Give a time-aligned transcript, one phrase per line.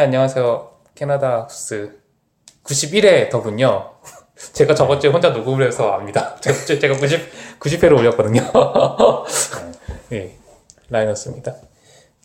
[0.00, 0.70] 네, 안녕하세요.
[0.94, 2.00] 캐나다 후스
[2.64, 3.96] 91회 더군요.
[4.54, 6.36] 제가 저번 주에 혼자 녹음을 해서 압니다.
[6.40, 8.40] 제가, 제가 90, 90회를 올렸거든요.
[10.08, 10.38] 네,
[10.88, 11.54] 라이너스입니다.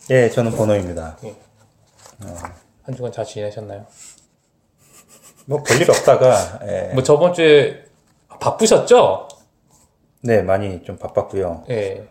[0.08, 1.18] 예, 저는 번호입니다.
[2.82, 3.84] 한 주간 잘 지내셨나요?
[5.44, 7.84] 뭐 별일 없다가 예, 뭐 저번 주에
[8.40, 9.28] 바쁘셨죠?
[10.22, 11.64] 네 많이 좀 바빴고요.
[11.68, 12.08] 예.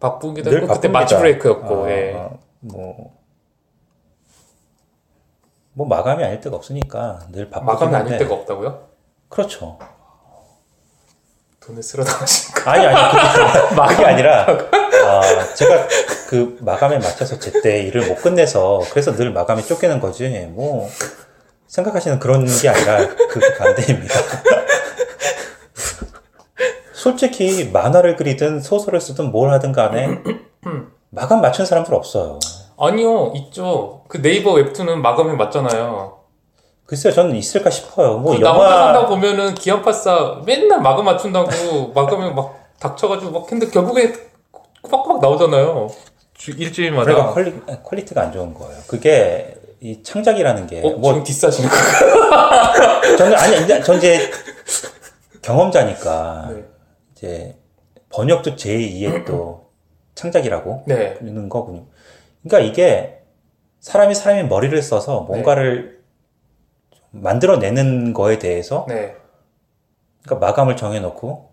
[0.00, 0.98] 바쁘기도 늘 했고, 그때 바쁩니다.
[0.98, 2.28] 마치 브레이크였고, 아, 예.
[2.58, 3.23] 뭐,
[5.74, 8.18] 뭐 마감이 아닐 데가 없으니까 늘 바쁘긴 마감이 아닐.
[8.18, 8.88] 데가 없다고요?
[9.28, 9.78] 그렇죠.
[11.60, 12.70] 돈을 쓸어 나가시니까.
[12.70, 15.88] 아니 아니 그게 아니라 아, 제가
[16.28, 20.88] 그 마감에 맞춰서 제때 일을 못 끝내서 그래서 늘 마감이 쫓기는 거지 뭐
[21.66, 22.98] 생각하시는 그런 게 아니라
[23.30, 24.14] 그 반대입니다.
[26.92, 30.20] 솔직히 만화를 그리든 소설을 쓰든 뭘 하든 간에
[31.10, 32.38] 마감 맞춘 사람들 없어요.
[32.78, 34.02] 아니요, 있죠.
[34.08, 36.18] 그 네이버 웹툰은 마감이 맞잖아요.
[36.86, 38.18] 글쎄요, 저는 있을까 싶어요.
[38.18, 43.42] 뭐 그 나 혼자 산다 영화 보면은 기안84가 맨날 마감 맞춘다고 마감이 막 닥쳐가지고 막
[43.50, 44.12] 했는데 결국에
[44.82, 45.88] 꼬박꼬박 나오잖아요.
[46.34, 47.32] 주- 일주일마다.
[47.32, 48.76] 그러니까 퀄리, 퀄리티가 안 좋은 거예요.
[48.86, 51.76] 그게 이 창작이라는 게 어, 뭐 지금 diss하시는 거
[53.16, 54.30] 저는 아니 이제 전 이제
[55.42, 56.64] 경험자니까 네.
[57.16, 57.56] 이제
[58.10, 59.68] 번역도 제2의 또
[60.14, 61.14] 창작이라고 네.
[61.14, 61.84] 부르는 거군요.
[62.46, 63.22] 그러니까 이게
[63.80, 66.00] 사람이 사람이 머리를 써서 뭔가를
[66.90, 69.16] 좀 만들어내는 거에 대해서 네.
[70.22, 71.50] 그러니까 마감을 정해놓고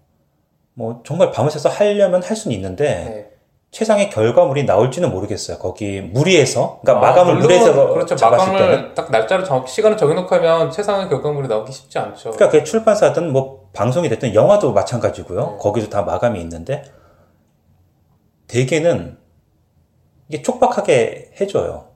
[0.73, 3.31] 뭐 정말 밤을 새서 하려면 할 수는 있는데 네.
[3.72, 5.57] 최상의 결과물이 나올지는 모르겠어요.
[5.57, 8.18] 거기 무리해서 그러니까 아, 마감을 무리해서 그렇죠.
[8.18, 12.31] 잡았을 때는 마감을 딱 날짜를 정, 시간을 정해놓고 하면 최상의 결과물이 나오기 쉽지 않죠.
[12.31, 15.51] 그러니까 그게 출판사든 뭐 방송이 됐든 영화도 마찬가지고요.
[15.51, 15.57] 네.
[15.57, 16.84] 거기도 다 마감이 있는데
[18.47, 19.20] 대개는
[20.31, 21.90] 이게 촉박하게 해줘요.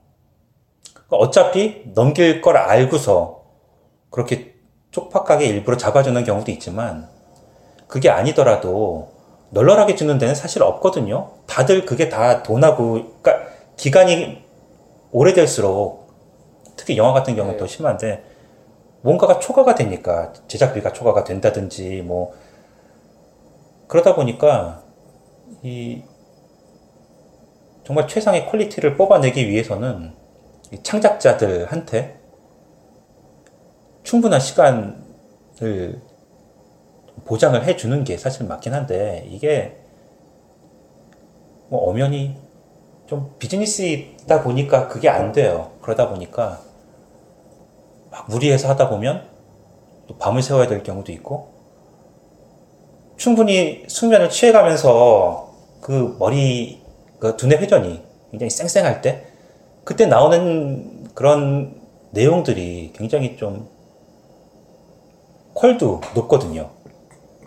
[0.94, 3.46] 그러니까 어차피 넘길 걸 알고서
[4.10, 4.56] 그렇게
[4.92, 7.08] 촉박하게 일부러 잡아주는 경우도 있지만
[7.88, 9.14] 그게 아니더라도
[9.52, 11.32] 널널하게 주는 데는 사실 없거든요.
[11.48, 13.48] 다들 그게 다 돈하고 그러니까
[13.78, 14.44] 기간이
[15.14, 16.12] 오래될수록
[16.76, 17.58] 특히 영화 같은 경우는 네.
[17.58, 18.26] 더 심한데
[19.00, 22.34] 뭔가가 초과가 되니까 제작비가 초과가 된다든지 뭐
[23.88, 24.84] 그러다 보니까
[25.64, 26.04] 이
[27.86, 30.14] 정말 최상의 quality를 뽑아내기 위해서는
[30.72, 32.20] 이 창작자들한테
[34.02, 36.02] 충분한 시간을
[37.26, 39.78] 보장을 해주는 게 사실 맞긴 한데 이게
[41.70, 42.36] 뭐 엄연히
[43.06, 45.72] 좀 비즈니스이다 보니까 그게 안 돼요.
[45.82, 46.60] 그러다 보니까
[48.10, 49.28] 막 무리해서 하다 보면
[50.08, 51.54] 또 밤을 새워야 될 경우도 있고
[53.16, 56.85] 충분히 숙면을 취해가면서 그 머리
[57.20, 59.26] 그 두뇌 회전이 굉장히 쌩쌩할 때
[59.84, 61.82] 그때 나오는 그런
[62.12, 63.68] 내용들이 굉장히 좀
[65.54, 66.70] 퀄도 높거든요.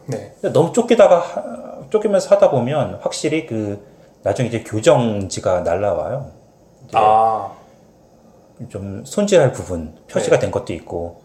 [0.07, 0.33] 네.
[0.53, 3.87] 너무 쫓기다가 하- 쫓기면서 하다 보면 확실히 그
[4.23, 6.31] 나중에 이제 교정지가 날라와요.
[6.95, 7.53] 아,
[8.69, 10.41] 좀 손질할 부분 표시가 네.
[10.41, 11.23] 된 것도 있고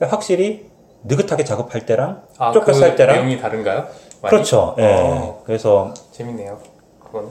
[0.00, 0.70] 확실히
[1.04, 3.86] 느긋하게 작업할 때랑 아, 쫓겨서 그 할 때랑 내용이 다른가요?
[4.22, 4.30] 많이?
[4.30, 4.74] 그렇죠.
[4.78, 4.94] 예.
[4.94, 5.42] 어.
[5.44, 6.58] 그래서 재밌네요.
[7.02, 7.30] 그거는.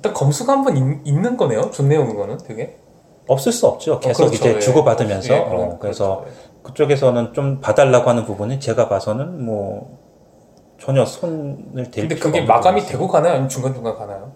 [0.00, 1.70] 일단 검수가 한 번 있는 거네요.
[1.70, 2.78] 좋네요, 그거는 되게.
[3.28, 4.00] 없을 수 없죠.
[4.00, 4.34] 계속 그렇죠.
[4.36, 4.58] 이제 예.
[4.58, 6.36] 주고 받으면서 예, 그런- 그래서 그렇죠.
[6.62, 9.98] 그쪽에서는 좀 봐달라고 하는 부분은 제가 봐서는 뭐
[10.78, 12.84] 전혀 손을 댈 근데 그게 마감이.
[12.86, 13.32] 되고 가나요?
[13.32, 14.32] 아니면 중간중간 가나요?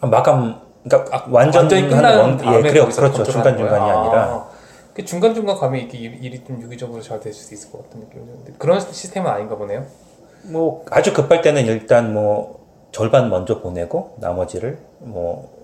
[0.00, 2.84] 아, 마감 그러니까 아, 완전 완전히 끝난 원- 예, 그래요.
[2.84, 3.00] 그렇죠.
[3.02, 3.98] 검토를 중간 하는 중간이 거예요?
[3.98, 4.48] 아니라 아,
[4.94, 8.24] 그 중간중간 가면 이게 일- 일이 좀 유기적으로 잘 될 수도 있을 것 같은 느낌이
[8.24, 9.84] 드는데 그런 시스템은 아닌가 보네요.
[10.44, 12.61] 뭐 아주 급할 때는 일단 뭐
[12.92, 15.62] 절반 먼저 보내고 나머지를 뭐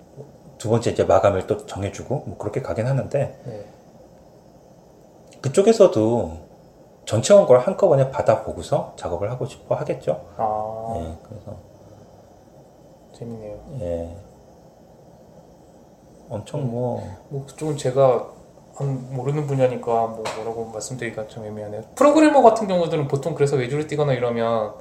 [0.59, 3.65] 두 번째 이제 마감을 또 정해주고 뭐 그렇게 가긴 하는데 네.
[5.41, 6.33] 그쪽에서도
[7.05, 10.27] 전체 원고를 한꺼번에 받아보고서 작업을 하고 싶어 하겠죠.
[10.37, 11.57] 아, 예, 그래서
[13.13, 13.59] 재밌네요.
[13.81, 14.17] 예,
[16.29, 18.29] 엄청 뭐뭐 그쪽은 제가
[18.75, 21.83] 한 모르는 분야니까 뭐 뭐라고 말씀드리기가 좀 애매하네요.
[21.95, 24.75] 프로그래머 같은 경우들은 보통 그래서 외주를 뛰거나 이러면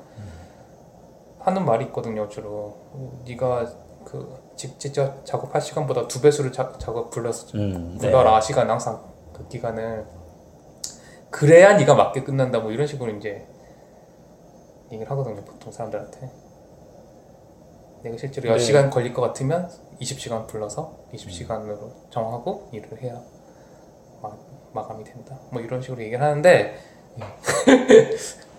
[1.47, 2.27] 하는 말이 있거든요.
[2.27, 2.75] 주로
[3.25, 3.65] 네가
[4.03, 8.07] 그 직- 직접 작업할 시간보다 두 배수를 자- 작업 불러서 음, 네.
[8.09, 9.01] 불러라 시간 항상
[9.33, 10.05] 그 기간을
[11.31, 13.45] 그래야 네가 맞게 끝난다 뭐 이런 식으로 이제
[14.91, 15.41] 얘기를 하거든요.
[15.45, 16.29] 보통 사람들한테
[18.03, 18.55] 내가 실제로 네.
[18.57, 19.69] 10시간 걸릴 것 같으면
[20.01, 23.21] 20시간 불러서 20시간으로 정하고 일을 해야
[24.21, 24.31] 마,
[24.73, 25.39] 마감이 된다.
[25.51, 26.75] 뭐 이런 식으로 얘기를 하는데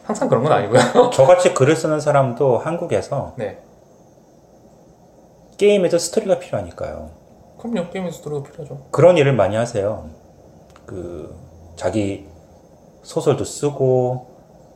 [0.09, 0.81] 항상 그런 건 아니고요.
[1.13, 3.59] 저같이 글을 쓰는 사람도 한국에서 네.
[5.59, 7.11] 게임에도 스토리가 필요하니까요.
[7.59, 7.91] 그럼요.
[7.91, 8.87] 게임 스토리가 필요하죠.
[8.91, 10.07] 그런 일을 많이 하세요.
[10.87, 11.37] 그
[11.77, 12.27] 자기
[13.03, 14.29] 소설도 쓰고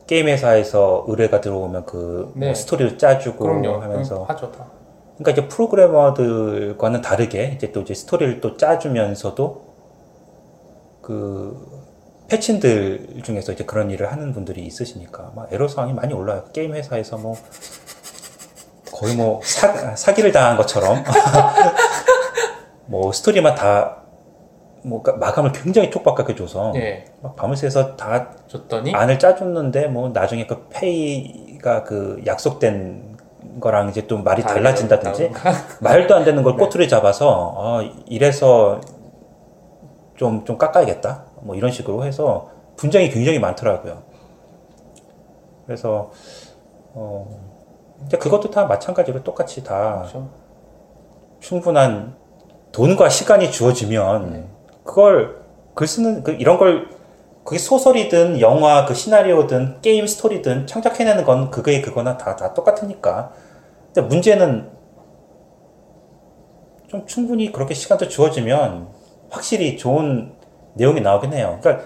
[0.05, 2.53] 게임 회사에서 의뢰가 들어오면 그 뭐 네.
[2.53, 3.81] 스토리를 짜주고 그럼요.
[3.81, 4.67] 하면서 응, 하죠 다.
[5.17, 9.63] 그러니까 이제 프로그래머들과는 다르게 이제 또 이제 스토리를 또 짜주면서도
[11.01, 11.72] 그
[12.33, 16.43] 페친들 중에서 이제 그런 일을 하는 분들이 있으시니까 막 애로사항이 많이 올라요.
[16.53, 17.35] 게임 회사에서 뭐
[18.91, 21.03] 거의 뭐 사, 사기를 당한 것처럼
[22.87, 24.03] 뭐 스토리만 다
[24.83, 27.05] 뭐 마감을 굉장히 촉박하게 줘서 예.
[27.21, 33.17] 막 밤을 새서 다 줬더니 안을 짜줬는데 뭐 나중에 그 페이가 그 약속된
[33.59, 35.31] 거랑 이제 또 말이 달라진다든지
[35.79, 36.59] 말도 안 되는 걸 네.
[36.59, 38.81] 꼬투리 잡아서 어, 이래서
[40.15, 44.01] 좀좀 깎아야겠다 뭐 이런 식으로 해서 분쟁이 굉장히 많더라고요.
[45.65, 46.11] 그래서
[46.93, 47.27] 어
[48.05, 50.29] 이제 그것도 다 마찬가지로 똑같이 다 그렇죠.
[51.39, 52.15] 충분한
[52.71, 54.47] 돈과 시간이 주어지면 네.
[54.83, 55.43] 그걸
[55.73, 56.89] 글 쓰는 그 이런 걸
[57.43, 63.31] 그게 소설이든 영화 그 시나리오든 게임 스토리든 창작해내는 건 그거에 그거나 다 다 똑같으니까.
[63.93, 64.71] 근데 문제는
[66.87, 68.87] 좀 충분히 그렇게 시간도 주어지면
[69.29, 70.32] 확실히 좋은
[70.73, 71.59] 내용이 나오긴 해요.
[71.61, 71.85] 그러니까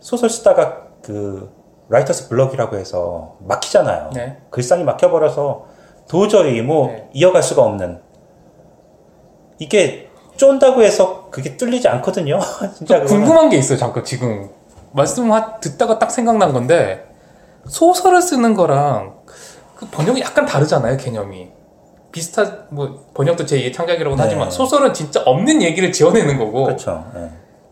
[0.00, 1.50] 소설 쓰다가 그
[1.88, 4.10] 라이터스 블럭이라고 해서 막히잖아요.
[4.14, 4.38] 네.
[4.50, 5.66] 글상이 막혀버려서
[6.08, 7.08] 도저히 뭐 네.
[7.12, 8.00] 이어갈 수가 없는
[9.58, 12.38] 이게 쫀다고 해서 그게 뚫리지 않거든요.
[12.76, 13.02] 진짜.
[13.04, 13.76] 궁금한 게 있어요.
[13.78, 14.48] 잠깐 지금
[14.92, 17.06] 말씀 하- 듣다가 딱 생각난 건데
[17.66, 19.18] 소설을 쓰는 거랑
[19.76, 20.96] 그 번역이 약간 다르잖아요.
[20.96, 21.50] 개념이
[22.12, 24.22] 비슷한 뭐 번역도 제2의 창작이라고는 네.
[24.22, 27.04] 하지만 소설은 진짜 없는 얘기를 지어내는 거고 그렇죠.
[27.16, 27.30] 예.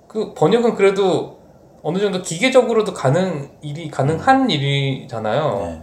[0.09, 1.39] 그 번역은 그래도
[1.83, 5.59] 어느 정도 기계적으로도 가능 일이 가능한 일이잖아요.
[5.65, 5.83] 네.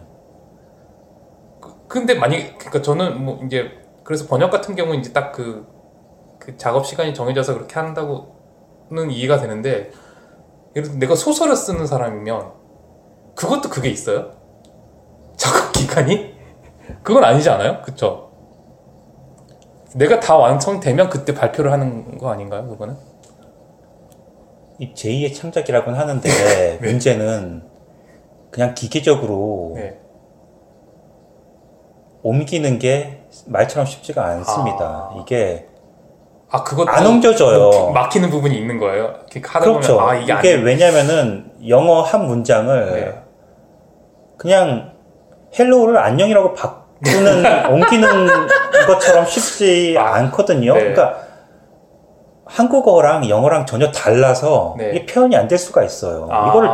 [1.87, 3.71] 근데 만약 그러니까 저는 뭐 이제
[4.03, 5.67] 그래서 번역 같은 경우는 이제 딱그
[6.39, 9.91] 그 작업 시간이 정해져서 그렇게 한다고는 이해가 되는데
[10.75, 12.51] 예를 들어 내가 소설을 쓰는 사람이면
[13.35, 14.31] 그것도 그게 있어요?
[15.37, 16.33] 작업 기간이?
[17.03, 17.81] 그건 아니지 않아요?
[17.83, 18.31] 그쵸?
[19.93, 22.67] 내가 다 완성되면 그때 발표를 하는 거 아닌가요?
[22.67, 22.97] 그거는?
[24.79, 27.63] 이 제2의 창작이라고는 하는데 문제는
[28.51, 29.97] 그냥 기계적으로 네.
[32.23, 35.11] 옮기는 게 말처럼 쉽지가 않습니다.
[35.21, 35.67] 이게
[36.49, 37.59] 아 그것도 안 옮겨져요.
[37.59, 39.13] 뭐 막히는 부분이 있는 거예요?
[39.29, 39.97] 그렇죠.
[39.97, 43.21] 보면 아 이게, 이게, 왜냐면은 영어 한 문장을 네.
[44.37, 44.93] 그냥
[45.57, 48.27] hello를 안녕이라고 바꾸는 옮기는
[48.87, 50.73] 것처럼 쉽지 아, 않거든요.
[50.73, 50.79] 네.
[50.79, 51.24] 그러니까
[52.45, 54.91] 한국어랑 영어랑 전혀 달라서 네.
[54.93, 56.27] 이게 표현이 안 될 수가 있어요.
[56.31, 56.69] 아, 이걸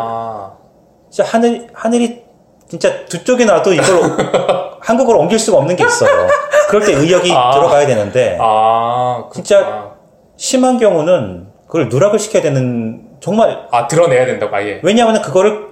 [1.09, 2.23] 진짜 하늘 하늘이
[2.67, 3.85] 진짜 두 쪽이 나도 이걸
[4.81, 6.27] 한국어로 옮길 수가 없는 게 있어요.
[6.69, 7.51] 그럴 때 의역이 아.
[7.51, 9.91] 들어가야 되는데 아 진짜.
[10.37, 15.67] 심한 경우는 그걸 누락을 시켜야 되는 정말 아 들어내야 된다고 아예 왜냐하면 그거를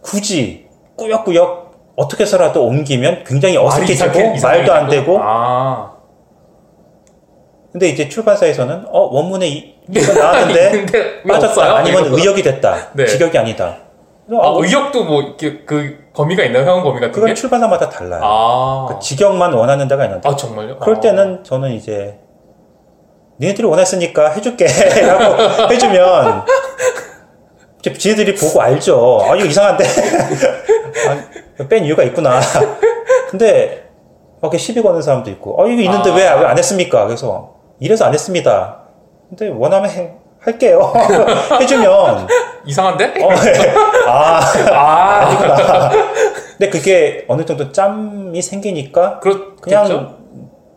[0.00, 5.91] 굳이 꾸역꾸역 어떻게 해서라도 옮기면 굉장히 어색해지고 말도 안 되고 아
[7.72, 11.76] 근데 이제 출판사에서는 어 원문에 이, 이거 나왔는데 있는데 왜 빠졌다?
[11.78, 12.16] 아니면 이거.
[12.18, 13.06] 의역이 됐다 네.
[13.06, 13.78] 직역이 아니다
[14.30, 16.64] 아, 어, 의역도 뭐 이렇게 그 범위가 있나요?
[16.64, 17.34] 회원 범위 같은 그건 게?
[17.34, 20.78] 출판사마다 달라요 아, 그 직역만 원하는 데가 있는데 아 정말요?
[20.78, 21.00] 그럴 아.
[21.00, 22.18] 때는 저는 이제
[23.40, 24.66] 니네들이 원했으니까 해줄게
[25.06, 26.44] 라고 해주면
[27.80, 29.84] 이제 지네들이 보고 알죠 아 이거 이상한데
[31.58, 32.38] 아, 뺀 이유가 있구나
[33.30, 33.88] 근데
[34.42, 36.36] 막 이렇게 시비 거는 사람도 있고 어 이거 있는데 아.
[36.36, 38.78] 왜안 했습니까 그래서 이래서 안 했습니다
[39.28, 40.92] 근데 원하면 해- 할게요
[41.60, 42.26] 해주면
[42.66, 43.22] 이상한데?
[43.24, 43.74] 어, 네.
[44.06, 44.40] 아
[44.72, 45.90] 아,
[46.58, 50.16] 근데 그게 어느 정도 짬이 생기니까 그렇 그냥 그냥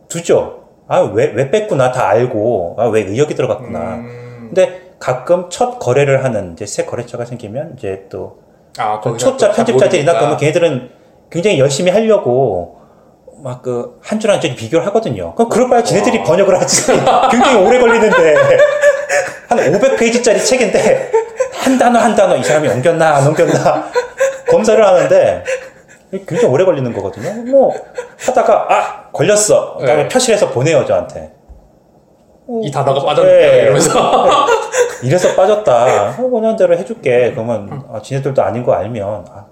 [0.07, 0.63] 두죠.
[0.87, 1.91] 아, 왜, 왜 뺐구나.
[1.91, 2.75] 다 알고.
[2.77, 3.79] 아, 왜 의역이 들어갔구나.
[3.95, 8.37] 음, 근데 가끔 첫 거래를 하는 이제 새 거래처가 생기면 이제 또
[8.77, 10.13] 아, 초짜 편집자들이나.
[10.13, 10.89] 그러면 걔네들은
[11.31, 12.74] 굉장히 열심히 하려고
[13.43, 15.33] 막 그 한 줄 한 줄 비교를 하거든요.
[15.35, 16.23] 그럼 그럴 바에 지네들이 와.
[16.23, 16.91] 번역을 하지.
[17.31, 18.35] 굉장히 오래 걸리는데
[19.49, 21.11] 한 500페이지짜리 책인데
[21.53, 23.85] 한 단어 한 단어 이 사람이 옮겼나 안 옮겼나
[24.49, 25.43] 검사를 하는데
[26.11, 27.43] 굉장히 오래 걸리는 거거든요.
[27.51, 27.73] 뭐
[28.25, 29.77] 하다가 아 걸렸어.
[29.77, 30.07] 그다음에 네.
[30.09, 31.33] 표시해서 보내요 저한테.
[32.61, 33.61] 이 단어가 빠졌는데 네.
[33.63, 34.45] 이러면서
[35.03, 36.15] 이래서 빠졌다.
[36.19, 37.31] 원하는 대로 해줄게.
[37.31, 39.45] 그러면 아, 지네들도 아닌 거 알면 아,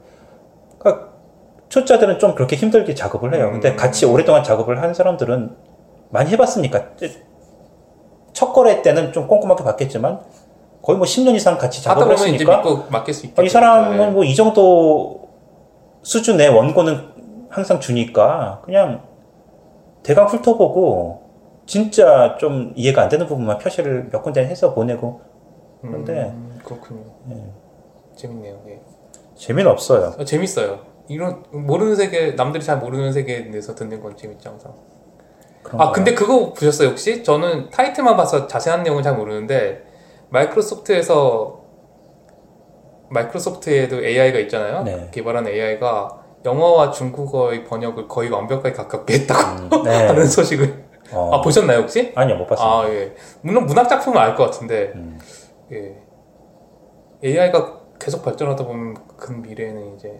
[0.79, 1.07] 그러니까
[1.77, 3.49] 초짜들은 좀 그렇게 힘들게 작업을 해요.
[3.51, 3.75] 근데 음.
[3.75, 5.55] 같이 오랫동안 작업을 하는 사람들은
[6.11, 6.91] 많이 해봤으니까
[8.31, 10.19] 첫 거래 때는 좀 꼼꼼하게 봤겠지만
[10.83, 13.43] 거의 뭐 10년 이상 같이 작업을 했으니까 믿고 맡길 수 아, 있겠죠.
[13.43, 15.29] 이 사람은 뭐 이 정도
[16.03, 19.01] 수준의 원고는 항상 주니까 그냥
[20.03, 21.23] 대강 훑어보고
[21.65, 25.21] 진짜 좀 이해가 안 되는 부분만 표시를 몇 군데 해서 보내고
[25.81, 27.01] 그런데 음, 그렇군요.
[27.31, 27.35] 예.
[28.15, 28.59] 재밌네요.
[28.67, 28.79] 예.
[29.33, 30.13] 재미는 없어요.
[30.19, 30.92] 어, 재밌어요.
[31.07, 34.73] 이런 모르는 세계 남들이 잘 모르는 세계에 대해서 듣는 건 재밌죠 항상.
[35.73, 35.91] 아 거.
[35.91, 37.23] 근데 그거 보셨어요 혹시?
[37.23, 39.83] 저는 타이틀만 봐서 자세한 내용은 잘 모르는데
[40.29, 41.61] 마이크로소프트에서
[43.09, 44.83] 마이크로소프트에도 AI가 있잖아요.
[44.83, 45.09] 네.
[45.11, 50.07] 개발한 AI가 영어와 중국어의 번역을 거의 완벽하게 가깝게 했다고 음, 네.
[50.07, 51.29] 하는 소식을 어.
[51.35, 52.11] 아 보셨나요 혹시?
[52.15, 52.75] 아니요 못 봤습니다.
[52.79, 53.13] 아 예.
[53.41, 55.19] 물론 문학 작품은 알 것 같은데 음.
[55.71, 55.95] 예.
[57.23, 60.19] AI가 계속 발전하다 보면 근 미래에는 이제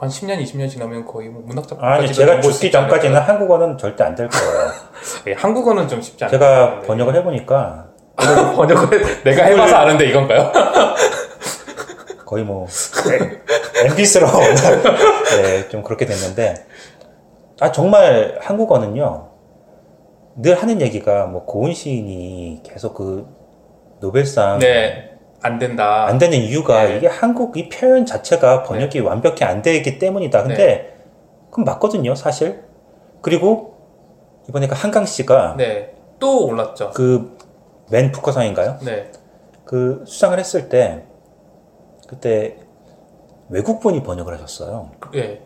[0.00, 4.14] 한 10년, 20년 지나면 거의 뭐 문학 작품까지 아니 제가 죽기 전까지는 한국어는 절대 안
[4.14, 4.70] 될 거예요.
[5.28, 6.38] 예, 한국어는 좀 쉽지 않아요.
[6.38, 7.86] 제가 번역을 해보니까
[8.56, 10.52] 번역을 내가 해봐서 아는데 이건가요?
[12.26, 12.66] 거의 뭐
[13.84, 16.54] 엠비스러운 네, 좀 그렇게 됐는데
[17.60, 19.28] 아 정말 한국어는요
[20.36, 23.26] 늘 하는 얘기가 뭐 고은 시인이 계속 그
[24.00, 26.06] 노벨상 네, 안 된다.
[26.06, 26.96] 안 되는 이유가 네.
[26.96, 30.42] 이게 한국 이 표현 자체가 번역이 완벽히 안 되기 때문이다.
[30.42, 30.96] 근데
[31.50, 32.64] 그건 맞거든요, 사실.
[33.22, 33.76] 그리고
[34.48, 36.90] 이번에 그 한강 씨가 네, 또 올랐죠.
[36.90, 38.78] 그맨 부커상인가요?
[38.82, 39.10] 네,
[39.64, 41.04] 그 수상을 했을 때
[42.08, 42.56] 그때
[43.48, 44.90] 외국분이 번역을 하셨어요.
[45.14, 45.40] 예.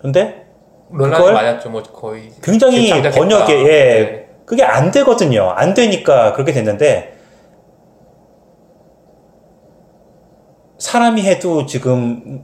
[0.00, 0.46] 근데
[0.88, 1.70] 논란이 많았죠.
[1.70, 2.90] 뭐 거의 굉장히.
[3.10, 4.28] 번역에 예, 네.
[4.44, 5.50] 그게 안 되거든요.
[5.50, 7.18] 안 되니까 그렇게 됐는데
[10.82, 12.42] 사람이 해도 지금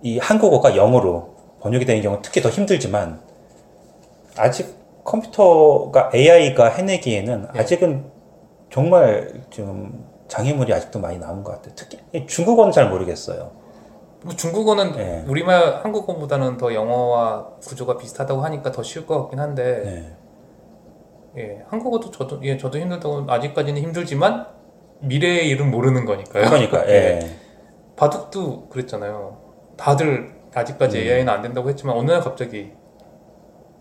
[0.00, 3.20] 이 한국어가 영어로 번역이 되는 경우는 특히 더 힘들지만
[4.36, 7.60] 아직 컴퓨터가 AI가 해내기에는 네.
[7.60, 8.04] 아직은
[8.70, 11.74] 정말 지금 장애물이 아직도 많이 남은 것 같아요.
[11.74, 13.50] 특히 중국어는 잘 모르겠어요.
[14.22, 15.24] 뭐 중국어는 네.
[15.26, 20.14] 우리말 한국어보다는 더 영어와 구조가 비슷하다고 하니까 더 쉬울 것 같긴 한데
[21.34, 21.42] 네.
[21.42, 24.46] 예, 한국어도 저도 예, 저도 힘들다고 아직까지는 힘들지만
[25.00, 26.44] 미래의 일은 모르는 거니까요.
[26.44, 27.18] 그러니까 예.
[28.00, 29.36] 바둑도 그랬잖아요.
[29.76, 31.02] 다들 아직까지 음.
[31.02, 32.70] AI는 안 된다고 했지만 어느 날 갑자기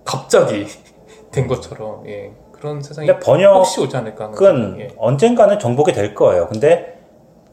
[0.03, 0.67] 갑자기
[1.31, 4.89] 된 것처럼 예, 그런 세상이 근데 번역 혹시 오지 않을까 하는 그건 예.
[4.97, 6.47] 언젠가는 정복이 될 거예요.
[6.49, 6.99] 근데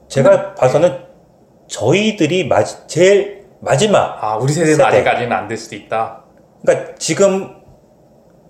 [0.09, 1.05] 제가 봐서는
[1.69, 4.89] 저희들이 마, 제일 마지막, 아 우리 세대는 세대.
[4.89, 6.25] 아직까지는 안 될 수도 있다.
[6.63, 7.63] 그러니까 지금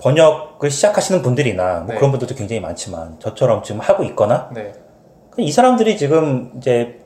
[0.01, 1.95] 번역을 시작하시는 분들이나 뭐 네.
[1.97, 4.73] 그런 분들도 굉장히 많지만 저처럼 지금 하고 있거나 네,
[5.37, 7.01] 이 사람들이 지금 이제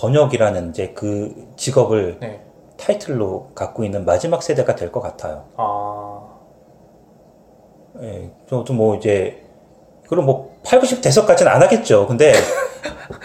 [0.00, 2.40] 번역이라는 이제 그 직업을 네.
[2.78, 5.44] 타이틀로 갖고 있는 마지막 세대가 될 것 같아요.
[5.56, 6.20] 아
[8.02, 9.42] 예, 저도 뭐 이제
[10.08, 12.06] 그럼 뭐 8, 90 돼서까지는 안 하겠죠.
[12.06, 12.32] 근데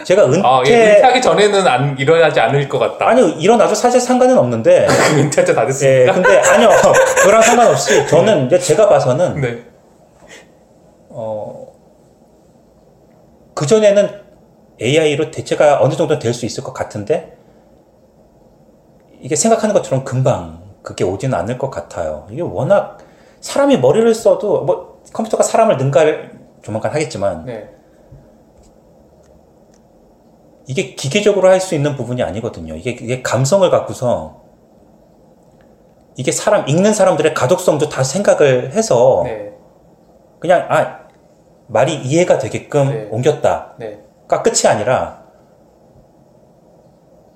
[0.04, 3.08] 제가 은퇴 아, 예, 은퇴하기 전에는 안, 일어나지 않을 것 같다.
[3.08, 6.12] 아니 일어나도 사실 상관은 없는데 은퇴할 때다예 됐습니까?
[6.12, 6.68] 근데 아니요
[7.24, 9.62] 그랑 상관없이 저는 이제 제가 봐서는 네.
[11.08, 11.72] 어
[13.54, 14.25] 그전에는
[14.80, 17.36] AI로 대체가 어느 정도 될 수 있을 것 같은데
[19.20, 22.26] 이게 생각하는 것처럼 금방 그게 오지는 않을 것 같아요.
[22.30, 22.98] 이게 워낙
[23.40, 27.70] 사람이 머리를 써도 뭐 컴퓨터가 사람을 능가를 조만간 하겠지만 네.
[30.66, 32.74] 이게 기계적으로 할 수 있는 부분이 아니거든요.
[32.74, 34.42] 이게, 이게 감성을 갖고서
[36.16, 39.52] 이게 사람 읽는 사람들의 가독성도 다 생각을 해서 네.
[40.38, 41.06] 그냥 아
[41.68, 43.08] 말이 이해가 되게끔 네.
[43.10, 43.74] 옮겼다
[44.28, 44.50] 가 네.
[44.50, 45.24] 끝이 아니라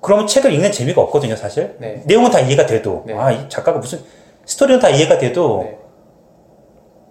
[0.01, 1.75] 그러면 책을 읽는 재미가 없거든요, 사실.
[1.79, 2.01] 네.
[2.05, 3.13] 내용은 다 이해가 돼도 네.
[3.13, 3.99] 아 이 작가가 무슨
[4.45, 5.77] 스토리는 다 이해가 돼도 네.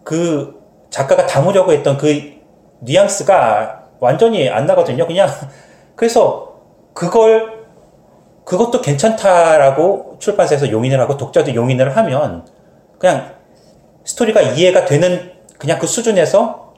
[0.04, 0.60] 그
[0.90, 2.40] 작가가 담으려고 했던 그
[2.80, 5.06] 뉘앙스가 완전히 안 나거든요.
[5.06, 5.28] 그냥
[5.94, 6.54] 그래서
[6.94, 7.60] 그걸
[8.44, 12.46] 그것도 괜찮다라고 출판사에서 용인을 하고 독자도 용인을 하면
[12.98, 13.34] 그냥
[14.04, 16.69] 스토리가 이해가 되는 그냥 그 수준에서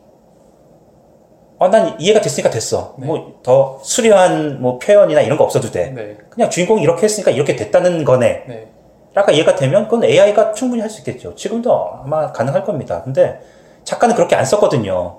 [1.63, 2.97] 어, 난 이해가 됐으니까 됐어.
[2.99, 3.07] 네.
[3.07, 5.91] 뭐더 수려한 뭐 표현이나 이런 거 없어도 돼.
[5.91, 6.17] 네.
[6.29, 8.45] 그냥 주인공이 이렇게 했으니까 이렇게 됐다는 거네.
[8.49, 8.69] 네.
[9.15, 11.37] 라가 이해가 되면 그건 AI가 충분히 할 수 있겠죠.
[11.37, 13.03] 지금도 아마 가능할 겁니다.
[13.05, 13.41] 근데
[13.85, 15.19] 작가는 그렇게 안 썼거든요.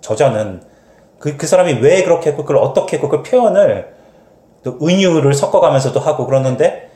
[0.00, 0.62] 저자는
[1.18, 3.92] 그, 그 사람이 왜 그렇게 했고 그걸 어떻게 했고 그 표현을
[4.62, 6.88] 또 은유를 섞어가면서도 하고 그러는데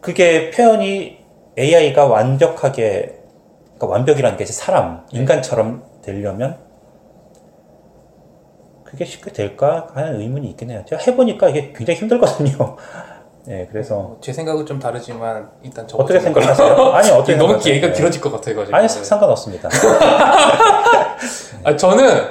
[0.00, 1.18] 그게 표현이
[1.58, 3.23] AI가 완벽하게
[3.76, 5.18] 그러니까 완벽이라는 게 이제 사람, 네.
[5.20, 6.58] 인간처럼 되려면
[8.84, 10.82] 그게 쉽게 될까 하는 의문이 있긴 해요.
[10.86, 12.76] 제가 해보니까 이게 굉장히 힘들거든요.
[13.46, 16.74] 네, 그래서 어, 제 생각은 좀 다르지만 일단 저 어떻게 생각하세요?
[16.92, 17.54] 아니 어떻게 너무?
[17.66, 17.92] 얘기가 네.
[17.92, 18.74] 길어질 것 같아가지고.
[18.76, 18.88] 아니 네.
[18.88, 19.68] 상관없습니다.
[21.64, 22.26] 아, 저는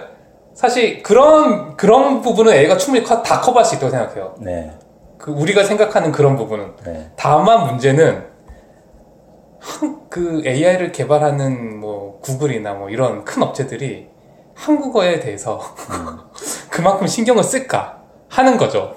[0.56, 4.36] 사실 그런 그런 부분은 애가 충분히 커- 다 커버할 수 있다고 생각해요.
[4.40, 4.72] 네,
[5.18, 8.33] 그 우리가 생각하는 그런 부분은 네, 다만 문제는 한-
[10.10, 14.10] 그 AI를 개발하는 뭐 구글이나 뭐 이런 큰 업체들이
[14.56, 15.60] 한국어에 대해서
[16.70, 18.96] 그만큼 신경을 쓸까 하는 거죠.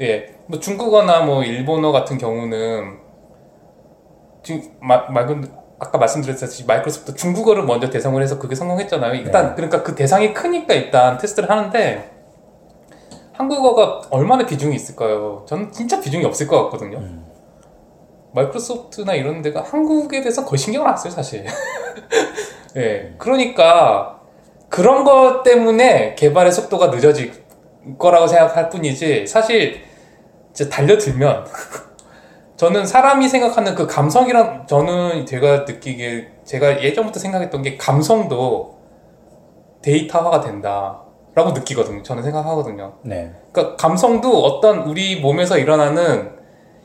[0.00, 2.98] 예, 뭐 중국어나 뭐 일본어 같은 경우는
[4.42, 5.26] 지금 마, 말
[5.78, 9.14] 아까 말씀드렸듯이 마이크로소프트 중국어를 먼저 대상을 해서 그게 성공했잖아요.
[9.14, 12.10] 일단 그러니까 그 대상이 크니까 일단 테스트를 하는데
[13.32, 15.44] 한국어가 얼마나 비중이 있을까요?
[15.46, 17.00] 저는 진짜 비중이 없을 것 같거든요.
[18.34, 21.44] 마이크로소프트나 이런 데가 한국에 대해서 거의 신경을 안 써요, 사실.
[22.76, 23.14] 예.
[23.18, 24.20] 그러니까
[24.68, 27.32] 그런 것 때문에 개발의 속도가 늦어질
[27.98, 29.82] 거라고 생각할 뿐이지 사실
[30.50, 31.46] 이제 달려들면
[32.56, 38.78] 저는 사람이 생각하는 그 감성이란 저는 제가 느끼기에 제가 예전부터 생각했던 게 감성도
[39.82, 42.02] 데이터화가 된다라고 느끼거든요.
[42.02, 42.94] 저는 생각하거든요.
[43.02, 43.32] 네.
[43.50, 46.41] 그러니까 감성도 어떤 우리 몸에서 일어나는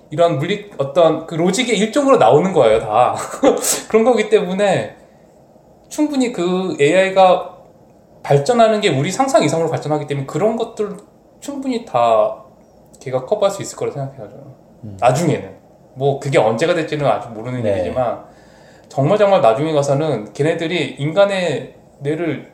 [0.10, 3.16] 이런 물리 어떤 그 로직의 일종으로 나오는 거예요 다.
[3.90, 4.96] 그런 거기 때문에
[5.90, 7.56] 충분히 그 AI가
[8.24, 10.98] 발전하는 게 우리 상상 이상으로 발전하기 때문에 그런 것들
[11.40, 12.44] 충분히 다
[13.00, 14.98] 걔가 커버할 수 있을 거라 생각해요 저는.
[15.00, 15.58] 나중에는.
[15.96, 17.72] 뭐 그게 언제가 될지는 아직 모르는 네.
[17.74, 18.24] 일이지만
[18.88, 22.52] 정말 정말 나중에 가서는 걔네들이 인간의 뇌를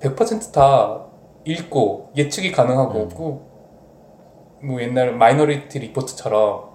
[0.00, 1.04] 100%다
[1.44, 3.40] 읽고 예측이 가능하고 그
[4.62, 6.68] 뭐 옛날 마이너리티 리포트처럼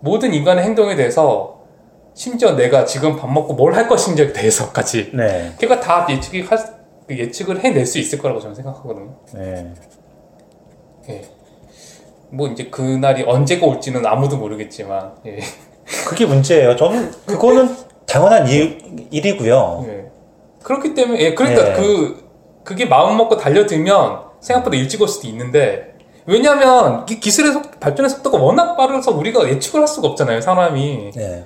[0.00, 1.62] 모든 인간의 행동에 대해서
[2.14, 5.52] 심지어 내가 지금 밥 먹고 뭘 할 것인지에 대해서까지 네.
[5.58, 6.58] 걔가 다 예측이 할,
[7.08, 9.14] 그 예측을 해낼 수 있을 거라고 저는 생각하거든요.
[9.32, 9.72] 네.
[11.08, 11.22] 예.
[12.30, 15.38] 뭐 이제 그 날이 언제가 올지는 아무도 모르겠지만 예.
[16.08, 16.76] 그게 문제예요.
[16.76, 17.74] 저는 그거는
[18.06, 19.84] 당연한 일, 일이고요.
[19.88, 20.10] 예.
[20.62, 21.72] 그렇기 때문에 예, 그러니까 예.
[21.74, 22.24] 그
[22.64, 25.93] 그게 마음 먹고 달려들면 생각보다 일찍 올 수도 있는데
[26.26, 31.44] 왜냐하면 이 기술의 속, 발전의 속도가 워낙 빠르서 우리가 예측을 할 수가 없잖아요 사람이 네.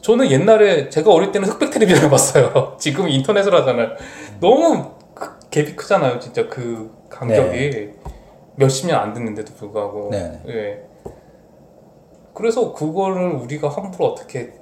[0.00, 3.90] 저는 옛날에 제가 어릴 때는 흑백 텔레비전을 봤어요 지금 인터넷을 하잖아요
[4.40, 7.90] 너무 그 갭이 크잖아요 진짜 그 간격이
[8.56, 10.40] 몇십 년 안 됐는데도 불구하고 네.
[10.48, 10.82] 예.
[12.34, 14.52] 그래서 그거를 우리가 함부로 어떻게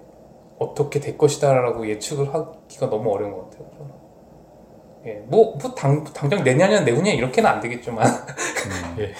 [0.58, 3.66] 어떻게 될 것이다라고 예측을 하기가 너무 어려운 것 같아요.
[5.06, 8.04] 예, 뭐, 뭐 당, 당장 내년이나 내후년 이렇게는 안 되겠지만,
[8.98, 9.14] 예.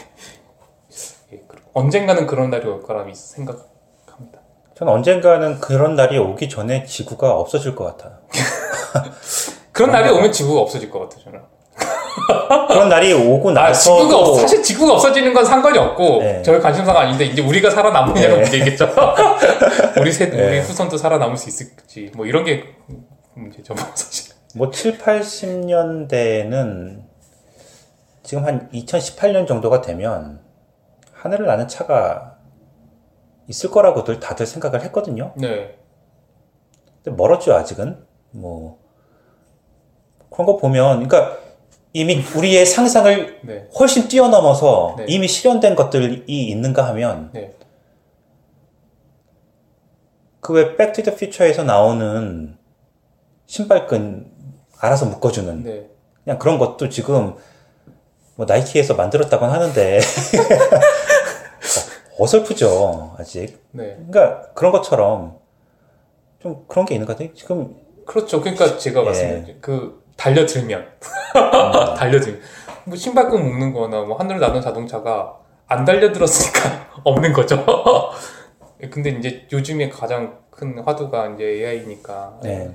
[1.32, 4.40] 예, 그- 언젠가는 그런 날이 올 거라 생각합니다.
[4.76, 8.18] 저는 언젠가는 그런 날이 오기 전에 지구가 없어질 것 같아요.
[9.72, 11.40] 그런 날이 오면 지구가 없어질 것 같아요, 저는.
[12.68, 16.42] 그런 날이 오고 아, 나서 지구가, 없- 사실 지구가 없어지는 건 상관이 없고, 네.
[16.42, 18.40] 저희 관심사가 아닌데, 이제 우리가 살아남느냐가 네.
[18.42, 18.88] 문제겠죠.
[20.00, 20.46] 우리 세, 네.
[20.48, 22.64] 우리 후손도 살아남을 수 있을지, 뭐 이런 게
[23.34, 24.25] 문제죠, 뭐, 사실.
[24.56, 27.02] 뭐 7, 80년대는
[28.22, 30.40] 지금 한 2018년 정도가 되면
[31.12, 32.38] 하늘을 나는 차가
[33.48, 35.34] 있을 거라고들 다들 생각을 했거든요.
[35.36, 35.78] 네.
[37.04, 38.02] 근데 멀었죠, 아직은.
[38.30, 38.78] 뭐
[40.30, 41.36] 그런 거 보면 그러니까
[41.92, 43.68] 이미 우리의 상상을 네.
[43.78, 45.04] 훨씬 뛰어넘어서 네.
[45.08, 47.54] 이미 실현된 것들이 있는가 하면 네.
[50.40, 52.56] 그왜 백투더 퓨처에서 나오는
[53.46, 54.35] 신발끈
[54.80, 55.88] 알아서 묶어주는 네.
[56.24, 57.34] 그냥 그런 것도 지금
[58.34, 60.00] 뭐 나이키에서 만들었다고는 하는데
[62.18, 63.98] 어설프죠 아직 네.
[64.08, 65.38] 그러니까 그런 것처럼
[66.38, 68.40] 좀 그런 게 있는 것 같아요 지금 그렇죠.
[68.40, 69.04] 그러니까 제가 예.
[69.04, 70.86] 말씀드린 그 달려들면
[71.98, 72.40] 달려들면
[72.84, 75.36] 뭐 신발끈 묶는 거나 뭐 하늘을 나는 자동차가
[75.66, 77.64] 안 달려들었으니까 없는 거죠.
[78.90, 82.70] 근데 이제 요즘에 가장 큰 화두가 이제 AI니까 네.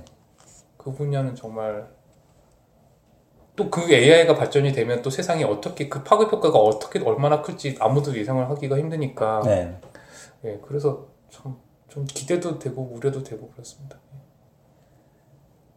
[0.83, 1.87] 그 분야는 정말
[3.55, 8.15] 또 그 AI가 발전이 되면 또 세상에 어떻게 그 파급 효과가 어떻게 얼마나 클지 아무도
[8.17, 9.79] 예상을 하기가 힘드니까 네.
[10.45, 13.97] 예 그래서 참 좀 기대도 되고 우려도 되고 그렇습니다.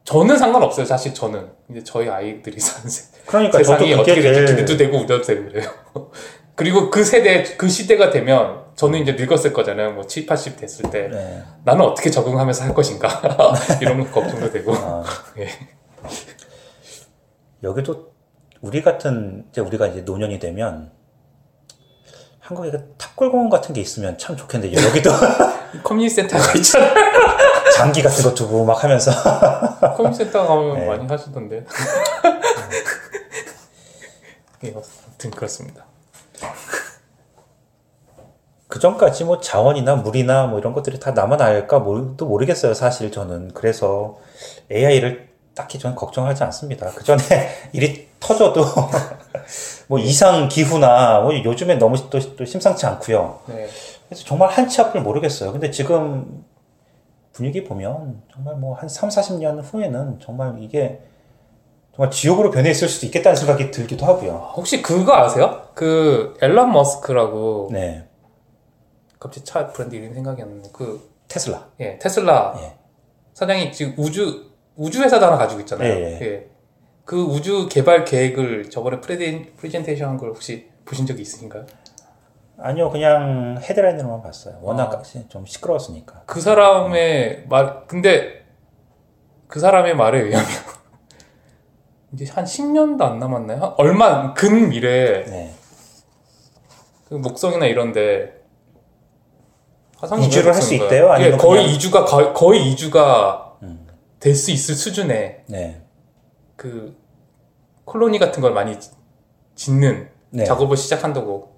[0.04, 4.98] 저는 상관없어요 사실 저는 이제 저희 아이들이 사는 세, 그러니까 세상이 어떻게 될지 기대도 되고
[4.98, 5.68] 우려도 되고 그래요.
[6.54, 9.92] 그리고 그 세대 그 시대가 되면 저는 이제 늙었을 거잖아요.
[9.92, 11.42] 뭐 7, 80 됐을 때 네.
[11.64, 13.08] 나는 어떻게 적응하면서 할 것인가
[13.80, 15.04] 이런 걱정도 되고 아,
[15.38, 15.48] 예.
[17.62, 18.12] 여기도
[18.60, 20.90] 우리 같은 이제 우리가 이제 노년이 되면
[22.40, 25.10] 한국에 그 탑골공원 같은 게 있으면 참 좋겠는데 여기도
[25.82, 26.94] community center가 있잖아요.
[27.74, 29.10] 장기 같은 거 두고 막 하면서
[29.96, 30.86] community center 가면 네.
[30.86, 31.64] 많이 하시던데.
[34.64, 35.84] 예, 아무튼 그렇습니다.
[38.74, 44.18] 그 전까지 뭐 자원이나 물이나 뭐 이런 것들이 다 남아날까 모르도 모르겠어요 사실 저는 그래서
[44.68, 47.22] AI를 딱히 저는 걱정하지 않습니다 그 전에
[47.72, 48.64] 일이 터져도
[49.86, 53.68] 뭐 이상 기후나 뭐 요즘에 너무 또, 또 심상치 않고요 네.
[54.08, 56.44] 그래서 정말 한치 앞을 모르겠어요 근데 지금
[57.32, 61.00] 분위기 보면 정말 뭐 한 3, 40년 후에는 정말 이게
[61.94, 64.50] 정말 지옥으로 변해 있을 수도 있겠다는 생각이 들기도 하고요.
[64.56, 65.62] 혹시 그거 아세요?
[65.74, 68.08] 그 일론 머스크라고 네.
[69.24, 71.66] 갑자기 차 브랜드 이름 생각이 안 나는데 그 테슬라.
[71.80, 72.74] 예, 테슬라 예.
[73.32, 75.88] 사장이 지금 우주 우주 회사도 하나 가지고 있잖아요.
[75.90, 76.50] 예, 예.
[77.06, 81.64] 그 우주 개발 계획을 저번에 프레젠, 프레젠테이션 한 걸 혹시 보신 적이 있으신가요?
[82.58, 84.58] 아니요, 그냥 헤드라인으로만 봤어요.
[84.60, 85.02] 워낙 아.
[85.28, 86.24] 좀 시끄러웠으니까.
[86.26, 88.44] 그 사람의 말 근데
[89.48, 90.46] 그 사람의 말에 의하면
[92.12, 93.62] 이제 한 10년도 안 남았나요?
[93.62, 95.54] 한 얼마 근 미래에 네.
[97.08, 98.43] 그 목성이나 이런데
[100.20, 100.86] 이 이주를 왜 할수 목성인가요?
[100.86, 101.12] 있대요?
[101.12, 103.86] 아니면 예, 거의 그냥- 이주가 거의, 거의 이주가 음.
[104.20, 105.80] 될수 있을 수준의 네.
[106.56, 106.96] 그
[107.84, 108.76] 콜로니 같은 걸 많이
[109.54, 110.44] 짓는 네.
[110.44, 111.52] 작업을 시작한다고.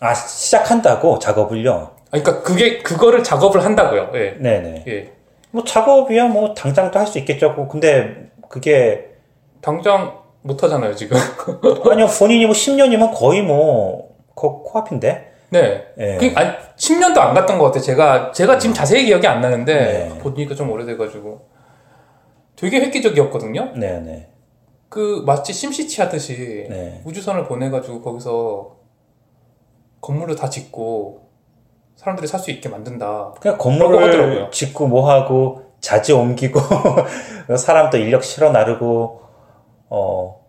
[0.00, 1.72] 아, 시작한다고 작업을요?
[1.72, 4.10] 아, 그러니까 그게 그거를 작업을 한다고요.
[4.14, 4.36] 예.
[4.40, 4.84] 네네.
[4.86, 5.12] 예.
[5.50, 7.68] 뭐 작업이야 뭐 당장도 할 수 있겠죠.
[7.68, 9.10] 근데 그게
[9.60, 11.16] 당장 못 하잖아요, 지금.
[11.90, 15.32] 아니요 본인이 뭐 10년이면 거의 뭐 코, 코앞인데.
[15.58, 15.86] 네.
[15.98, 16.16] 예.
[16.18, 17.82] 그, 아니, 10년도 안 갔던 것 같아요.
[17.82, 20.18] 제가, 제가 지금 자세히 기억이 안 나는데, 네.
[20.18, 21.48] 보니까 좀 오래돼가지고.
[22.56, 23.72] 되게 획기적이었거든요?
[23.76, 24.28] 네 네.
[24.88, 27.00] 그, 마치 심시티 하듯이, 네.
[27.04, 28.76] 우주선을 보내가지고 거기서
[30.00, 31.24] 건물을 다 짓고,
[31.96, 33.34] 사람들이 살 수 있게 만든다.
[33.40, 34.50] 그냥 건물을.
[34.50, 36.58] 짓고 뭐 하고 자재 옮기고
[37.56, 39.22] 사람도 인력 실어 나르고
[39.90, 40.43] 어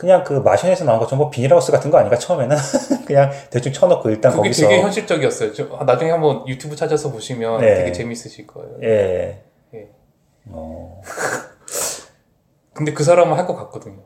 [0.00, 2.56] 그냥 그 마션에서 나온 거 전부 비닐하우스 같은 거 아닌가 처음에는
[3.06, 5.52] 그냥 대충 쳐놓고 일단 그게 거기서 되게 현실적이었어요.
[5.52, 7.74] 저- 아, 나중에 한번 유튜브 찾아서 보시면 네.
[7.74, 8.76] 되게 재밌으실 거예요.
[8.82, 9.42] 예.
[9.74, 9.88] 예.
[10.48, 11.02] 어.
[12.72, 13.98] 근데 그 사람은 할 것 같거든요.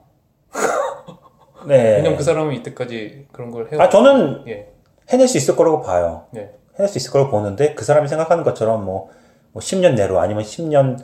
[1.68, 1.96] 네.
[1.98, 3.80] 왜냐면 그 사람은 이때까지 그런 걸 해요.
[3.80, 4.66] 아 저는 예.
[5.10, 6.26] 해낼 수 있을 거라고 봐요.
[6.32, 6.50] 네.
[6.76, 9.10] 해낼 수 있을 거라고 보는데 그 사람이 생각하는 것처럼 뭐,
[9.52, 10.98] 뭐 10년 내로 아니면 10년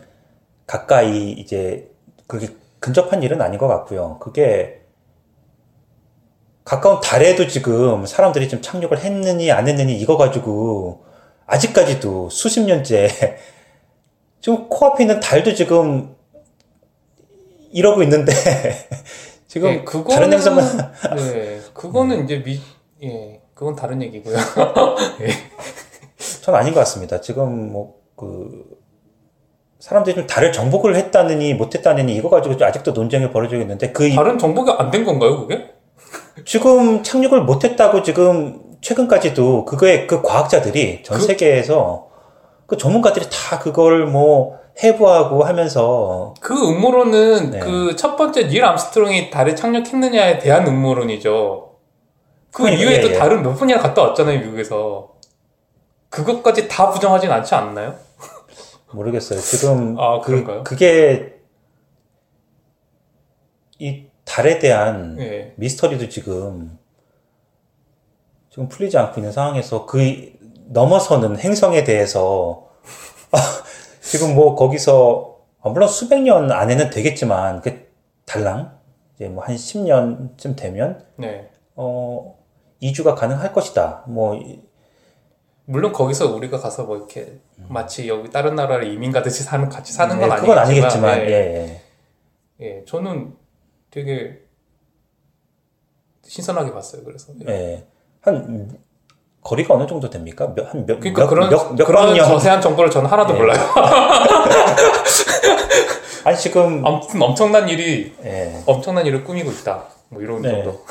[0.67, 1.89] 가까이 이제
[2.27, 2.49] 그렇게
[2.81, 4.19] 근접한 일은 아닌 것 같고요.
[4.19, 4.80] 그게
[6.71, 11.05] 가까운 달에도 지금 사람들이 좀 착륙을 했느니 안 했느니 이거 가지고
[11.47, 13.09] 아직까지도 수십 년째
[14.41, 16.15] 지금 코앞에 있는 달도 지금
[17.73, 18.33] 이러고 있는데
[19.49, 20.63] 지금 예, 그거는 다른 행성은
[21.17, 22.61] 네, 그거는 이제 미,
[23.03, 24.37] 예, 그건 다른 얘기고요.
[26.41, 27.21] 전 아닌 것 같습니다.
[27.21, 28.65] 지금 뭐 그
[29.79, 34.15] 사람들이 좀 달을 정복을 했다느니 못했다느니 이거 가지고 좀 아직도 논쟁이 벌어지고 있는데 그 이-
[34.15, 35.71] 다른 정보가 안된 건가요, 그게?
[36.45, 42.09] 지금 착륙을 못했다고 지금 최근까지도 그거에 그 과학자들이 전 그- 세계에서
[42.67, 47.59] 그 전문가들이 다 그걸 뭐 해부하고 하면서 그 음모론은 네.
[47.59, 51.75] 그첫 번째 닐 암스트롱이 달에 착륙했느냐에 대한 음모론이죠.
[52.53, 53.13] 그 그러니까, 이후에 예, 또 예.
[53.15, 55.11] 달은 몇 번이나 갔다 왔잖아요, 미국에서.
[56.09, 57.95] 그것까지 다 부정하진 않지 않나요?
[58.93, 59.39] 모르겠어요.
[59.41, 60.63] 지금 아, 그?
[60.65, 61.35] 그게
[63.79, 65.53] 이 달에 대한 예.
[65.57, 66.79] 미스터리도 지금
[68.49, 70.33] 지금 풀리지 않고 있는 상황에서 그
[70.69, 72.69] 넘어서는 행성에 대해서
[74.01, 77.89] 지금 뭐 거기서 아, 물론 수백 년 안에는 되겠지만 그
[78.25, 78.79] 달랑
[79.17, 81.51] 이제 뭐 한 10년쯤 되면 네.
[81.75, 82.39] 어
[82.79, 84.05] 이주가 가능할 것이다.
[84.07, 84.63] 뭐 이-
[85.65, 90.19] 물론 거기서 우리가 가서 뭐 이렇게 마치 여기 다른 나라를 이민 가듯이 사는 같이 사는
[90.19, 91.81] 건 네, 아니겠지만, 그건 아니겠지만 예, 예,
[92.61, 92.67] 예.
[92.79, 93.35] 예, 저는
[93.91, 94.41] 되게
[96.27, 97.03] 신선하게 봤어요.
[97.05, 97.85] 그래서 예.
[98.21, 98.79] 한
[99.43, 100.53] 거리가 어느 정도 됩니까?
[100.55, 102.27] 몇, 한 몇, 그러니까 몇, 그런 몇, 몇 그런 광년?
[102.27, 103.39] 자세한 정보를 저는 하나도 예.
[103.39, 103.61] 몰라요.
[106.25, 108.63] 아니 지금 아무튼 엄청난 일이 예.
[108.67, 109.85] 엄청난 일을 꾸미고 있다.
[110.11, 110.51] 뭐 이런 네.
[110.63, 110.85] 정도.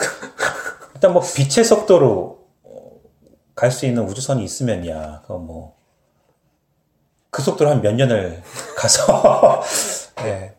[0.95, 2.39] 일단 뭐 빛의 속도로
[3.55, 5.73] 갈 수 있는 우주선이 있으면야 그거 뭐그
[7.41, 8.41] 속도로 한 몇 년을
[8.77, 9.62] 가서
[10.23, 10.55] 네.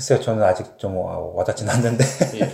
[0.00, 2.02] 글쎄요 저는 아직 좀 와- 와닿진 않는데
[2.40, 2.50] 예.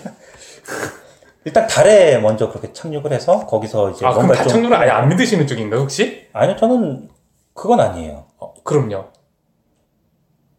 [1.44, 5.09] 일단 달에 먼저 그렇게 착륙을 해서 거기서 이제 아 그럼 뭔가 좀 다착륙을 아예 안
[5.09, 6.26] 믿으시는 쪽인가요 혹시?
[6.32, 7.09] 아니요 저는
[7.54, 9.04] 그건 아니에요 어, 그럼요.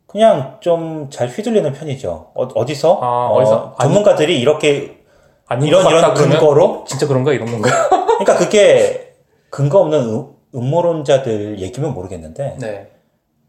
[0.07, 3.75] 그냥 좀 잘 휘둘리는 편이죠 어, 디서 아, 어 디서?
[3.77, 5.03] 아니- 전문가들이 이렇게
[5.45, 7.73] 아닌 이런 것 이런 근거로 진짜 그런가 이런 건가요?
[7.89, 9.13] 그러니까 그게
[9.49, 12.91] 근거 없는 음, 음모론자들 얘기면 모르겠는데 네.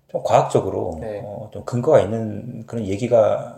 [0.08, 1.20] 좀 과학적으로 네.
[1.24, 3.56] 어, 좀 근거가 있는 그런 얘기가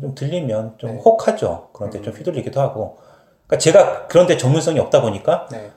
[0.00, 0.98] 좀 들리면 좀 네.
[0.98, 1.70] 혹하죠.
[1.72, 2.18] 그런데 좀 음.
[2.18, 2.98] 휘둘리기도 하고.
[3.46, 5.70] 그러니까 제가 그런데 전문성이 없다 보니까 네.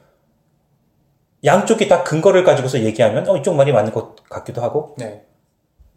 [1.44, 4.96] 양쪽이 다 근거를 가지고서 얘기하면 어, 이쪽 말이 맞는 것 같기도 하고.
[4.98, 5.26] 네.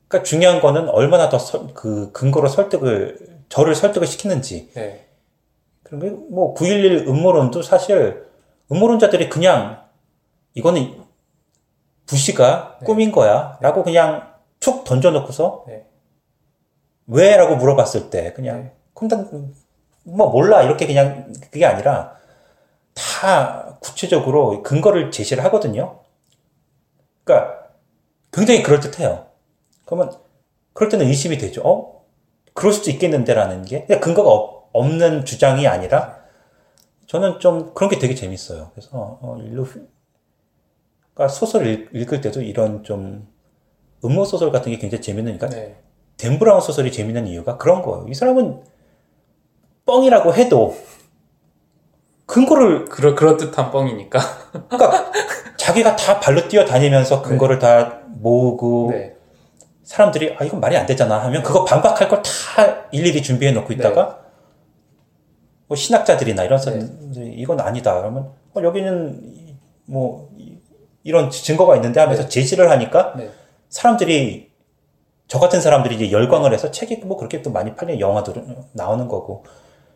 [0.09, 1.39] 그러니까 중요한 거는 얼마나 더
[1.75, 4.71] 그 근거로 설득을 저를 설득을 시키는지.
[4.75, 5.07] 네.
[5.83, 8.27] 그런 게뭐 911 음모론도 사실
[8.71, 9.85] 음모론자들이 그냥
[10.53, 11.08] 이거는
[12.09, 12.87] 부시가 네.
[12.87, 13.59] 꾸민 거야.
[13.61, 15.87] 라고 그냥 툭 던져놓고서 네.
[17.07, 17.37] 왜?
[17.37, 18.73] 라고 물어봤을 때 그냥 네.
[18.95, 19.55] 그럼 난,
[20.05, 22.17] 뭐 몰라 이렇게 그냥 그게 아니라
[22.95, 26.01] 다 구체적으로 근거를 제시를 하거든요.
[27.25, 27.69] 그러니까
[28.33, 29.27] 굉장히 그럴듯해요.
[29.85, 30.13] 그러면
[30.73, 31.63] 그럴 때는 의심이 되죠.
[31.65, 32.05] 어?
[32.55, 36.19] 그럴 수도 있겠는데라는 게 근거가 없, 없는 주장이 아니라
[37.07, 38.71] 저는 좀 그런 게 되게 재밌어요.
[38.75, 39.67] 그래서 어, 일로
[41.19, 43.27] 그러니까 소설을 읽, 을 때도 이런 좀
[44.05, 45.77] 음모 소설 같은 게 굉장히 재밌으니까 네.
[46.17, 48.07] 댄 브라운 소설이 재밌는 이유가 그런 거예요.
[48.09, 48.63] 이 사람은
[49.85, 50.77] 뻥이라고 해도
[52.27, 54.21] 근거를 그럴 그럴듯한 뻥이니까.
[54.69, 55.11] 그러니까
[55.57, 59.17] 자기가 다 발로 뛰어다니면서 근거를 다 모으고 네.
[59.83, 64.21] 사람들이 아 이건 말이 안 되잖아 하면 그거 반박할 걸 다 일일이 준비해 놓고 있다가
[65.67, 70.29] 뭐 신학자들이나 이런 사람들이 이건 아니다 그러면 어, 여기는 이- 뭐
[71.09, 72.29] 이- 이런 증거가 있는데 하면서 네.
[72.29, 73.31] 제시를 하니까 네.
[73.71, 74.51] 사람들이
[75.27, 78.35] 저 같은 사람들이 이제 열광을 해서 책이 뭐 그렇게 또 많이 팔리는 영화도
[78.73, 79.45] 나오는 거고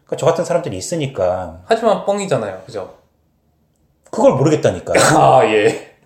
[0.05, 2.62] 그러니까 저 같은 사람들이 있으니까 하지만 뻥이잖아요.
[2.66, 2.94] 그죠?
[4.11, 5.96] 그걸 모르겠다니까 아, 예.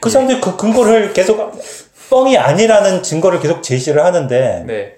[0.00, 1.52] 그 사람들이 그 근거를 계속
[2.10, 4.96] 뻥이 아니라는 증거를 계속 제시를 하는데 네.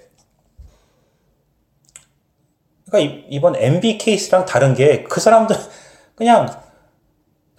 [2.90, 5.56] 그러니까 이- 이번 MB 케이스랑 다른 게 그 사람들
[6.14, 6.48] 그냥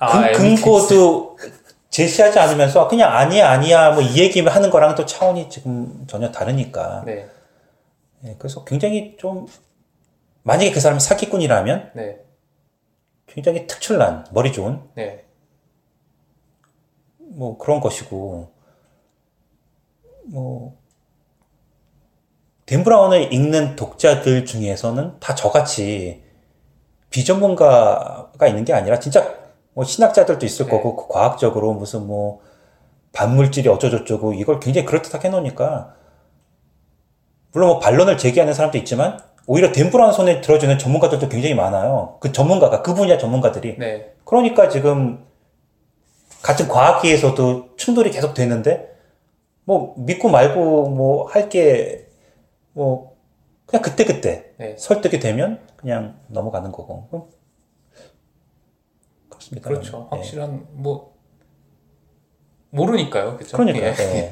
[0.06, 0.64] 아, 근, MBK.
[0.64, 1.38] 근거도
[1.90, 7.04] 제시하지 않으면서 그냥 아니야 아니야 뭐 이 얘기 하는 거랑 또 차원이 지금 전혀 다르니까
[7.06, 7.30] 네.
[8.26, 9.48] 예, 그래서 굉장히 좀
[10.44, 12.18] 만약에 그 사람이 사기꾼이라면 네.
[13.28, 15.24] 굉장히 특출난 머리 좋은 네.
[17.18, 18.52] 뭐 그런 것이고
[20.26, 20.78] 뭐
[22.66, 26.24] 댄브라운을 읽는 독자들 중에서는 다 저같이
[27.10, 29.45] 비전문가가 있는 게 아니라 진짜
[29.76, 30.72] 뭐 신학자들도 있을 네.
[30.72, 32.40] 거고 그 과학적으로 무슨 뭐
[33.14, 35.94] 반물질이 어쩌고저쩌고 이걸 굉장히 그럴듯하게 해놓으니까
[37.52, 42.18] 물론 뭐 반론을 제기하는 사람도 있지만 오히려 댄브라운 손에 들어주는 전문가들도 굉장히 많아요.
[42.20, 44.16] 그 전문가가 그 분야 전문가들이 네.
[44.26, 45.24] 그러니까 지금
[46.42, 48.96] 같은 과학계에서도 충돌이 계속 되는데
[49.66, 52.06] 뭐 믿고 말고 뭐 할 게
[52.76, 53.16] 뭐
[53.66, 54.76] 그냥 그때 그때 네.
[54.78, 57.30] 설득이 되면 그냥 넘어가는 거고
[59.54, 59.62] 음.
[59.62, 59.70] 그렇습니다.
[59.70, 60.10] 그렇죠.
[60.12, 60.16] 예.
[60.18, 61.14] 확실한 뭐
[62.72, 63.38] 모르니까요.
[63.38, 63.58] 그렇죠?
[63.58, 64.30] 그러니까 예.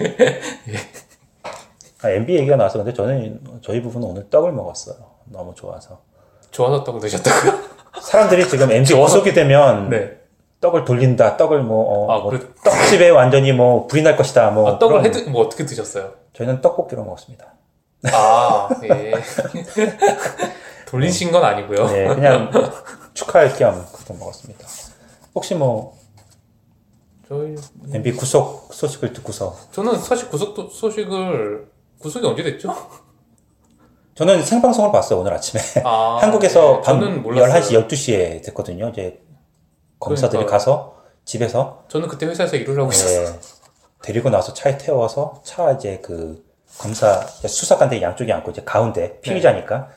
[2.01, 4.95] 아, MB 얘기가 나와서 근데 저는 저희 부부는 오늘 떡을 먹었어요.
[5.25, 6.01] 너무 좋아서
[6.51, 7.63] 좋아서 떡을 드셨다고요?
[8.01, 10.17] 사람들이 지금 MB 어속이 되면 네.
[10.59, 14.51] 떡을 돌린다, 떡을 뭐, 어, 아, 뭐 그래- 떡집에 완전히 뭐 불이 날 것이다.
[14.51, 16.13] 뭐 아, 떡을 해드 뭐 어떻게 드셨어요?
[16.33, 17.53] 저희는 떡볶이로 먹었습니다.
[18.11, 19.11] 아, 예.
[20.87, 21.85] 돌리신 건 아니고요.
[21.87, 22.51] 네, 그냥
[23.13, 24.65] 축하할 겸 그렇게 먹었습니다.
[25.35, 25.97] 혹시 뭐
[27.27, 27.55] 저희
[27.93, 31.67] MB 구속 소식을 듣고서 저는 사실 구속 도- 소식을
[31.99, 32.73] 구속이 언제 됐죠?
[34.15, 37.87] 저는 생방송을 봤어요 오늘 아침에 아, 한국에서 네, 밤 저는 몰랐어요.
[37.87, 38.89] 11시 12시에 됐거든요.
[38.89, 39.21] 이제
[39.99, 40.51] 검사들이 그러니까요.
[40.51, 43.25] 가서 집에서 저는 그때 회사에서 일을 하고 있었어요.
[43.31, 43.39] 네,
[44.03, 46.45] 데리고 나서 차에 태워서 차 이제 그
[46.77, 49.89] 검사 수사관들 양쪽에 앉고 이제 가운데 피의자니까.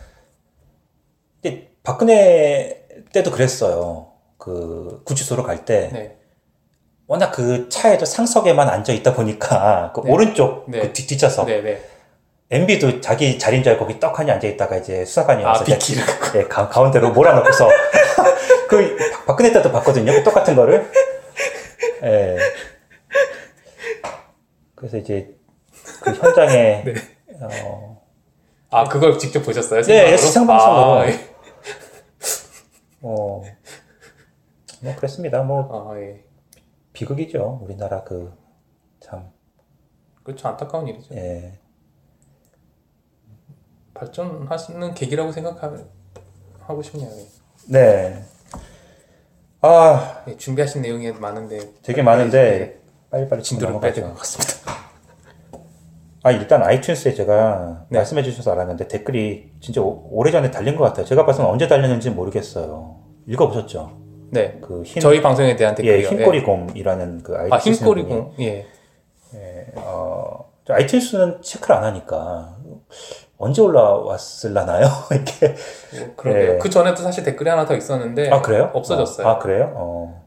[1.43, 4.06] 근데 박근혜 때도 그랬어요.
[4.47, 6.17] 그 구치소로 갈때 네.
[7.09, 10.13] 워낙 그 차에도 상석에만 앉아 있다 보니까 그 네.
[10.13, 10.79] 오른쪽 네.
[10.83, 11.83] 그 뒤, 뒷좌석 네, 네.
[12.51, 16.05] MB도 자기 자리인 줄 알고 거기 떡하니 앉아 있다가 이제 수사관이 아, 와서 비키를.
[16.37, 17.69] 예, 가, 가운데로 몰아넣고서
[18.71, 20.13] 그 박- 박근혜 때도 봤거든요.
[20.13, 20.89] 그 똑같은 거를.
[22.05, 22.37] 예.
[24.77, 25.35] 그래서 이제
[26.03, 26.95] 그 현장에 네.
[27.65, 28.01] 어,
[28.71, 29.83] 아, 그걸 직접 보셨어요?
[29.83, 31.01] 네, 생방송으로.
[31.01, 31.19] 아, 예.
[33.03, 33.43] 어,
[34.83, 35.43] 뭐 그랬습니다.
[35.43, 36.25] 뭐 아, 예.
[36.93, 37.61] 비극이죠.
[37.63, 38.33] 우리나라 그
[39.01, 39.31] 참.
[40.23, 40.49] 그렇죠.
[40.49, 41.15] 안타까운 일이죠.
[41.15, 41.59] 예.
[43.95, 47.09] 발전하시는 계기라고 생각하고 싶네요.
[47.11, 47.27] 예.
[47.69, 48.23] 네.
[49.63, 54.05] 아, 예, 준비하신 내용이 많은데 되게 많은데 빨리빨리 진도를 빼야 될.
[54.05, 54.73] 것 같습니다.
[56.23, 57.99] 아, 일단 아이튠스에 제가 네.
[57.99, 61.07] 말씀해 주셔서 알았는데 댓글이 진짜 오- 오래전에 달린 것 같아요.
[61.07, 63.01] 제가 봐서는 언제 달렸는지 모르겠어요.
[63.27, 64.06] 읽어보셨죠?
[64.31, 64.59] 네.
[64.61, 66.09] 그 흰, 저희 방송에 대한 예, 댓글이요.
[66.09, 67.53] 흰꼬리곰이라는 그 아이튠스.
[67.53, 68.35] 아, 흰꼬리공.
[68.41, 68.67] 예.
[69.77, 72.57] 어, 저 아이튠스는 체크를 안 하니까
[73.39, 74.87] 언제 올라왔을라나요?
[75.13, 75.55] 이렇게.
[75.99, 76.55] 뭐 그러게요.
[76.55, 76.59] 예.
[76.59, 78.71] 그 전에도 사실 댓글이 하나 더 있었는데 아, 그래요?
[78.73, 79.27] 없어졌어요.
[79.27, 79.73] 어, 아, 그래요?
[79.75, 80.27] 어,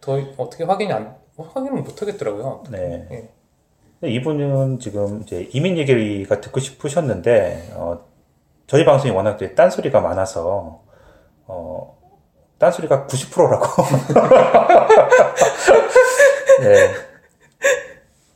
[0.00, 2.64] 더 어떻게 확인이 안 확인을 못 하겠더라고요.
[2.70, 3.08] 네.
[3.12, 3.28] 예.
[4.02, 8.00] 이분은 지금 이제 이민 얘기가 듣고 싶으셨는데, 어,
[8.68, 10.82] 저희 방송이 워낙 딴소리가 많아서,
[11.46, 11.97] 어,
[12.58, 13.66] 딴소리가 90%라고.
[16.60, 16.94] 네.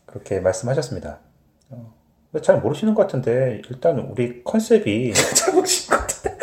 [0.06, 1.18] 그렇게 말씀하셨습니다.
[1.70, 1.92] 어,
[2.42, 6.30] 잘 모르시는 것 같은데 일단 우리 컨셉이 잘 모르신 것 같아.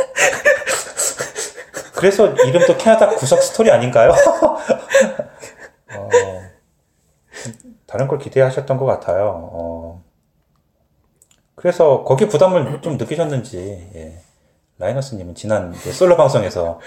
[1.96, 4.12] 그래서 이름도 캐나다 구석 스토리 아닌가요?
[5.96, 6.10] 어,
[7.86, 9.50] 다른 걸 기대하셨던 것 같아요.
[9.54, 10.04] 어,
[11.56, 14.22] 그래서 거기 부담을 좀 느끼셨는지 예.
[14.78, 16.80] 라이너스님은 지난 솔로 방송에서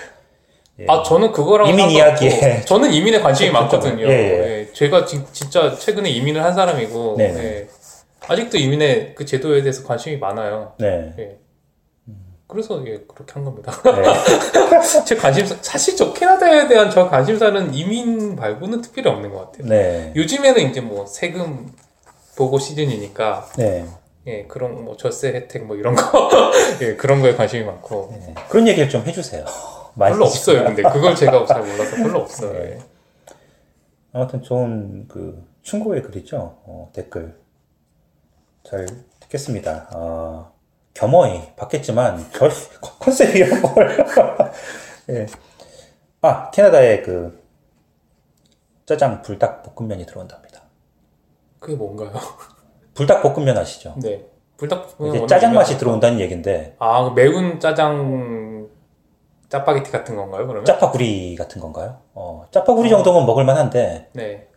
[0.83, 0.87] 예.
[0.89, 4.07] 아 저는 그거랑 이민 이야기에 저는 이민에 관심이 좀 많거든요.
[4.07, 4.59] 예, 예.
[4.69, 7.45] 예, 제가 지- 진짜 최근에 이민을 한 사람이고 네네.
[7.45, 7.69] 예,
[8.27, 10.73] 아직도 이민의 그 제도에 대해서 관심이 많아요.
[10.79, 11.13] 네.
[11.19, 11.39] 예.
[12.49, 13.73] 그래서 예, 그렇게 한 겁니다.
[13.83, 14.03] 네.
[15.07, 19.69] 제 관심사 사실 저 캐나다에 대한 저 관심사는 이민 말고는 특별히 없는 것 같아요.
[19.69, 20.13] 네.
[20.15, 21.73] 요즘에는 이제 뭐 세금
[22.37, 23.87] 보고 시즌이니까 네.
[24.27, 26.31] 예 그런 뭐 절세 혜택 뭐 이런 거
[26.83, 28.35] 예, 그런 거에 관심이 많고 네.
[28.51, 29.45] 그런 얘기를 좀 해주세요.
[29.97, 30.65] 별로 없어요.
[30.65, 32.53] 근데 그걸 제가 잘 몰라서 별로 없어요.
[32.53, 32.59] 네.
[32.59, 32.79] 예.
[34.13, 36.59] 아무튼 좋은 그 충고의 글이죠.
[36.65, 37.39] 어, 댓글
[38.65, 38.87] 잘
[39.21, 39.89] 듣겠습니다.
[39.95, 40.53] 어,
[40.95, 42.51] 겸허히 받겠지만 저희
[43.01, 44.07] 컨셉이 걸.
[45.11, 45.27] 예.
[46.21, 47.43] 아 캐나다의 그
[48.87, 50.63] 짜장 불닭 볶음면이 들어온답니다.
[51.59, 52.13] 그게 뭔가요?
[52.95, 53.95] 불닭 볶음면 아시죠?
[54.03, 54.25] 네.
[54.57, 55.79] 불닭 볶음면 이제 워낙 짜장 맛이.
[55.79, 58.62] 들어온다는 얘기인데 아, 그 매운 짜장
[59.53, 60.65] 짜파게티 같은 건가요, 그러면?
[60.65, 61.99] 짜파구리 같은 건가요?
[62.15, 64.49] 어, 짜파구리 정도면 먹을 만한데 네.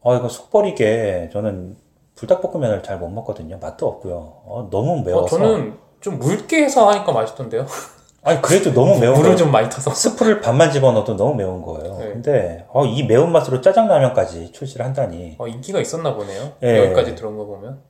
[0.00, 1.76] 어, 이거 속버리게 저는
[2.16, 3.58] 불닭볶음면을 잘 못 먹거든요.
[3.60, 4.16] 맛도 없고요.
[4.44, 5.36] 어, 너무 매워서.
[5.36, 7.64] 어, 저는 좀 묽게 해서 하니까 맛있던데요.
[8.24, 9.36] 아니, 그래도 너무 매운 물을 거.
[9.36, 9.92] 좀 많이 타서.
[9.94, 11.96] 스프를 반만 집어넣어도 너무 매운 거예요.
[11.98, 12.08] 네.
[12.08, 15.36] 근데, 어, 이 매운 맛으로 짜장라면까지 출시를 한다니.
[15.38, 16.54] 어, 인기가 있었나 보네요.
[16.64, 16.86] 예.
[16.86, 17.80] 여기까지 들어온 거 보면.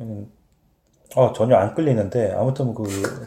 [0.00, 0.30] 음,
[1.16, 2.82] 어, 전혀 안 끌리는데, 아무튼 그,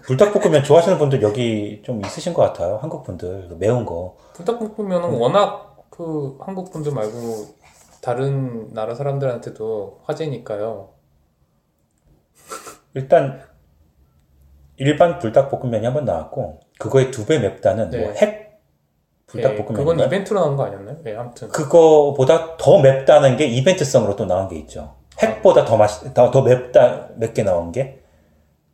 [0.05, 2.77] 불닭볶음면 좋아하시는 분들 여기 좀 있으신 것 같아요.
[2.81, 3.47] 한국 분들.
[3.49, 4.17] 그 매운 거.
[4.33, 5.21] 불닭볶음면은 음.
[5.21, 7.55] 워낙 그 한국 분들 말고
[8.01, 10.89] 다른 나라 사람들한테도 화제니까요.
[12.93, 13.41] 일단,
[14.75, 17.99] 일반 불닭볶음면이 한번 나왔고, 그거의 두 배 맵다는 네.
[17.99, 18.57] 뭐핵 예,
[19.27, 19.73] 불닭볶음면.
[19.73, 20.97] 그건 이벤트로 나온 거 아니었나요?
[21.05, 21.47] 예, 아무튼.
[21.49, 24.96] 그거보다 더 맵다는 게 이벤트성으로 또 나온 게 있죠.
[25.19, 28.01] 핵보다 더 맛, 더, 더 맵다, 맵게 나온 게.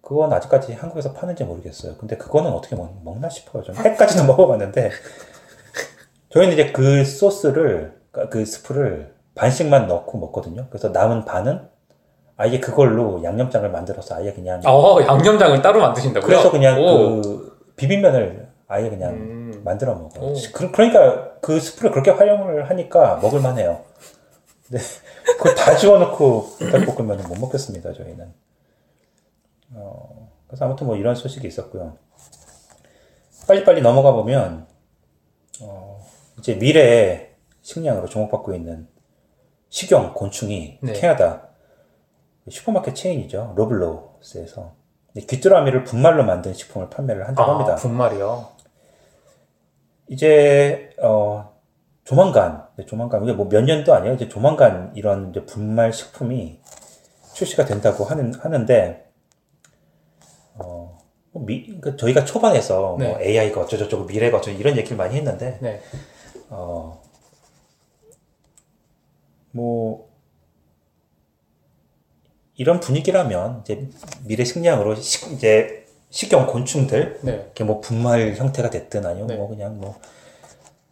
[0.01, 1.95] 그건 아직까지 한국에서 파는지 모르겠어요.
[1.97, 3.63] 근데 그거는 어떻게 먹, 먹나 싶어요.
[3.63, 4.91] 저는 핵까지는 먹어봤는데.
[6.29, 7.93] 저희는 이제 그 소스를,
[8.29, 10.67] 그 스프를 반씩만 넣고 먹거든요.
[10.69, 11.67] 그래서 남은 반은
[12.35, 14.61] 아예 그걸로 양념장을 만들어서 아예 그냥.
[14.65, 16.27] 어, 양념장을 따로 만드신다고요?
[16.27, 17.21] 그래서 그냥 오.
[17.21, 19.61] 그 비빔면을 아예 그냥 음.
[19.63, 20.31] 만들어 먹어요.
[20.31, 20.33] 오.
[20.53, 23.81] 그, 그러니까 그 스프를 그렇게 활용을 하니까 먹을만 해요.
[24.67, 24.83] 근데
[25.25, 28.33] 그걸 다 집어넣고 불닭볶음면은 못 먹겠습니다, 저희는.
[29.75, 31.97] 어, 그래서 아무튼 뭐 이런 소식이 있었고요.
[33.47, 34.67] 빨리빨리 넘어가 보면,
[35.61, 36.05] 어,
[36.39, 38.87] 이제 미래의 식량으로 주목받고 있는
[39.69, 40.93] 식용 곤충이 네.
[40.93, 41.47] 캐나다
[42.49, 43.53] 슈퍼마켓 체인이죠.
[43.55, 44.73] 로블로스에서
[45.15, 47.75] 귀뚜라미를 분말로 만든 식품을 판매를 한다고 아, 합니다.
[47.75, 48.47] 분말이요.
[50.09, 51.52] 이제 어
[52.03, 54.15] 조만간 조만간 이게 뭐 몇 년도 아니에요.
[54.15, 56.59] 이제 조만간 이런 이제 분말 식품이
[57.33, 59.09] 출시가 된다고 하는 하는데
[60.57, 60.99] 어뭐
[61.45, 63.07] 미, 그러니까 저희가 초반에서 네.
[63.07, 65.81] 뭐 AI가 어쩌저쩌고 미래가 어쩌고 이런 얘기를 많이 했는데 네.
[66.49, 67.03] 어
[69.53, 70.09] 뭐
[72.55, 73.89] 이런 분위기라면 이제
[74.25, 77.33] 미래 식량으로 식, 이제 식용 곤충들 네.
[77.33, 79.35] 이렇게 뭐 분말 형태가 됐든 아니면 네.
[79.35, 79.99] 뭐 그냥 뭐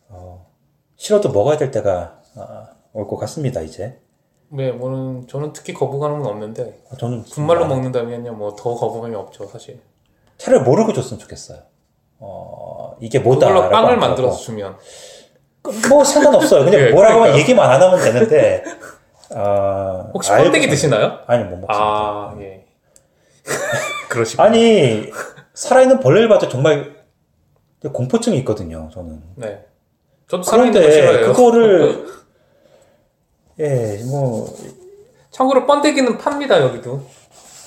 [0.10, 0.51] 어,
[1.02, 4.00] 싫어도 먹어야 될 때가 아, 올것 같습니다 이제
[4.50, 9.80] 네, 뭐는 저는 특히 거부감은 없는데 저는 분말로 아, 먹는다면요, 뭐 더 거부감이 없죠, 사실.
[10.38, 11.58] 차라리 모르고 줬으면 좋겠어요
[12.20, 14.78] 어 이게 뭐다 그걸로 빵을 만들어서 주면
[15.90, 17.42] 뭐 상관없어요 그냥 예, 뭐라고 그러니까요.
[17.42, 18.64] 얘기만 안 하면 되는데
[19.36, 21.18] 어, 혹시 선- 드시나요?
[21.26, 22.68] 아니 못 먹습니다 아, 예.
[24.08, 24.46] 그러시군요.
[24.48, 25.10] 아니
[25.56, 26.96] 살아있는 벌레를 봐도 정말
[27.92, 29.66] 공포증이 있거든요 저는 네.
[30.32, 31.22] 저도 그런데.
[31.22, 32.06] 그거를
[33.60, 34.48] 예 뭐
[35.30, 37.02] 참고로 번데기는 팝니다, 여기도.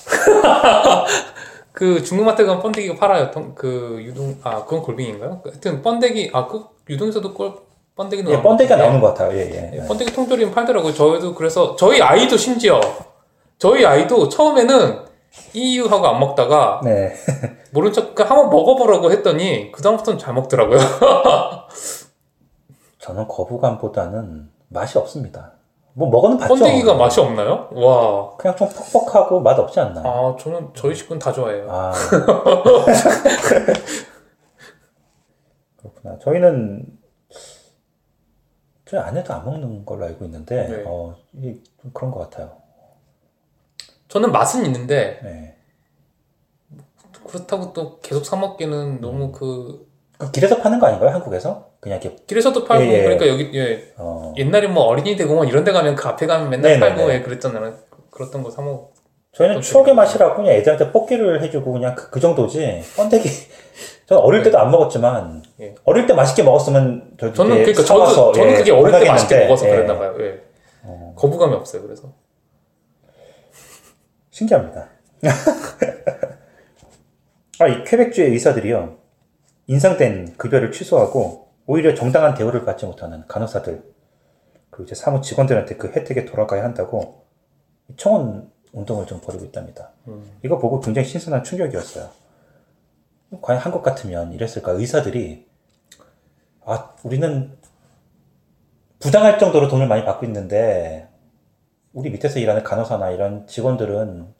[1.71, 3.31] 그 중국마트 가면 번데기가 팔아요.
[3.31, 5.41] 통- 그 유동 아 그건 골뱅인가요?
[5.43, 7.53] 하여튼 번데기 아 그 유동에서도 꼴
[7.95, 9.35] 번데기는 예, 번데기가 나오는 것 같아요.
[9.37, 9.71] 예, 예.
[9.81, 10.93] 예, 번데기 통조림 팔더라고요.
[10.93, 12.79] 저희도 그래서 저희 아이도 심지어
[13.57, 14.99] 저희 아이도 처음에는
[15.53, 17.13] 이유 하고 안 먹다가 네.
[17.71, 20.77] 모른 척 한번 먹어보라고 했더니 그 다음부터는 잘 먹더라고요.
[23.05, 25.51] 저는 거부감보다는 맛이 없습니다.
[25.93, 26.55] 뭐 먹어는 봤죠.
[26.55, 27.69] 번데기가 맛이 없나요?
[27.71, 28.35] 와.
[28.35, 30.01] 그냥 좀 퍽퍽하고 맛 없지 않나.
[30.01, 31.67] 아 저는 저희 식구는 다 좋아해요.
[31.69, 31.93] 아.
[35.77, 36.17] 그렇구나.
[36.17, 36.87] 저희는
[38.85, 40.83] 저희 아내도 안 먹는 걸로 알고 있는데 네.
[40.87, 42.57] 어, 이게 좀 그런 것 같아요.
[44.07, 45.55] 저는 맛은 있는데 네.
[47.27, 51.11] 그렇다고 또 계속 사 먹기는 너무 그그 길에서 파는 거 아닌가요?
[51.11, 53.03] 한국에서 그냥 이렇게 길에서도 팔고 예, 예.
[53.03, 56.79] 그러니까 여기 예 어, 옛날에 뭐 어린이 대공원 이런 데 가면 그 앞에 가면 맨날
[56.79, 56.95] 네네네.
[56.95, 57.75] 팔고 예 그랬잖아요.
[58.09, 58.95] 그랬던 거 사 먹.
[59.33, 59.93] 저희는 추억의?
[59.93, 63.29] 맛이라고 그냥 애들한테 뽑기를 해주고 그냥 그, 그 정도지 번데기
[64.07, 65.75] 저는 어릴 때도 안 먹었지만 예.
[65.83, 69.45] 어릴 때 맛있게 먹었으면 저도 저는 그러니까 저도 저는 예, 그게 어릴 때 맛있게 건강했는데,
[69.45, 69.69] 먹어서 예.
[69.69, 70.15] 그랬나 봐요.
[70.21, 70.41] 예.
[70.85, 71.83] 어, 거부감이 없어요.
[71.83, 72.11] 그래서
[74.31, 74.89] 신기합니다.
[77.59, 78.97] 아, 이 퀘벡주의 의사들이요.
[79.67, 83.83] 인상된 급여를 취소하고 오히려 정당한 대우를 받지 못하는 간호사들
[84.69, 87.25] 그리고 이제 사무 직원들한테 그 혜택에 돌아가야 한다고
[87.97, 89.91] 청원 운동을 좀 벌이고 있답니다.
[90.07, 90.37] 음.
[90.43, 92.09] 이거 보고 굉장히 신선한 충격이었어요.
[93.41, 94.73] 과연 한국 같으면 이랬을까?
[94.73, 95.47] 의사들이
[96.65, 97.57] 아 우리는
[98.99, 101.07] 부당할 정도로 돈을 많이 받고 있는데
[101.93, 104.33] 우리 밑에서 일하는 간호사나 이런 직원들은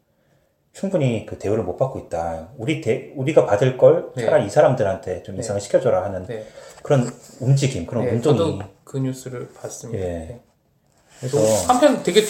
[0.80, 2.50] 충분히 그 대우를 못 받고 있다.
[2.58, 4.26] 우리 대, 우리가 받을 걸 네.
[4.26, 5.40] 차라리 이 사람들한테 좀 네.
[5.40, 6.46] 인상을 시켜줘라 하는 네.
[6.84, 7.10] 그런
[7.40, 8.38] 움직임, 그런 네, 운동이.
[8.38, 10.04] 저도 그 뉴스를 봤습니다.
[10.04, 10.10] 예.
[10.10, 10.42] 네.
[11.20, 12.22] 그래서 또 한편 되게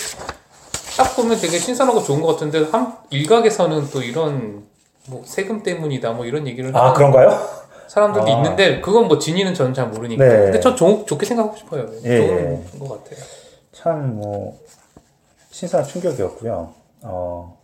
[0.96, 4.68] 딱 보면 되게 신선하고 좋은 것 같은데 한 일각에서는 또 이런
[5.08, 7.32] 뭐 세금 때문이다 뭐 이런 얘기를 아 그런가요?
[7.88, 8.38] 사람들도 아.
[8.38, 10.24] 있는데 그건 뭐 진위는 저는 잘 모르니까.
[10.24, 10.30] 네.
[10.38, 11.88] 근데 전 좋, 좋게 생각하고 싶어요.
[12.04, 13.26] 예, 좋은 것 같아요.
[13.72, 14.60] 참 뭐
[15.50, 16.74] 신선한 충격이었고요.
[17.02, 17.55] 어,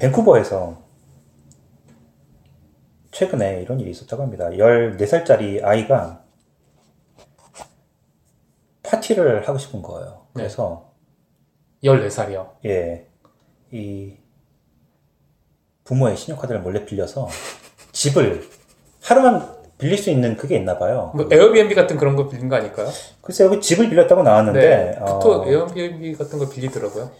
[0.00, 0.82] 밴쿠버에서
[3.10, 4.48] 최근에 이런 일이 있었다고 합니다.
[4.48, 6.24] 14살짜리 아이가
[8.82, 10.26] 파티를 하고 싶은 거예요.
[10.32, 10.90] 그래서
[11.84, 12.48] 14살이요.
[12.64, 13.06] 예,
[13.70, 14.16] 이
[15.84, 17.28] 부모의 신용카드를 몰래 빌려서
[17.92, 18.48] 집을
[19.02, 21.12] 하루만 빌릴 수 있는 그게 있나 봐요.
[21.14, 22.88] 뭐 에어비앤비 같은 그런 거 빌린 거 아닐까요?
[23.20, 24.98] 글쎄 여기 집을 빌렸다고 나왔는데 네.
[24.98, 27.10] 어, 보통 에어비앤비 같은 거 빌리더라고요.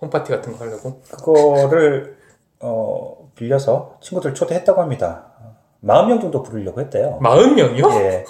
[0.00, 1.02] 홈파티 같은 거 하려고.
[1.10, 2.19] 그거를
[2.60, 5.26] 어, 빌려서 친구들 초대했다고 합니다.
[5.84, 7.18] 40명 정도 부르려고 했대요.
[7.22, 7.90] 40명이요?
[8.00, 8.24] 예.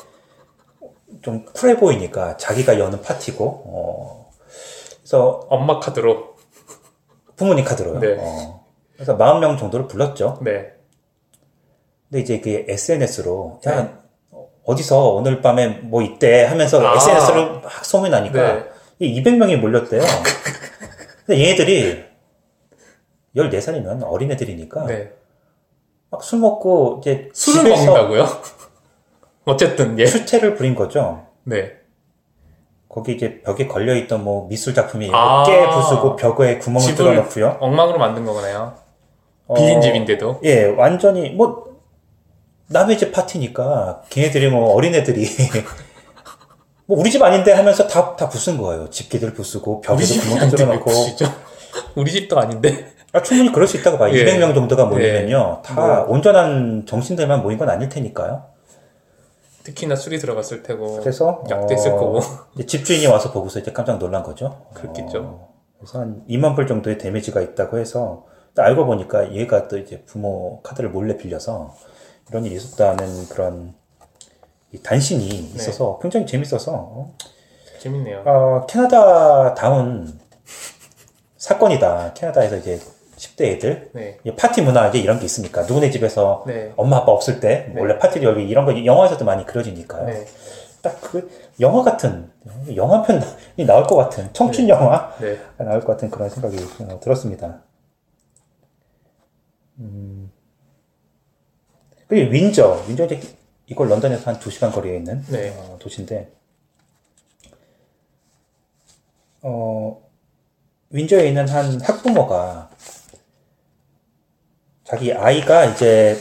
[1.23, 4.31] 좀 쿨해 보이니까 자기가 여는 파티고 어,
[5.01, 6.31] 그래서 엄마 카드로.
[7.37, 7.99] 부모님 카드로요.
[8.01, 8.17] 네.
[8.19, 8.65] 어,
[8.95, 10.39] 그래서 40명 정도를 불렀죠.
[10.43, 10.73] 네.
[12.09, 14.01] 근데 이제 그 SNS로 야
[14.65, 16.95] 어디서 오늘 밤에 뭐 있대 하면서 아.
[16.97, 18.65] SNS로 막 소문이 나니까 네.
[19.01, 20.03] 이 200명이 몰렸대요.
[21.27, 22.10] 근데 얘네들이
[23.37, 25.13] 14살이면 어린애들이니까 네.
[26.11, 28.27] 막 술 먹고 이제 술을 먹는다고요?
[29.47, 30.07] 어쨌든 예.
[30.07, 31.27] 출퇴를 부린 거죠.
[31.45, 31.73] 네.
[32.89, 35.45] 거기 이제 벽에 걸려있던 뭐 미술 작품이 아.
[35.47, 37.57] 깨 부수고 벽에 구멍을 집을- 뚫어 넣고요.
[37.61, 38.75] 엉망으로 만든 거네요.
[39.47, 40.41] 어, 빌린 집인데도.
[40.45, 41.71] 예, 완전히 뭐
[42.69, 45.25] 남의 집 파티니까 걔네들이 뭐 어린애들이
[46.87, 48.91] 뭐 우리 집 아닌데 하면서 다 다 부순 거예요.
[48.91, 50.91] 집기들 부수고 벽에도 구멍 아닌데 뚫어 왜 넣고.
[50.91, 51.27] 부시죠?
[51.95, 52.93] 우리 집도 아닌데.
[53.13, 54.15] 아, 충분히 그럴 수 있다고 봐요.
[54.15, 54.25] 예.
[54.25, 55.63] 200명 정도가 모이면요.
[55.65, 56.15] 다 뭐.
[56.15, 58.45] 온전한 정신들만 모인 건 아닐 테니까요.
[59.65, 61.01] 특히나 술이 들어갔을 테고.
[61.01, 62.21] 그래서 약도 있을 어, 거고.
[62.55, 64.67] 이제 집주인이 와서 보고서 이제 깜짝 놀란 거죠.
[64.75, 65.19] 그렇겠죠.
[65.19, 70.03] 어, 그래서 한 2만 불 정도의 데미지가 있다고 해서 또 알고 보니까 얘가 또 이제
[70.07, 71.75] 부모 카드를 몰래 빌려서
[72.29, 73.75] 이런 일이 있었다는 그런
[74.73, 75.55] 이 단신이 네.
[75.57, 77.17] 있어서 굉장히 재밌어서 어,
[77.81, 78.23] 재밌네요.
[78.25, 80.19] 어, 캐나다 다운
[81.37, 82.15] 사건이다.
[82.15, 82.79] 캐나다에서 이제
[83.21, 84.19] 10대 애들 네.
[84.37, 86.73] 파티 문화 이제 이런 게 있으니까 누구네 집에서 네.
[86.77, 87.81] 엄마 아빠 없을 때 네.
[87.81, 90.07] 원래 파티를 열기 이런 거 영화에서도 많이 그려지니까요.
[90.07, 90.25] 네.
[90.81, 92.31] 딱그 영화 같은
[92.75, 95.39] 영화 편이 나올 것 같은 청춘 영화가 네.
[95.59, 97.63] 나올 것 같은 그런 생각이 어, 들었습니다.
[99.81, 100.33] 음.
[102.09, 103.21] 그리고 윈저, 윈저 이제
[103.67, 105.55] 이걸 런던에서 한 2 시간 거리에 있는 네.
[105.59, 106.33] 어, 도시인데
[109.43, 110.03] 어,
[110.89, 112.70] 윈저에 있는 한 학부모가
[114.91, 116.17] 자기 아이가 이제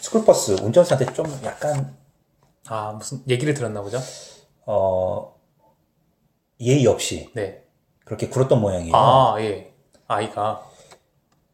[0.00, 1.96] 스쿨버스 운전사한테 좀 약간
[2.68, 3.98] 아, 무슨 얘기를 들었나 보죠?
[4.66, 5.34] 어,
[6.60, 7.64] 예의 없이 네.
[8.04, 8.94] 그렇게 굴었던 모양이에요.
[8.94, 9.72] 아, 예.
[10.06, 10.62] 아이가.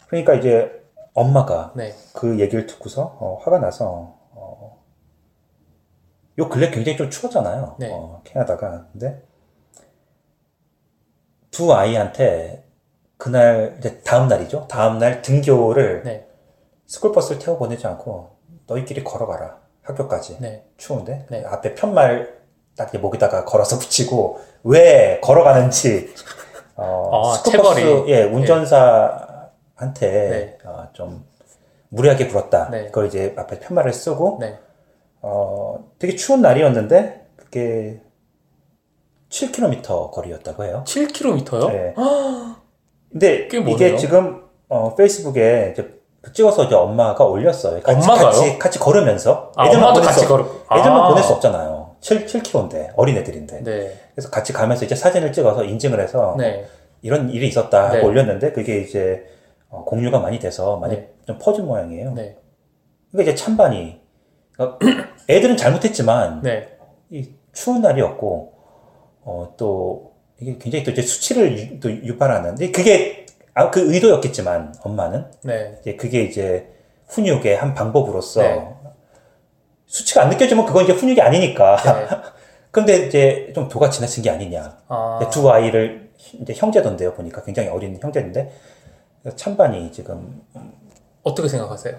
[0.08, 0.84] 그러니까 이제
[1.14, 1.94] 엄마가 네.
[2.12, 4.84] 그 얘기를 듣고서 어, 화가 나서 어,
[6.40, 7.76] 요 근래 굉장히 좀 추웠잖아요.
[7.78, 7.88] 네.
[7.92, 8.88] 어, 캐나다가.
[8.90, 9.22] 근데
[11.52, 12.71] 두 아이한테
[13.22, 14.66] 그날 이제 다음 날이죠.
[14.68, 16.26] 다음 날 등교를 네.
[16.86, 18.30] 스쿨버스를 태워 보내지 않고
[18.66, 20.38] 너희끼리 걸어가라 학교까지.
[20.40, 20.66] 네.
[20.76, 21.44] 추운데 네.
[21.46, 22.40] 앞에 팻말
[22.76, 26.12] 딱 목에다가 걸어서 붙이고 왜 걸어가는지
[26.74, 28.10] 어, 아, 스쿨버스 체벌이.
[28.10, 30.58] 예 운전사한테 네.
[30.64, 31.24] 어, 좀
[31.90, 32.70] 무리하게 굴었다.
[32.70, 32.86] 네.
[32.86, 34.58] 그걸 이제 앞에 팻말을 쓰고 네.
[35.20, 38.00] 어, 되게 추운 날이었는데 그게
[39.28, 40.82] 7km 거리였다고 해요.
[40.88, 41.68] 7km요?
[41.70, 41.94] 네.
[43.12, 43.48] 근데.
[43.50, 46.02] 이게 지금 어, 페이스북에 이제
[46.32, 47.80] 찍어서 이제 엄마가 올렸어요.
[47.82, 48.26] 같이, 엄마가요?
[48.26, 50.46] 같이, 같이 걸으면서 아, 애들만 엄마도 보낼 같이 수, 걸어.
[50.72, 51.08] 애들만 아.
[51.08, 51.96] 보낼 수 없잖아요.
[52.00, 53.62] 7, 7km인데 어린 애들인데.
[53.62, 54.00] 네.
[54.14, 56.66] 그래서 같이 가면서 이제 사진을 찍어서 인증을 해서 네.
[57.02, 58.02] 이런 일이 있었다 하고 네.
[58.04, 59.24] 올렸는데 그게 이제
[59.68, 61.12] 어, 공유가 많이 돼서 많이 네.
[61.26, 62.12] 좀 퍼진 모양이에요.
[62.12, 62.36] 네.
[63.10, 64.00] 그러니까 이제 찬반이
[64.52, 64.78] 그러니까
[65.28, 66.76] 애들은 잘못했지만 네.
[67.10, 68.52] 이 추운 날이었고
[69.24, 70.11] 어, 또
[70.42, 75.76] 이게 굉장히 또 이제 수치를 유, 또 유발하는 그게 아, 그 의도였겠지만 엄마는 네.
[75.80, 76.68] 이제 그게 이제
[77.06, 78.74] 훈육의 한 방법으로서 네.
[79.86, 82.08] 수치가 안 느껴지면 그건 이제 훈육이 아니니까 네.
[82.72, 85.30] 근데 이제 좀 도가 지나친 게 아니냐 아.
[85.30, 88.50] 두 아이를 이제 형제던데요 보니까 굉장히 어린 형제인데
[89.36, 90.42] 찬반이 지금
[91.22, 91.96] 어떻게 생각하세요?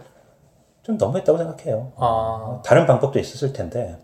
[0.81, 1.93] 좀 너무했다고 생각해요.
[1.95, 2.61] 아.
[2.65, 3.97] 다른 방법도 있었을 텐데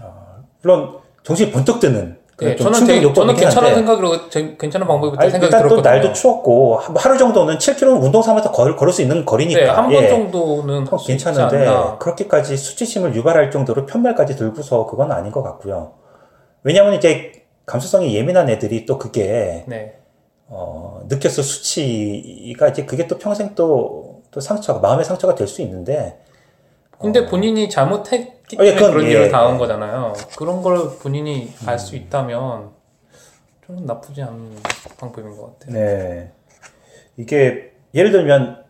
[0.00, 5.22] 아, 물론 정신이 번쩍 드는 네, 좀 저는 되게, 저는 괜찮은 생각으로 제- 괜찮은 방법이었다
[5.22, 5.90] 아니, 생각이 일단 또 들었거든요.
[5.94, 10.02] 날도 추웠고 하- 하루 정도는 7km 운동 삼아서 걸, 걸을 수 있는 거리니까 네, 한번
[10.04, 11.66] 예, 정도는 어, 괜찮은데.
[11.98, 15.92] 그렇게까지 수치심을 유발할 정도로 편말까지 들고서 그건 아닌 것 같고요.
[16.62, 17.32] 왜냐하면 이제
[17.64, 19.94] 감수성이 예민한 애들이 또 그게 네.
[20.48, 26.18] 어, 느꼈을 수치가 이제 그게 또 평생 또, 또 상처가, 마음의 상처가 될 수 있는데,
[27.00, 29.58] 근데 본인이 잘못했기 어, 예, 때문에 그건 그런 예, 일을 당한 예.
[29.58, 30.12] 거잖아요.
[30.36, 32.70] 그런 걸 본인이 알 수 있다면
[33.66, 34.56] 좀 나쁘지 않은
[34.98, 35.74] 방법인 것 같아요.
[35.74, 36.32] 네.
[37.16, 38.64] 이게, 예를 들면,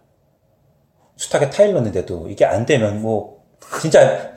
[1.16, 3.44] 숱하게 타일 넣는데도 이게 안 되면 뭐,
[3.80, 4.32] 진짜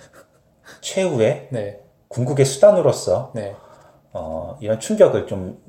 [0.82, 1.80] 최후의 네,
[2.10, 3.56] 궁극의 수단으로서, 네,
[4.12, 5.62] 어, 이런 충격을 좀,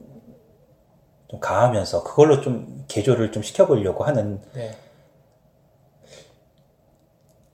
[1.28, 4.72] 좀 가하면서 그걸로 좀 개조를 좀 시켜보려고 하는 네,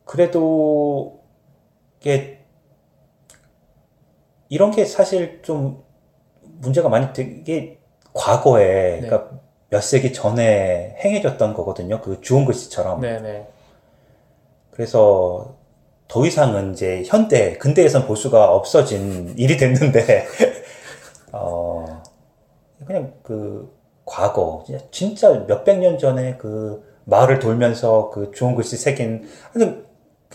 [0.06, 1.20] 그래도
[2.00, 2.38] 이게
[4.48, 5.82] 이런 게 사실 좀
[6.40, 7.78] 문제가 많이 되게
[8.14, 9.06] 과거에 네.
[9.08, 9.38] 그러니까
[9.68, 12.00] 몇 세기 전에 행해졌던 거거든요.
[12.00, 13.00] 그 주홍 글씨처럼.
[13.00, 13.48] 네, 네,
[14.70, 15.56] 그래서
[16.06, 20.24] 더 이상은 이제 현대 근대에선 볼 수가 없어진 일이 됐는데
[21.32, 22.00] 어
[22.86, 29.85] 그냥 그 과거 진짜- 몇백 년 전에 그 마을을 돌면서 그 주홍 글씨 새긴 하여튼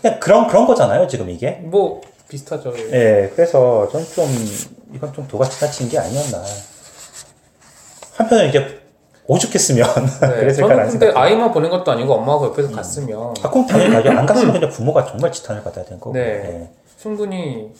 [0.02, 2.74] 그냥 그런 그런 거잖아요 지금 이게 뭐 비슷하죠.
[2.76, 2.92] 예.
[2.92, 4.26] 예 그래서 전좀
[4.94, 6.42] 이건 좀 도가 지나친 게 아니었나
[8.16, 8.80] 한편은 이제
[9.26, 9.86] 오죽했으면
[10.20, 13.94] 네, 그랬을까라는 저는 근데 생각이 아이만 보낸 것도 아니고 엄마가 옆에서 갔으면 아, 그럼 당연히
[13.94, 14.10] 가죠.
[14.10, 16.14] 안 갔으면 그냥 부모가 정말 지탄을 받아야 되는 거고.
[16.14, 16.20] 네.
[16.20, 16.70] 예.
[16.98, 17.72] 충분히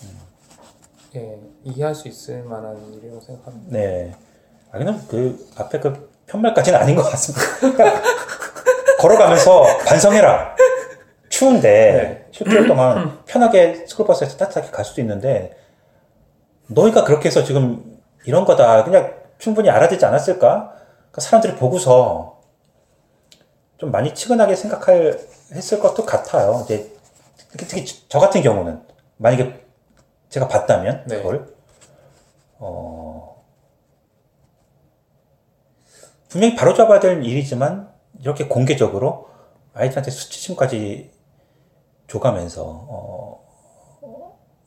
[1.15, 3.77] 예, 이해할 수 있을 만한 일이라고 생각합니다.
[3.77, 4.15] 네.
[4.71, 7.45] 아, 그냥 그 앞에 그 편말까지는 아닌 것 같습니다.
[7.59, 8.03] 그러니까
[8.99, 10.57] 걸어가면서 반성해라.
[11.43, 15.57] 추운데 7km 동안 편하게 스쿨버스에서 따뜻하게 갈 수도 있는데
[16.69, 18.85] 너희가 그렇게 해서 지금 이런 거다.
[18.85, 20.39] 그냥 충분히 알아듣지 않았을까?
[20.39, 22.41] 그러니까 사람들이 보고서
[23.77, 25.19] 좀 많이 치근하게 생각할
[25.53, 26.61] 했을 것도 같아요.
[26.65, 26.93] 이제
[27.51, 28.81] 특히, 특히 저 같은 경우는
[29.17, 29.65] 만약에
[30.29, 31.17] 제가 봤다면 네.
[31.17, 31.53] 그걸
[32.61, 33.43] 어
[36.29, 37.91] 분명히 바로잡아야 될 일이지만
[38.21, 39.29] 이렇게 공개적으로
[39.75, 41.11] 아이들한테 수치심까지
[42.13, 43.41] 줘가면서 어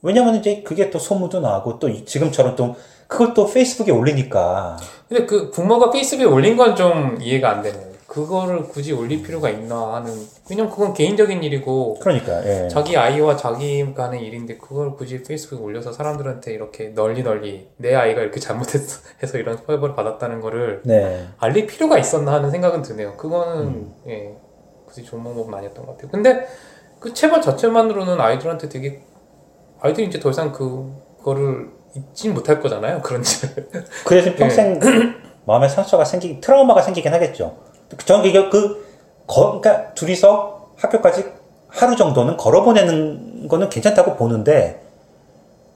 [0.01, 2.75] 왜냐면 이제 그게 또 소문도 나고 또 이- 지금처럼 또
[3.07, 4.77] 그걸 또 페이스북에 올리니까
[5.07, 7.95] 근데 그 부모가 페이스북에 올린 건 좀 이해가 안 되네요.
[8.07, 10.13] 그거를 굳이 올릴 필요가 있나 하는
[10.49, 12.67] 왜냐면 그건 개인적인 일이고 그러니까 예.
[12.69, 18.21] 자기 아이와 자기 간의 일인데 그걸 굳이 페이스북에 올려서 사람들한테 이렇게 널리 널리 내 아이가
[18.21, 21.27] 이렇게 잘못해서 해서 이런 처벌을 받았다는 거를 네.
[21.39, 23.17] 알릴 필요가 있었나 하는 생각은 드네요.
[23.17, 23.93] 그거는 음.
[24.07, 24.37] 예
[24.85, 26.09] 굳이 좋은 방법은 아니었던 것 같아요.
[26.11, 26.47] 근데
[27.05, 29.03] 그 체벌 자체만으로는 아이들한테 되게
[29.79, 33.03] 아이들이 이제 더 이상 그거를 잊지 못할 거잖아요.
[33.03, 33.69] 그런 짓을.
[34.07, 34.79] 그래서 평생
[35.45, 37.57] 마음에 상처가 생기 트라우마가 생기긴 하겠죠.
[38.07, 38.83] 저는 이게 그
[39.27, 41.31] 거, 그러니까 둘이서 학교까지
[41.67, 44.81] 하루 정도는 걸어 보내는 거는 괜찮다고 보는데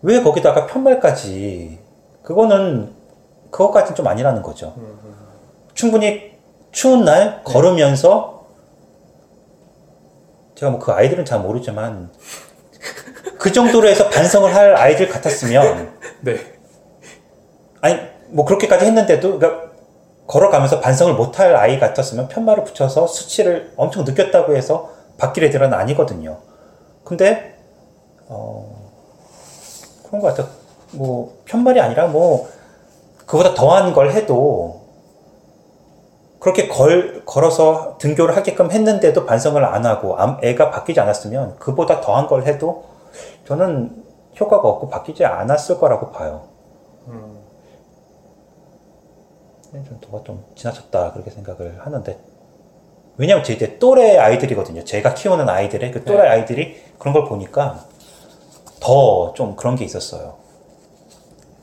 [0.01, 1.77] 왜 거기다가 편말까지
[2.23, 2.91] 그거는
[3.51, 4.73] 그것까지는 좀 아니라는 거죠.
[5.75, 6.32] 충분히
[6.71, 8.38] 추운 날 걸으면서
[10.60, 12.10] 제가 뭐 그 아이들은 잘 모르지만
[13.38, 16.38] 그 정도로 해서 반성을 할 아이들 같았으면 네.
[17.80, 17.97] 아니
[18.28, 19.70] 뭐 그렇게까지 했는데도 그러니까
[20.28, 26.39] 걸어가면서 반성을 못할 아이 같았으면 편말을 붙여서 수치를 엄청 느꼈다고 해서 바뀔 애들은 아니거든요.
[27.05, 27.57] 근데
[28.28, 28.91] 어
[30.07, 30.49] 그런 것 같아.
[30.91, 32.49] 뭐 편말이 아니라 뭐
[33.26, 34.78] 그보다 더한 걸 해도
[36.39, 42.27] 그렇게 걸, 걸어서 등교를 하게끔 했는데도 반성을 안 하고 암- 애가 바뀌지 않았으면 그보다 더한
[42.27, 42.85] 걸 해도
[43.45, 44.03] 저는
[44.39, 46.43] 효과가 없고 바뀌지 않았을 거라고 봐요.
[47.07, 47.39] 음,
[49.71, 52.17] 네, 좀 도가 좀 지나쳤다 그렇게 생각을 하는데
[53.17, 54.85] 왜냐면 제 이제 또래 아이들이거든요.
[54.85, 56.27] 제가 키우는 아이들의 그 또래 네.
[56.29, 57.83] 아이들이 그런 걸 보니까
[58.79, 60.35] 더 좀 그런 게 있었어요.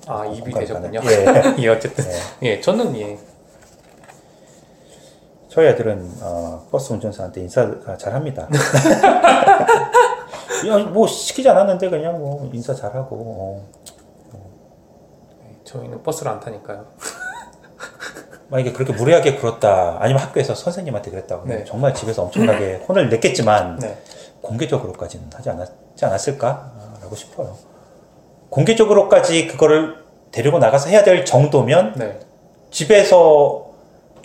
[0.07, 1.01] 아 입이 되셨군요.
[1.01, 1.59] 가는.
[1.64, 2.11] 예 어쨌든 네.
[2.43, 3.18] 예 저는 예
[5.57, 8.47] 저희 애들은 어, 버스 운전사한테 인사 아, 잘합니다.
[10.61, 13.67] 그냥 뭐 시키지 않았는데 그냥 뭐 인사 잘하고 어.
[15.65, 16.85] 저희는 버스를 안 타니까요.
[18.49, 21.65] 만약에 그렇게 무례하게 굴었다 아니면 학교에서 선생님한테 그랬다 네.
[21.65, 23.97] 정말 집에서 엄청나게 혼을 냈겠지만 네.
[24.43, 27.57] 공개적으로까지는 하지 않았지 않았을까라고 싶어요.
[28.51, 32.21] 공개적으로까지 그거를 데리고 나가서 해야 될 정도면 네.
[32.71, 33.66] 집에서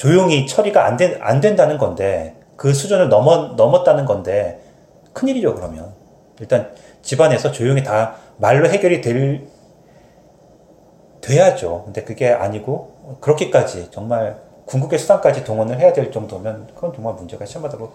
[0.02, 4.60] 조용히 처리가 안, 된, 안 된다는 건데 그 수준을 넘어, 넘었다는 건데
[5.14, 5.94] 큰일이죠 그러면.
[6.40, 6.72] 일단
[7.04, 9.46] 집안에서 조용히 다 말로 해결이 될
[11.22, 11.84] 돼야죠.
[11.86, 17.92] 근데 그게 아니고 그렇게까지 정말 궁극의 수단까지 동원을 해야 될 정도면 그건 정말 문제가 심하다고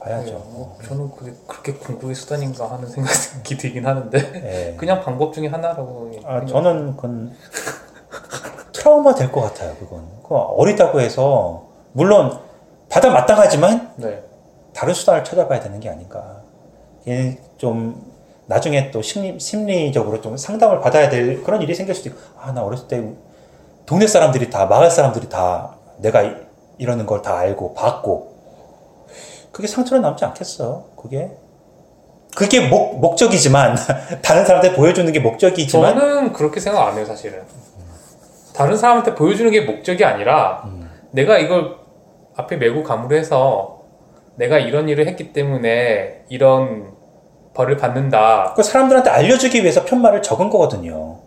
[0.00, 0.32] 봐야죠.
[0.32, 4.76] 네, 뭐 저는 그게 그렇게 궁극의 수단인가 하는 생각이 들긴 하는데 예.
[4.76, 7.32] 그냥 방법 중에 하나라고 예, 아, 저는 그건
[8.84, 12.38] 트라우마 될 것 같아요 그건 그 어리다고 해서 물론
[12.90, 14.22] 받아 마땅하지만 네.
[14.74, 16.42] 다른 수단을 찾아봐야 되는 게 아닌가.
[17.06, 18.12] 이게 좀
[18.46, 22.62] 나중에 또 심리, 심리적으로 좀 상담을 받아야 될 그런 일이 생길 수도 있고, 아, 나
[22.62, 23.02] 어렸을 때
[23.86, 26.34] 동네 사람들이 다, 마을 사람들이 다 내가 이-
[26.78, 28.34] 이러는 걸 다 알고 봤고,
[29.52, 31.30] 그게 상처는 남지 않겠어, 그게.
[32.36, 33.76] 그게 목, 목적이지만,
[34.22, 37.42] 다른 사람한테 보여주는 게 목적이지만, 저는 그렇게 생각 안 해요 사실은.
[38.54, 40.88] 다른 사람한테 보여주는 게 목적이 아니라 음.
[41.10, 41.76] 내가 이걸
[42.36, 43.82] 앞에 메고 감으로 해서
[44.36, 46.92] 내가 이런 일을 했기 때문에 이런
[47.54, 48.54] 벌을 받는다.
[48.56, 51.18] 그 사람들한테 알려주기 위해서 편말을 적은 거거든요.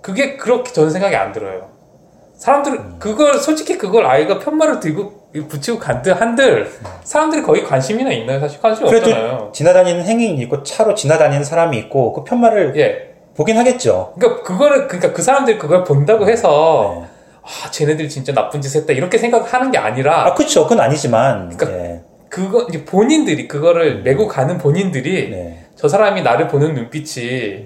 [0.00, 1.68] 그게 그렇게 저는 생각이 안 들어요.
[2.34, 2.78] 사람들 음.
[2.78, 6.70] 은 그걸 솔직히 그걸 아이가 편말을 들고 붙이고 간들 한들
[7.04, 8.40] 사람들이 거의 관심이나 있나요?
[8.40, 9.50] 사실 관심 그래도 없잖아요.
[9.52, 13.09] 지나다니는 행인이 있고, 차로 지나다니는 사람이 있고, 그 편말을 예.
[13.40, 14.12] 보긴 하겠죠.
[14.18, 17.08] 그러니까 그거를 그러니까 그 사람들이 그걸 본다고 해서 네.
[17.42, 20.64] 아 쟤네들이 진짜 나쁜 짓 했다 이렇게 생각하는 게 아니라 아, 그쵸.
[20.64, 21.56] 그건 아니지만.
[21.56, 22.02] 그러니까 예.
[22.28, 25.64] 그거 이제 본인들이 그거를 메고 가는 본인들이 네.
[25.74, 27.64] 저 사람이 나를 보는 눈빛이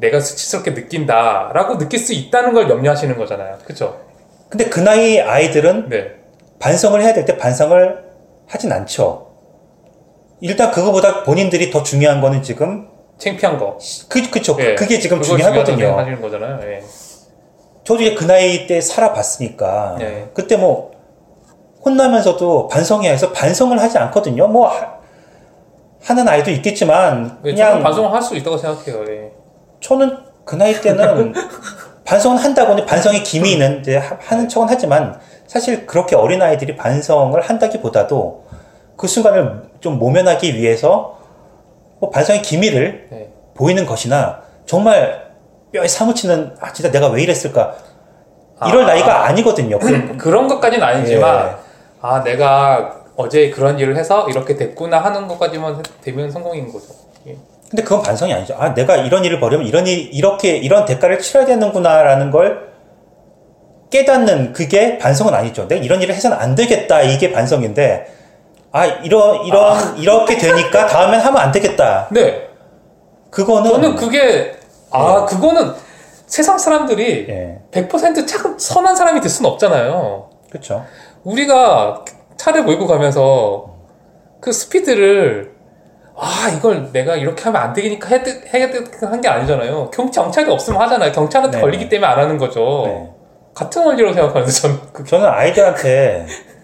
[0.00, 3.58] 내가 수치스럽게 느낀다라고 느낄 수 있다는 걸 염려하시는 거잖아요.
[3.64, 4.00] 그렇죠?
[4.48, 6.14] 근데 그 나이 아이들은 네.
[6.58, 8.02] 반성을 해야 될 때 반성을
[8.46, 9.26] 하진 않죠.
[10.40, 13.78] 일단 그거보다 본인들이 더 중요한 거는 지금 창피한 거.
[14.08, 14.56] 그 그쵸.
[14.60, 14.74] 예.
[14.74, 15.78] 그게 지금 중요하거든요.
[15.78, 16.60] 생각하시는 거잖아요.
[16.64, 16.82] 예.
[17.84, 20.30] 저도 이제 그 나이 때 살아봤으니까 네.
[20.34, 20.90] 그때 뭐
[21.84, 24.48] 혼나면서도 반성해야 해서 반성을 하지 않거든요.
[24.48, 29.04] 뭐 하, 는 아이도 있겠지만 예, 그냥 반성을 할 수 있다고 생각해요.
[29.08, 29.32] 예.
[29.80, 31.32] 저는 그 나이 때는
[32.04, 38.44] 반성은 한다고는 반성의 김이 있는데 하- 하는 척은 하지만 사실 그렇게 어린 아이들이 반성을 한다기보다도
[38.96, 41.15] 그 순간을 좀 모면하기 위해서 뭐
[42.12, 43.28] 반성의 기미를 네.
[43.54, 45.26] 보이는 것이나 정말
[45.72, 47.74] 뼈에 사무치는 아 진짜 내가 왜 이랬을까
[48.68, 48.86] 이럴 아.
[48.86, 49.78] 나이가 아니거든요.
[49.78, 51.52] 그- 그런 것까지는 아니지만 예.
[52.00, 56.86] 아 내가 어제 그런 일을 해서 이렇게 됐구나 하는 것까지만 되면 성공인 거죠.
[57.26, 57.36] 예.
[57.70, 58.54] 근데 그건 반성이 아니죠.
[58.58, 62.68] 아 내가 이런 일을 벌이면 이런 일 이렇게 이런 대가를 치러야 되는구나라는 걸
[63.90, 65.66] 깨닫는 그게 반성은 아니죠.
[65.68, 68.06] 내가 이런 일을 해서는 안 되겠다 이게 반성인데
[68.76, 72.08] 아 이런 이런 이렇게 되니까 다음엔 하면 안 되겠다.
[72.10, 72.46] 네.
[73.30, 74.54] 그거는 저는 그게
[74.90, 75.72] 아 그거는
[76.26, 80.28] 세상 사람들이 예 100%참 선한 사람이 될 수는 없잖아요.
[80.50, 80.84] 그렇죠.
[81.24, 82.04] 우리가
[82.36, 83.76] 차를 몰고 가면서
[84.42, 85.54] 그 스피드를
[86.14, 88.70] 아 이걸 내가 이렇게 하면 안 되니까 해야
[89.22, 89.90] 게 아니잖아요.
[89.90, 91.12] 경 경찰이 없으면 하잖아요.
[91.12, 91.60] 경찰은 네.
[91.62, 92.82] 걸리기 때문에 안 하는 거죠.
[92.84, 93.10] 네.
[93.54, 96.26] 같은 원리로 생각하는데 저는 그 저는 아이들한테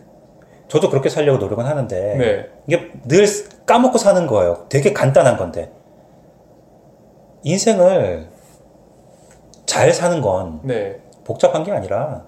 [0.72, 2.50] 저도 그렇게 살려고 노력은 하는데 네.
[2.66, 3.26] 이게 늘
[3.66, 4.64] 까먹고 사는 거예요.
[4.70, 5.70] 되게 간단한 건데
[7.42, 8.26] 인생을
[9.66, 10.98] 잘 사는 건 네.
[11.24, 12.24] 복잡한 게 아니라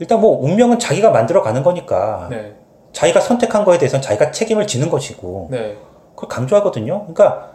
[0.00, 2.54] 일단 뭐 운명은 자기가 만들어 가는 거니까 네.
[2.92, 5.78] 자기가 선택한 거에 대해서는 자기가 책임을 지는 것이고 네.
[6.14, 7.06] 그걸 강조하거든요.
[7.06, 7.52] 그러니까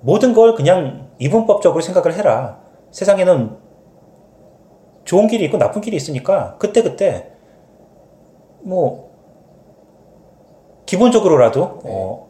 [0.00, 2.58] 모든 걸 그냥 이분법적으로 생각을 해라.
[2.90, 3.56] 세상에는
[5.04, 7.33] 좋은 길이 있고 나쁜 길이 있으니까 그때그때
[8.64, 9.10] 뭐
[10.86, 11.90] 기본적으로라도 네.
[11.92, 12.26] 어,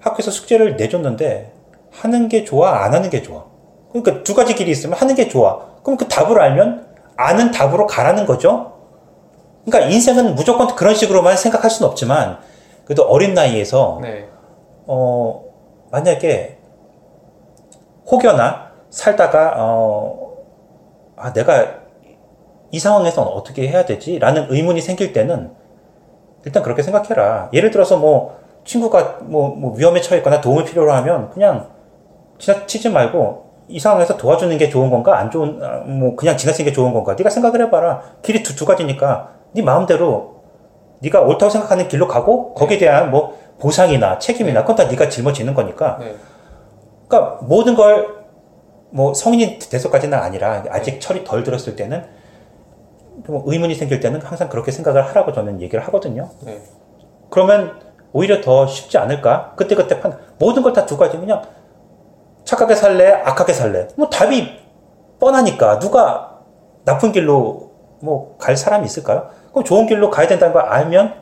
[0.00, 1.52] 학교에서 숙제를 내줬는데
[1.90, 3.44] 하는 게 좋아 안 하는 게 좋아.
[3.90, 5.66] 그러니까 두 가지 길이 있으면 하는 게 좋아.
[5.82, 6.86] 그럼 그 답을 알면
[7.16, 8.72] 아는 답으로 가라는 거죠.
[9.64, 12.38] 그러니까 인생은 무조건 그런 식으로만 생각할 수는 없지만
[12.84, 14.28] 그래도 어린 나이에서 네.
[14.86, 15.44] 어
[15.90, 16.58] 만약에
[18.10, 20.32] 혹여나 살다가 어
[21.16, 21.81] 아, 내가
[22.72, 24.18] 이 상황에서 어떻게 해야 되지?
[24.18, 25.52] 라는 의문이 생길 때는
[26.44, 27.50] 일단 그렇게 생각해라.
[27.52, 31.68] 예를 들어서 뭐 친구가 뭐, 뭐 위험에 처했거나 도움을 필요로 하면 그냥
[32.38, 35.18] 지나치지 말고 이 상황에서 도와주는 게 좋은 건가?
[35.18, 37.14] 안 좋은 아, 뭐 그냥 지나치는 게 좋은 건가?
[37.16, 38.02] 네가 생각을 해봐라.
[38.22, 40.42] 길이 두, 두 가지니까 네 마음대로
[41.00, 45.98] 네가 옳다고 생각하는 길로 가고 거기에 대한 뭐 보상이나 책임이나 그건 다 네가 짊어지는 거니까.
[46.00, 46.16] 네.
[47.06, 48.22] 그러니까 모든 걸
[48.92, 52.04] 뭐 성인이 돼서까지는 아니라 아직 철이 덜 들었을 때는
[53.26, 56.30] 좀 의문이 생길 때는 항상 그렇게 생각을 하라고 저는 얘기를 하거든요.
[56.44, 56.60] 네.
[57.30, 57.78] 그러면
[58.12, 59.52] 오히려 더 쉽지 않을까?
[59.56, 61.42] 그때그때 판 모든 걸 다 두 가지 그냥
[62.44, 63.88] 착하게 살래, 악하게 살래.
[63.96, 64.58] 뭐 답이
[65.20, 66.40] 뻔하니까 누가
[66.84, 69.30] 나쁜 길로 뭐 갈 사람이 있을까요?
[69.50, 71.14] 그럼 좋은 길로 가야 된다는 걸 알면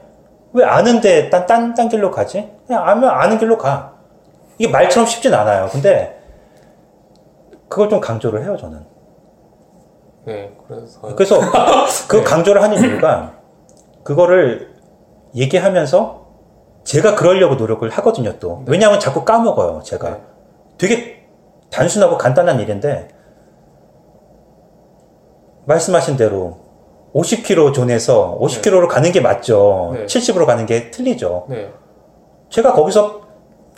[0.54, 2.50] 왜 아는데 딴, 딴, 딴 길로 가지?
[2.66, 3.92] 그냥 알면 아는 길로 가.
[4.58, 5.68] 이게 말처럼 쉽진 않아요.
[5.70, 6.18] 근데
[7.68, 8.84] 그걸 좀 강조를 해요, 저는.
[10.24, 10.52] 네.
[10.66, 11.40] 그래서 그래서
[12.08, 12.24] 그 네.
[12.24, 13.34] 강조를 하는 이유가
[14.02, 14.74] 그거를
[15.34, 16.20] 얘기하면서
[16.84, 18.64] 제가 그러려고 노력을 하거든요, 또.
[18.66, 20.10] 왜냐하면 자꾸 까먹어요, 제가.
[20.10, 20.20] 네.
[20.78, 21.26] 되게
[21.70, 23.08] 단순하고 간단한 일인데,
[25.66, 26.58] 말씀하신 대로
[27.14, 29.92] 50km 존에서 50km로 가는 게 맞죠.
[29.94, 30.06] 네.
[30.06, 31.46] 70으로 가는 게 틀리죠.
[31.48, 31.72] 네.
[32.48, 33.20] 제가 거기서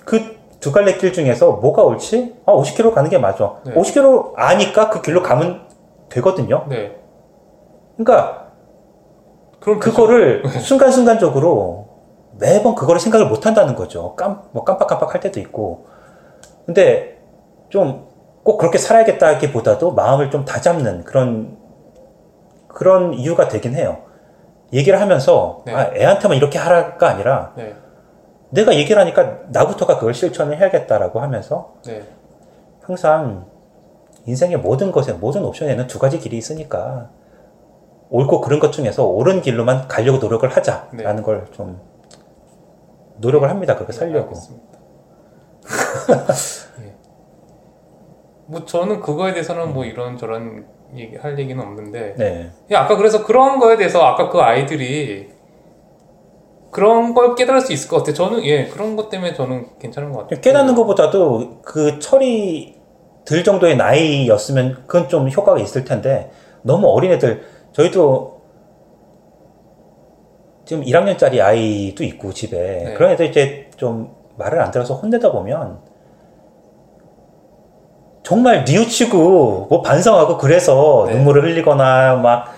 [0.04, 2.36] 그 두 갈래 길 중에서 뭐가 옳지?
[2.46, 3.56] 아, 50km 가는 게 맞아.
[3.66, 3.74] 네.
[3.74, 5.66] 50km 아니까 그 길로 가면
[6.12, 6.66] 되거든요.
[6.68, 6.96] 네.
[7.96, 8.48] 그러니까
[9.60, 11.88] 그럼 그거를 순간순간적으로
[12.38, 14.14] 매번 그거를 생각을 못 한다는 거죠.
[14.16, 15.86] 깜, 뭐 깜빡깜빡 할 때도 있고.
[16.66, 17.18] 근데
[17.68, 21.56] 좀 꼭 그렇게 살아야겠다기 보다도 마음을 좀 다잡는 그런,
[22.68, 23.98] 그런 이유가 되긴 해요.
[24.72, 25.74] 얘기를 하면서, 네.
[25.74, 27.74] 아, 애한테만 이렇게 하라가 아니라, 네.
[28.50, 32.02] 내가 얘기를 하니까 나부터가 그걸 실천을 해야겠다라고 하면서, 네.
[32.82, 33.46] 항상
[34.26, 37.08] 인생의 모든 것에, 모든 옵션에는 두 가지 길이 있으니까,
[38.12, 41.22] 옳고 그른 것 중에서 옳은 길로만 가려고 노력을 하자라는 네.
[41.22, 41.80] 걸좀
[43.16, 43.74] 노력을 합니다.
[43.74, 44.34] 그렇게 네, 살려고.
[46.84, 46.94] 예.
[48.46, 52.50] 뭐 저는 그거에 대해서는 뭐 이런 저런 얘기 할 얘기는 없는데 네.
[52.70, 55.30] 예, 아까 그래서 그런 거에 대해서 아까 그 아이들이
[56.70, 58.14] 그런 걸 깨달을 수 있을 것 같아요.
[58.14, 60.40] 저는 예 그런 것 때문에 저는 괜찮은 것 같아요.
[60.42, 62.81] 깨닫는 것보다도 그 철이
[63.24, 66.30] 들 정도의 나이였으면 그건 좀 효과가 있을 텐데
[66.62, 67.42] 너무 어린 애들
[67.72, 68.42] 저희도
[70.64, 72.94] 지금 1학년짜리 아이도 있고 집에 네.
[72.94, 75.80] 그런 애들 이제 좀 말을 안 들어서 혼내다 보면
[78.22, 81.14] 정말 뉘우치고 뭐 반성하고 그래서 네.
[81.14, 82.54] 눈물을 흘리거나 막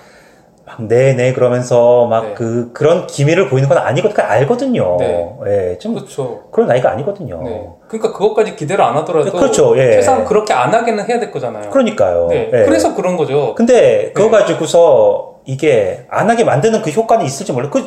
[0.66, 2.34] 막 네네 그러면서 막 네.
[2.34, 4.96] 그 그런 기미를 보이는 건 아니거든 알거든요.
[4.98, 5.36] 네.
[5.46, 6.44] 예, 좀 그렇죠.
[6.50, 7.42] 그런 나이가 아니거든요.
[7.42, 7.68] 네.
[7.88, 9.76] 그러니까 그것까지 기대를 안 하더라도 그렇죠.
[9.78, 9.92] 예.
[9.92, 11.68] 최소한 그렇게 안 하게는 해야 될 거잖아요.
[11.70, 12.28] 그러니까요.
[12.28, 12.50] 네.
[12.52, 12.64] 예.
[12.64, 13.54] 그래서 그런 거죠.
[13.54, 14.42] 근데 그거 네.
[14.42, 17.68] 가지고서 이게 안 하게 만드는 그 효과는 있을지 몰라.
[17.68, 17.86] 그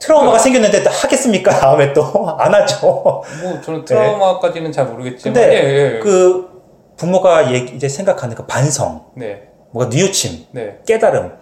[0.00, 1.50] 트라우마가 생겼는데 하겠습니까?
[1.60, 2.76] 다음에 또 안 하죠.
[2.86, 3.24] 뭐
[3.64, 5.98] 저는 트라우마까지는 잘 모르겠지만 근데 예, 예.
[6.00, 6.62] 그
[6.98, 9.48] 부모가 얘기- 이제 생각하는 그 반성, 네.
[9.72, 10.78] 뭐가 뉘우침, 네.
[10.86, 11.32] 깨달음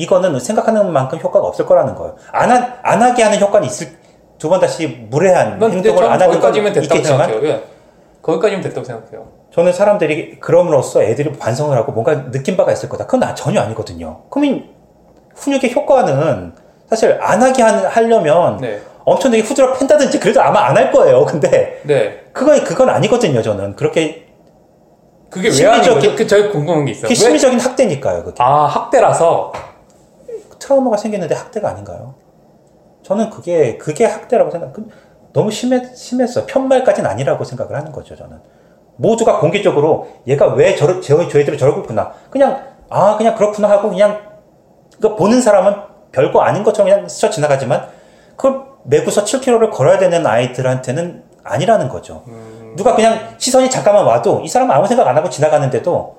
[0.00, 2.16] 이거는 생각하는 만큼 효과가 없을 거라는 거예요.
[2.32, 3.88] 안, 하, 안 하게 하는 효과는 있을
[4.38, 7.46] 두 번 다시 무례한 행동을 안 하는 됐다고 있겠지만 생각해요.
[7.46, 7.62] 예.
[8.22, 9.26] 거기까지면 됐다고 생각해요.
[9.52, 13.04] 저는 사람들이 그럼으로써 애들이 반성을 하고 뭔가 느낀 바가 있을 거다.
[13.04, 14.22] 그건 나- 전혀 아니거든요.
[14.30, 14.64] 그러면
[15.36, 16.52] 훈육의 효과는
[16.88, 18.80] 사실 안 하게 하- 하려면 네.
[19.04, 21.24] 엄청나게 후드려 팬다든지 그래도 아마 안 할 거예요.
[21.28, 22.20] 근데 네.
[22.32, 23.42] 그건 그건 아니거든요.
[23.42, 24.26] 저는 그렇게
[25.30, 26.16] 그게 심리적인- 거죠?
[26.16, 27.12] 그 저희 궁금한 게 있어요.
[27.12, 28.24] 심리적인 학대니까요.
[28.24, 29.52] 그게 아 학대라서
[30.70, 32.14] 트라우마가 생겼는데 학대가 아닌가요?
[33.02, 34.72] 저는 그게 그게 학대라고 생각.
[34.72, 34.88] 그-
[35.32, 36.46] 너무 심했 심했어.
[36.46, 38.16] 편말까지는 아니라고 생각을 하는 거죠.
[38.16, 38.38] 저는
[38.96, 42.12] 모두가 공개적으로 얘가 왜 저러 저 저희들이 저러고 있구나.
[42.30, 44.18] 그냥 아 그냥 그렇구나 하고 그냥
[45.00, 45.74] 그 보는 사람은
[46.12, 47.88] 별거 아닌 것처럼 그냥 스쳐 지나가지만
[48.36, 52.24] 그걸 메고서 7km를 걸어야 되는 아이들한테는 아니라는 거죠.
[52.28, 56.16] 음, 누가 그냥 시선이 잠깐만 와도 이 사람은 아무 생각 안 하고 지나가는데도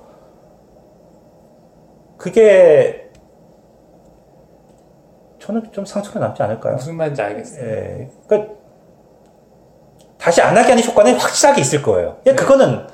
[2.16, 3.01] 그게
[5.42, 6.76] 저는 좀 상처가 남지 않을까요?
[6.76, 7.64] 무슨 말인지 알겠어요.
[7.64, 8.10] 예.
[8.28, 8.54] 그러니까
[10.16, 12.18] 다시 안 하게 하는 효과는 확실하게 있을 거예요.
[12.26, 12.86] 예, 그거는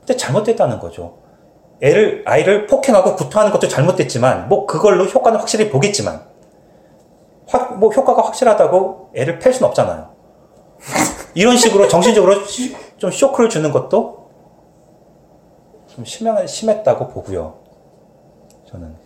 [0.00, 1.18] 근데 잘못됐다는 거죠.
[1.82, 6.22] 애를 아이를 폭행하고 구토하는 것도 잘못됐지만 뭐 그걸로 효과는 확실히 보겠지만
[7.46, 10.14] 확, 뭐 효과가 확실하다고 애를 팰 수는 없잖아요.
[11.34, 14.30] 이런 식으로 정신적으로 시- 좀 쇼크를 주는 것도
[15.88, 17.58] 좀 심한, 심했다고 보고요.
[18.70, 19.03] 저는 아,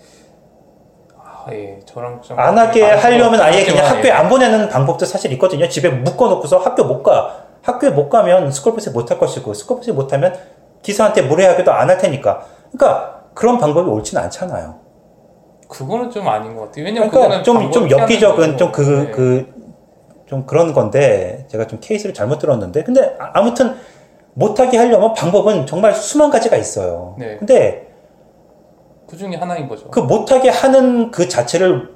[1.52, 4.12] 예, 저랑 좀안 하게 하려면 것 아예 그냥 학교에 예.
[4.12, 5.68] 안 보내는 방법도 사실 있거든요.
[5.68, 7.44] 집에 묶어놓고서 학교 못 가.
[7.62, 10.34] 학교에 못 가면 스쿨버스에 못할 것이고 스쿨버스에 못 하면
[10.82, 12.44] 기사한테 무례하게도 안 할 테니까.
[12.72, 14.76] 그러니까 그런 방법이 옳지는 않잖아요.
[15.68, 16.84] 그거는 좀 아닌 것 같아요.
[16.84, 18.56] 왜냐면 그러니까 좀, 좀 거고.
[18.56, 19.10] 좀 그, 네.
[19.10, 19.54] 그,
[20.26, 23.74] 좀 그런 건데, 제가 좀 케이스를 잘못 들었는데, 근데 아- 아무튼
[24.34, 27.16] 못하게 하려면 방법은 정말 수만 가지가 있어요.
[27.18, 27.36] 네.
[27.38, 27.87] 근데
[29.08, 29.88] 그 중에 하나인 거죠.
[29.90, 31.94] 그 못하게 하는 그 자체를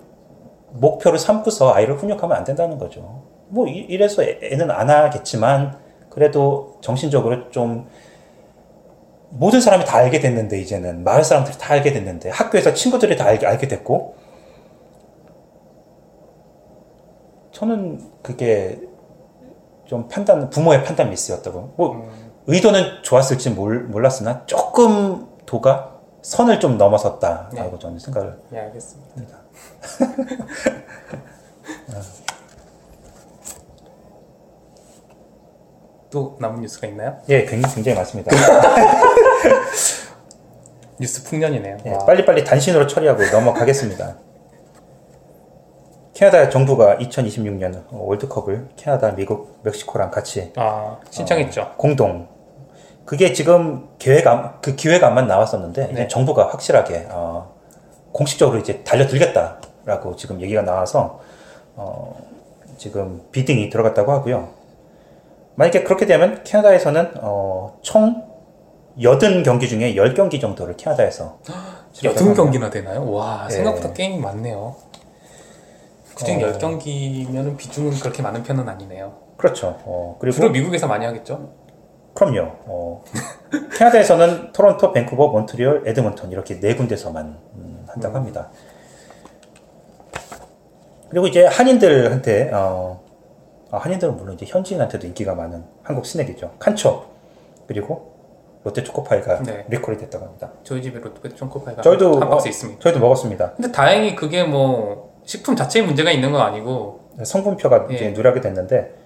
[0.71, 3.23] 목표로 삼고서 아이를 훈육하면 안 된다는 거죠.
[3.49, 5.77] 뭐 이- 이래서 애- 애는 안 하겠지만
[6.09, 7.87] 그래도 정신적으로 좀
[9.29, 13.47] 모든 사람이 다 알게 됐는데 이제는 마을 사람들이 다 알게 됐는데 학교에서 친구들이 다 알게,
[13.47, 14.15] 알게 됐고
[17.53, 18.81] 저는 그게
[19.85, 22.11] 좀 판단 부모의 판단 미스였다고 뭐 음,
[22.47, 25.91] 의도는 좋았을지 몰, 몰랐으나 조금 도가
[26.23, 27.79] 선을 좀 넘어섰다라고 네.
[27.79, 29.39] 저는 생각을 예, 알겠습니다.
[36.11, 37.18] 또 남은 뉴스가 있나요?
[37.29, 38.31] 예 굉장히, 굉장히 많습니다.
[41.01, 41.79] 뉴스 풍년이네요.
[41.87, 41.99] 예, 와.
[42.07, 44.16] 빨리빨리 단신으로 처리하고 넘어가겠습니다.
[46.14, 51.62] 캐나다 정부가 2026년 월드컵을 캐나다, 미국, 멕시코랑 같이 아 신청했죠.
[51.62, 52.29] 어, 공동
[53.05, 56.09] 그게 지금 계획 안 그 기획안만 나왔었는데 이제 네.
[56.09, 57.53] 정부가 확실하게 어,
[58.12, 61.20] 공식적으로 이제 달려들겠다라고 지금 얘기가 나와서
[61.74, 62.16] 어,
[62.78, 64.50] 지금 비딩이 들어갔다고 하고요.
[65.57, 68.24] 만약에 그렇게 되면 캐나다에서는 어, 총
[68.98, 71.38] 80경기 중에 10경기 정도를 캐나다에서
[72.05, 73.11] 여든 경기나 되나요?
[73.11, 73.55] 와 예.
[73.55, 74.76] 생각보다 게임이 많네요.
[76.14, 76.53] 그중 어.
[76.53, 79.12] 10경기면 비중은 그렇게 많은 편은 아니네요.
[79.36, 79.78] 그렇죠.
[79.84, 81.50] 어, 그리고 주로 미국에서 많이 하겠죠?
[82.15, 82.53] 그럼요.
[82.67, 83.05] 어,
[83.75, 88.51] 캐나다에서는 토론토, 밴쿠버, 몬트리올, 에드먼턴 이렇게 네 군데서만 음, 한다고 합니다.
[91.09, 93.03] 그리고 이제 한인들한테 어,
[93.71, 96.53] 아, 한인들은 물론 이제 현지인한테도 인기가 많은 한국 스낵이죠.
[96.59, 97.05] 칸초
[97.67, 98.13] 그리고
[98.65, 99.65] 롯데 초코파이가 네.
[99.69, 100.53] 리콜이 됐다고 합니다.
[100.63, 102.81] 저희 집에 롯데 초코파이가 저희도 한 박스 어, 있습니다.
[102.81, 103.53] 저희도 먹었습니다.
[103.55, 107.95] 근데 다행히 그게 뭐 식품 자체에 문제가 있는 건 아니고 성분표가 예.
[107.95, 109.01] 이제 누락이 됐는데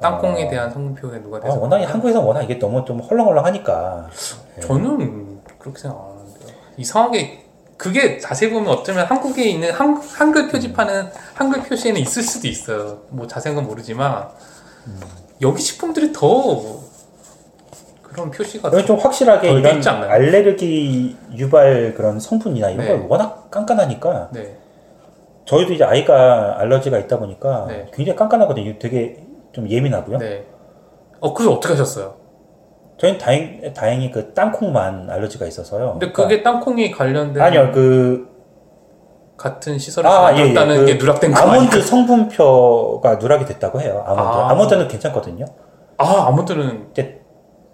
[0.00, 4.08] 땅콩에 어, 대한 성분표가 누가 아, 돼서 워낙 한국에서 워낙 이게 너무 좀 헐렁헐렁하니까
[4.60, 6.54] 저는 그렇게 생각 안 하는데요.
[6.76, 7.44] 이상하게
[7.76, 12.98] 그게 자세히 보면 어쩌면 한국에 있는 한, 한글 표지판은 한글 표시에는 있을 수도 있어요.
[13.10, 14.28] 뭐 자세한 건 모르지만
[15.40, 16.80] 여기 식품들이 더
[18.02, 19.82] 그런 표시가 여기 좀 확실하게 이런?
[19.86, 22.92] 알레르기 유발 그런 성분이나 이런 네.
[22.92, 24.56] 걸 워낙 깐깐하니까 네.
[25.46, 27.86] 저희도 이제 아이가 알러지가 있다 보니까 네.
[27.92, 28.78] 굉장히 깐깐하거든요.
[28.78, 29.24] 되게
[29.54, 30.18] 좀 예민하고요.
[30.18, 30.44] 네.
[31.20, 32.16] 어, 그래서 어떻게 하셨어요?
[32.98, 35.92] 저희는 다행, 다행히 그 땅콩만 알러지가 있어서요.
[35.92, 38.28] 근데 그게 땅콩이 관련된 그러니까 아니요, 그
[39.36, 40.44] 같은 시설에서 아, 예, 예.
[40.44, 41.82] 만들었다는 그게 누락된 거 아몬드 아니에요?
[41.82, 44.04] 성분표가 누락이 됐다고 해요.
[44.06, 44.22] 아몬드.
[44.22, 44.50] 아.
[44.50, 44.54] 아.
[44.54, 45.44] 몬드는 괜찮거든요.
[45.98, 47.20] 아, 아몬드는 이제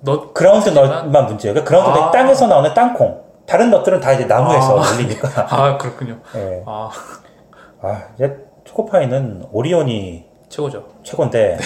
[0.02, 1.54] 너 ground nut만 문제예요.
[1.54, 2.10] 그 ground nut 아.
[2.10, 3.22] 땅에서 나오는 땅콩.
[3.46, 4.90] 다른 nut들은 다 이제 나무에서 아.
[4.90, 5.28] 열리니까.
[5.50, 6.18] 아, 그렇군요.
[6.36, 6.62] 예.
[6.66, 6.90] 아,
[7.82, 10.86] 아, 이제 초코파이는 오리온이 최고죠.
[11.02, 11.58] 최고인데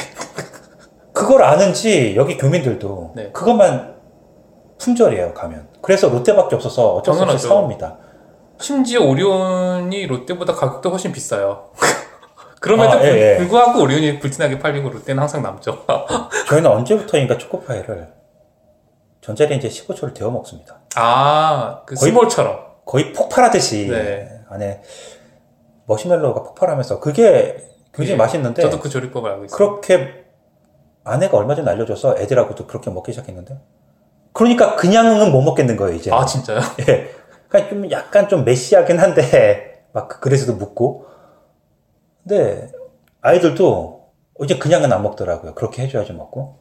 [1.13, 3.33] 그걸 아는지 여기 교민들도 네.
[3.33, 3.95] 그것만
[4.79, 7.49] 품절이에요 가면 그래서 롯데밖에 없어서 어쩔 수 없이 당연하죠.
[7.49, 7.99] 사옵니다
[8.61, 11.71] 심지어 오리온이 롯데보다 가격도 훨씬 비싸요.
[12.61, 13.37] 그럼에도 아, 예, 불- 예.
[13.39, 15.85] 불구하고 오리온이 불티나게 팔리고 롯데는 항상 남죠.
[16.49, 18.13] 저희는 언제부터인가 초코파이를
[19.23, 22.59] 전자레인지에 15초를 데워 먹습니다 아, 그 거의- 스몰처럼.
[22.87, 24.29] 거의 폭발하듯이 네.
[24.51, 24.83] 안에
[25.87, 27.57] 머시멜로우가 폭발하면서 그게
[27.95, 28.17] 굉장히 예.
[28.17, 29.57] 맛있는데 저도 그 조리법을 알고 있어요.
[29.57, 30.25] 그렇게
[31.05, 33.59] 아내가 얼마 전에 알려줘서 애들하고도 그렇게 먹기 시작했는데
[34.33, 36.59] 그러니까 그냥은 못 먹겠는 거예요 이제 아, 진짜요?
[36.89, 37.11] 예.
[37.49, 41.07] 그러니까 좀 약간 좀 메시하긴 한데 막 그래서도 묻고.
[42.23, 42.71] 근데
[43.21, 44.11] 아이들도
[44.43, 45.55] 이제 그냥은 안 먹더라고요.
[45.55, 46.59] 그렇게 해줘야지 먹고.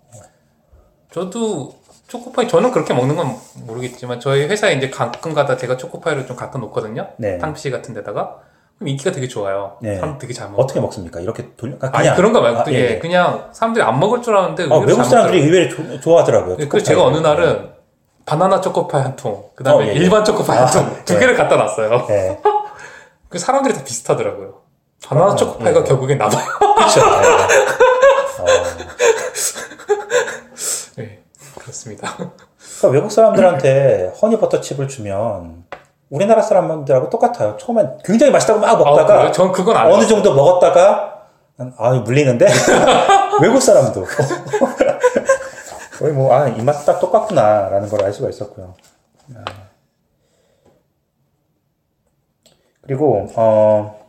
[1.09, 1.73] 저도
[2.07, 6.59] 초코파이 저는 그렇게 먹는 건 모르겠지만 저희 회사에 이제 가끔 가다 제가 초코파이를 좀 갖다
[6.59, 7.09] 놓거든요.
[7.17, 7.39] 네.
[7.39, 8.41] 탕비실 같은 데다가
[8.88, 9.77] 인기가 되게 좋아요.
[9.81, 9.95] 네.
[9.97, 10.63] 사람 되게 잘 먹어.
[10.63, 11.19] 어떻게 먹습니까?
[11.19, 11.75] 이렇게 돌려?
[11.81, 12.99] 아, 아니 그런 거 말고 아, 또 예, 예, 예.
[12.99, 15.41] 그냥 사람들이 안 먹을 줄 알았는데 아, 의외로 외국 잘 사람들이.
[15.43, 16.57] 의외로 조- 좋아하더라고요.
[16.57, 17.45] 네, 그래서 제가 어느 초코파이를.
[17.45, 17.73] 날은
[18.25, 19.95] 바나나 초코파이 한 통, 그 다음에 어, 예, 예.
[19.95, 21.19] 일반 초코파이 한 통, 아, 두 예.
[21.19, 22.07] 개를 갖다 놨어요.
[22.09, 22.39] 예.
[23.29, 24.61] 그 사람들이 다 비슷하더라고요.
[25.05, 25.84] 바나나 어, 초코파이가 예.
[25.84, 26.45] 결국엔 남아요.
[26.75, 27.01] 그렇죠.
[27.01, 28.41] 예.
[28.41, 28.45] 어.
[30.97, 31.19] 네,
[31.59, 32.13] 그렇습니다.
[32.15, 35.65] 그러니까 외국 사람들한테 허니버터 칩을 주면
[36.14, 37.57] 우리나라 사람들하고 똑같아요.
[37.57, 39.32] 처음엔 굉장히 맛있다고 막 아, 먹다가 그래요?
[39.32, 41.28] 전 그건 안 어느 정도 먹었다가
[41.78, 42.45] 아 물리는데
[43.41, 44.05] 외국 사람도
[45.97, 48.76] 거의 뭐아이맛딱 똑같구나라는 걸 알 수가 있었고요.
[49.36, 49.43] 아.
[52.82, 53.99] 그리고 어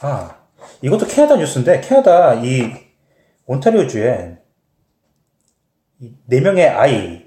[0.00, 0.36] 아,
[0.82, 2.89] 이것도 캐나다 뉴스인데, 캐나다 이
[3.50, 4.38] 온타리오주에
[5.98, 7.26] 이네 명의 아이가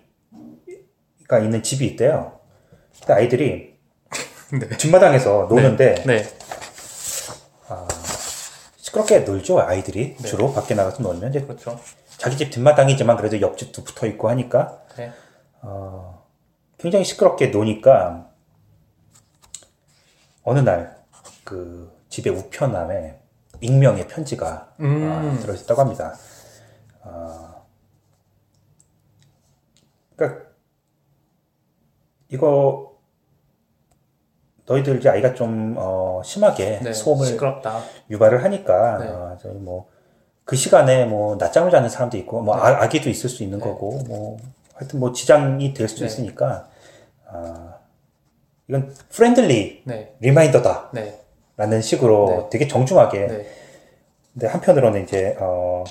[1.41, 2.39] 있는 집이 있대요.
[2.99, 3.77] 근데 아이들이
[4.57, 4.77] 네.
[4.77, 6.23] 뒷마당에서 노는데 네.
[8.77, 10.15] 시끄럽게 놀죠, 아이들이.
[10.15, 10.27] 네.
[10.27, 11.31] 주로 밖에 나가서 놀면.
[11.31, 11.79] 이제 그렇죠.
[12.17, 15.11] 자기 집 뒷마당이지만 그래도 옆집도 붙어 있고 하니까 네.
[16.77, 18.29] 굉장히 시끄럽게 노니까
[20.43, 21.03] 어느 날
[21.43, 23.19] 그 집의 우편함에
[23.63, 25.09] 익명의 편지가 음.
[25.09, 26.15] 아, 들어있다고 합니다.
[27.01, 27.55] 아,
[30.15, 30.41] 그러니까
[32.29, 32.97] 이거
[34.65, 36.93] 너희들 이제 아이가 좀 어, 심하게 네.
[36.93, 37.81] 소음을 시끄럽다.
[38.09, 39.07] 유발을 하니까 네.
[39.09, 39.93] 아, 저희 뭐
[40.45, 43.63] 그 시간에 뭐 낮잠을 자는 사람도 있고 뭐 아, 아기도 있을 수 있는 네.
[43.63, 44.37] 거고 뭐
[44.75, 46.05] 하여튼 뭐 지장이 될수 네.
[46.05, 46.67] 있으니까
[47.27, 47.75] 아,
[48.67, 50.15] 이건 friendly 네.
[50.19, 50.91] reminder다
[51.57, 51.81] 라는 네.
[51.81, 52.49] 식으로 네.
[52.49, 53.45] 되게 정중하게 네.
[54.33, 55.83] 근데 한편으로는 이제 어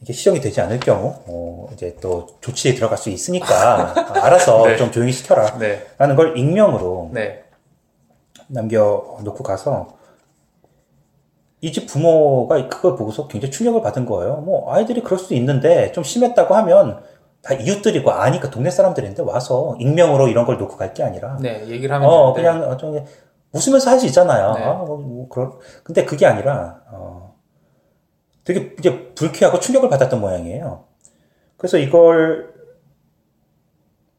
[0.00, 4.76] 이게 시정이 되지 않을 경우 어 이제 또 조치에 들어갈 수 있으니까 아, 알아서 네.
[4.76, 5.86] 좀 조용히 시켜라 네.
[5.98, 7.44] 라는 걸 익명으로 네.
[8.48, 9.96] 남겨놓고 가서
[11.60, 14.36] 이 집 부모가 그걸 보고서 굉장히 충격을 받은 거예요.
[14.36, 17.02] 뭐 아이들이 그럴 수도 있는데 좀 심했다고 하면
[17.42, 21.66] 다 이웃들이고 아니까 동네 사람들인데 와서 익명으로 이런 걸 놓고 갈 게 아니라 네.
[21.66, 22.58] 얘기를 하면 어 되는데.
[22.58, 23.04] 그냥 어, 좀
[23.52, 24.52] 웃으면서 할 수 있잖아요.
[24.54, 24.62] 네.
[24.62, 27.34] 아, 뭐, 뭐 그럴 근데 그게 아니라 어
[28.44, 30.84] 되게 이제 불쾌하고 충격을 받았던 모양이에요.
[31.56, 32.54] 그래서 이걸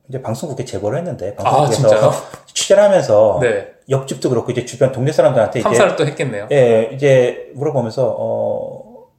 [0.08, 2.12] 이제 방송국에 제보를 했는데 아, 방송국에서 진짜요?
[2.54, 3.72] 취재를 하면서 네.
[3.90, 6.48] 옆집도 그렇고 이제 주변 동네 사람들한테 이제 탐사를 또 했겠네요.
[6.52, 9.10] 예, 이제 물어보면서 어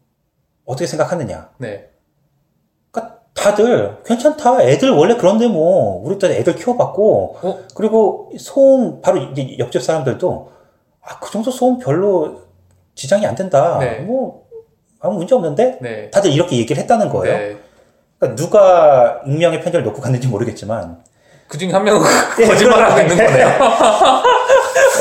[0.64, 1.50] 어떻게 생각하느냐.
[1.58, 1.90] 네.
[3.34, 4.62] 다들 괜찮다.
[4.62, 7.58] 애들 원래 그런데 뭐 우리 때 애들 키워봤고 어?
[7.74, 10.50] 그리고 소음 바로 이제 옆집 사람들도
[11.02, 12.42] 아 그 정도 소음 별로
[12.94, 13.78] 지장이 안 된다.
[13.80, 14.00] 네.
[14.00, 14.42] 뭐
[15.00, 16.10] 아무 문제 없는데 네.
[16.10, 17.36] 다들 이렇게 얘기를 했다는 거예요.
[17.36, 17.56] 네.
[18.18, 20.98] 그러니까 누가 익명의 편지를 놓고 갔는지 모르겠지만
[21.48, 22.00] 그 중에 한 명은
[22.40, 23.48] 예, 거짓말을 하고 있는 거네요.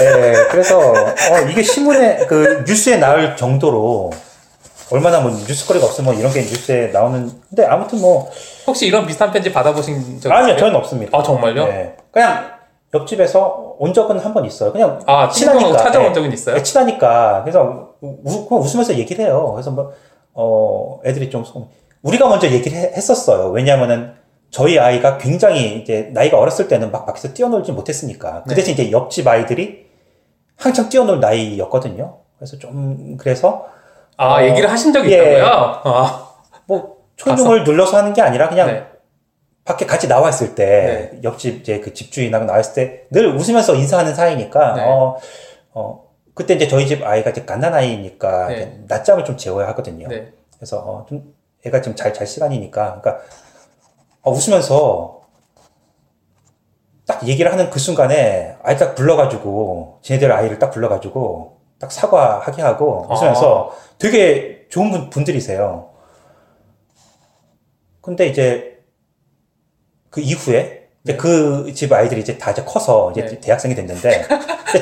[0.01, 4.11] 예, 그래서 어, 이게 신문에 그 뉴스에 나올 정도로
[4.92, 8.30] 얼마나 뭐 뉴스거리가 없으면 이런 게 뉴스에 나오는 근데 아무튼 뭐
[8.68, 10.58] 혹시 이런 비슷한 편지 받아보신 적 아니요 있어요?
[10.60, 11.18] 저는 없습니다.
[11.18, 11.64] 아, 정말요?
[11.64, 12.52] 예, 그냥
[12.94, 14.72] 옆집에서 온 적은 한 번 있어요.
[14.72, 15.78] 그냥 아, 친하니까.
[15.78, 16.14] 찾아온 예.
[16.14, 16.56] 적은 있어요?
[16.56, 19.52] 예, 친하니까 그래서 우, 그냥 웃으면서 얘기를 해요.
[19.54, 19.92] 그래서 뭐
[20.34, 21.68] 어, 애들이 좀 소-
[22.02, 23.50] 우리가 먼저 얘기를 해- 했었어요.
[23.52, 24.14] 왜냐하면은
[24.50, 28.56] 저희 아이가 굉장히 이제 나이가 어렸을 때는 막 밖에서 뛰어놀지 못했으니까 그 네.
[28.56, 29.86] 대신 이제 옆집 아이들이
[30.58, 32.18] 한창 뛰어놀 나이였거든요.
[32.40, 33.68] 그래서 좀 그래서
[34.20, 35.17] 아, 어, 얘기를 하신 적이 예.
[35.38, 35.82] 있다고요?
[35.86, 36.30] 아,
[36.65, 38.86] 뭐 초중을 눌러서 하는 게 아니라 그냥 네.
[39.63, 44.13] 밖에 같이 나와 있을 때 옆집 이제 그 집주인하고 나와 있을 때 늘 웃으면서 인사하는
[44.13, 44.84] 사이니까 네.
[44.86, 45.17] 어,
[45.74, 48.80] 어 그때 이제 저희 집 아이가 이제 갓난 아이니까 네.
[48.88, 50.07] 낮잠을 좀 재워야 하거든요.
[50.09, 50.32] 네.
[50.57, 51.34] 그래서 어, 좀
[51.65, 53.24] 애가 좀 잘 잘 시간이니까 그러니까
[54.22, 55.22] 어, 웃으면서
[57.07, 63.07] 딱 얘기를 하는 그 순간에 아이 딱 불러가지고 지네들 아이를 딱 불러가지고 딱 사과하게 하고
[63.09, 65.89] 웃으면서 되게 좋은 분, 분들이세요.
[68.01, 68.84] 근데 이제
[70.09, 71.15] 그 이후에 네.
[71.15, 73.39] 그집 아이들이 이제 다 이제 커서 이제 네.
[73.39, 74.27] 대학생이 됐는데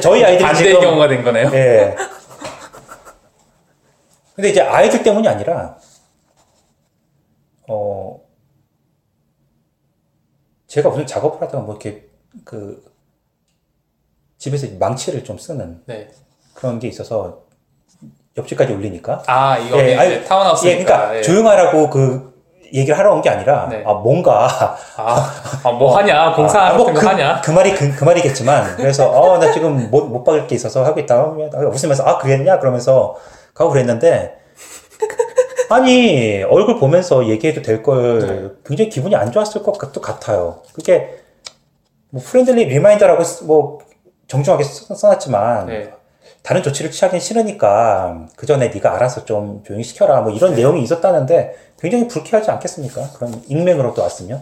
[0.01, 1.51] 저희 아이들이 지금 경우가 된 거네요.
[1.53, 1.95] 예.
[4.35, 5.79] 근데 이제 아이들 때문이 아니라,
[7.67, 8.21] 어,
[10.67, 12.07] 제가 무슨 작업을 하다가 뭐 이렇게
[12.43, 12.83] 그,
[14.37, 16.11] 집에서 망치를 좀 쓰는 네.
[16.57, 17.43] 그런 게 있어서
[18.35, 19.23] 옆집까지 울리니까.
[19.27, 20.71] 아, 이거 예, 아니, 타운하우스니까.
[20.79, 21.21] 예, 그러니까 예.
[21.21, 22.35] 조용하라고 그
[22.73, 23.83] 얘기를 하러 온 게 아니라, 네.
[23.85, 24.47] 아, 뭔가,
[24.97, 25.31] 아,
[25.63, 26.33] 아, 뭐 하냐?
[26.35, 27.41] 공사 아, 같은 거 그, 하냐?
[27.41, 30.99] 그 말이 그, 그 말이겠지만 그래서 어 나 지금 못, 못 박을 게 있어서 하고
[30.99, 31.15] 있다
[31.71, 33.15] 웃으면서 아 그랬냐 그러면서
[33.53, 34.35] 가고 그랬는데
[35.69, 38.49] 아니 얼굴 보면서 얘기해도 될걸 네.
[38.65, 41.19] 굉장히 기분이 안 좋았을 것도 같아요 그게
[42.09, 43.79] 뭐 friendly reminder라고 쓰- 뭐
[44.27, 45.91] 정중하게 써- 써놨지만 네.
[46.47, 51.57] 다른 조치를 취하긴 싫으니까 그 전에 네가 알아서 좀 조용히 시켜라 뭐 이런 내용이 있었다는데
[51.77, 54.41] 굉장히 불쾌하지 않겠습니까 그런 익명으로 또 왔으면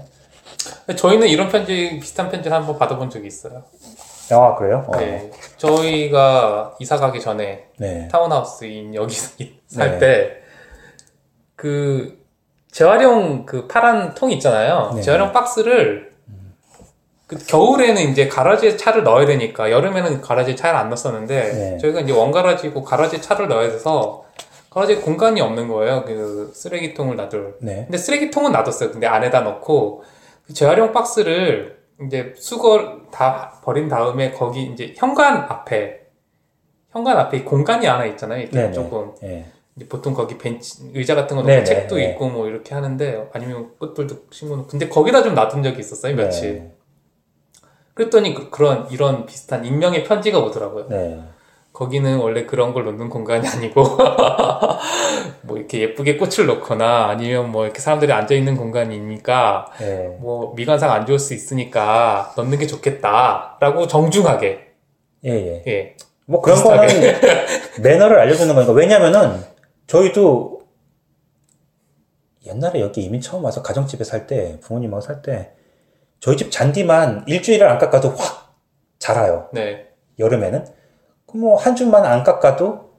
[0.95, 3.63] 저희는 이런 편지, 비슷한 편지를 한번 받아본 적이 있어요.
[4.29, 4.97] 아 그래요 어.
[4.97, 5.31] 네.
[5.57, 8.07] 저희가 이사 가기 전에 네.
[8.09, 9.53] 타운하우스인 여기 네.
[9.65, 10.37] 살 때,
[11.55, 12.23] 그,
[12.71, 14.91] 재활용 그 파란 통 있잖아요.
[14.93, 15.01] 네.
[15.01, 16.13] 재활용 박스를,
[17.28, 21.78] 그 겨울에는 이제 garage에 차를 넣어야 되니까, 여름에는 garage에 차를 안 넣었었는데, 네.
[21.80, 24.26] 저희가 이제 one garage고 garage에 차를 넣어야 돼서,
[24.75, 26.03] garage 공간이 없는 거예요.
[26.03, 27.55] 그 쓰레기통을 놔둘.
[27.61, 27.86] 네.
[27.86, 28.91] 근데 쓰레기통은 놔뒀어요.
[28.91, 30.03] 근데 안에다 넣고
[30.45, 36.01] 그 재활용 박스를 이제 수거 다 버린 다음에 거기 이제 현관 앞에
[36.91, 38.41] 현관 앞에 공간이 하나 있잖아요.
[38.41, 38.73] 이렇게 네네.
[38.73, 39.45] 조금 예.
[39.78, 42.11] 이제 보통 거기 벤치 의자 같은 거 놓고 네네, 책도 네.
[42.11, 46.74] 있고 뭐 이렇게 하는데 아니면 꽃들도 심어놓고 근데 거기다 좀 놔둔 적이 있었어요 며칠.
[47.95, 48.03] 네.
[48.03, 50.87] 그랬더니 그, 그런 이런 비슷한 익명의 편지가 오더라고요.
[50.89, 51.19] 네.
[51.73, 53.83] 거기는 원래 그런 걸 놓는 공간이 아니고
[55.43, 60.17] 뭐 이렇게 예쁘게 꽃을 놓거나 아니면 뭐 이렇게 사람들이 앉아 있는 공간이니까 예.
[60.21, 64.71] 뭐 미관상 안 좋을 수 있으니까 넣는 게 좋겠다라고 정중하게
[65.25, 65.63] 예, 예.
[65.67, 66.87] 예 뭐 그런 비슷하게.
[66.87, 67.21] 거는
[67.83, 68.73] 매너를 알려주는 거니까.
[68.73, 69.43] 왜냐면은
[69.87, 70.61] 저희도
[72.47, 75.55] 옛날에 여기 이민 처음 와서 가정집에 살 때, 부모님하고 살 때,
[76.20, 78.55] 저희 집 잔디만 일주일을 안 깎아도 확
[78.99, 79.49] 자라요.
[79.53, 79.88] 네.
[80.20, 80.66] 여름에는.
[81.34, 82.91] 뭐한 주만 안 깎아도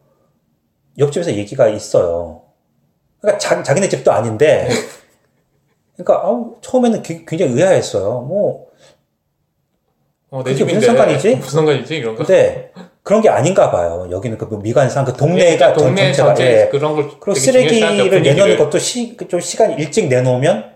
[0.99, 2.43] 옆집에서 얘기가 있어요.
[3.21, 4.69] 그러니까 자, 자기네 집도 아닌데,
[5.97, 8.21] 그러니까 아우, 처음에는 기- 굉장히 의아했어요.
[8.21, 8.67] 뭐
[10.31, 11.37] 어, 내 그게 무슨 집인데 상관이지?
[11.41, 14.07] 무슨 상관이지 이런 거 근데 그런 게 아닌가 봐요.
[14.11, 16.69] 여기는 그 미관상 그 동네가 전- 동네 전체가 전체 예.
[16.69, 18.23] 그런 걸 그리고 쓰레기를.
[18.23, 20.75] 내놓는 것도 시, 좀 시간 일찍 내놓으면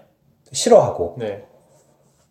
[0.52, 1.16] 싫어하고.
[1.18, 1.44] 네.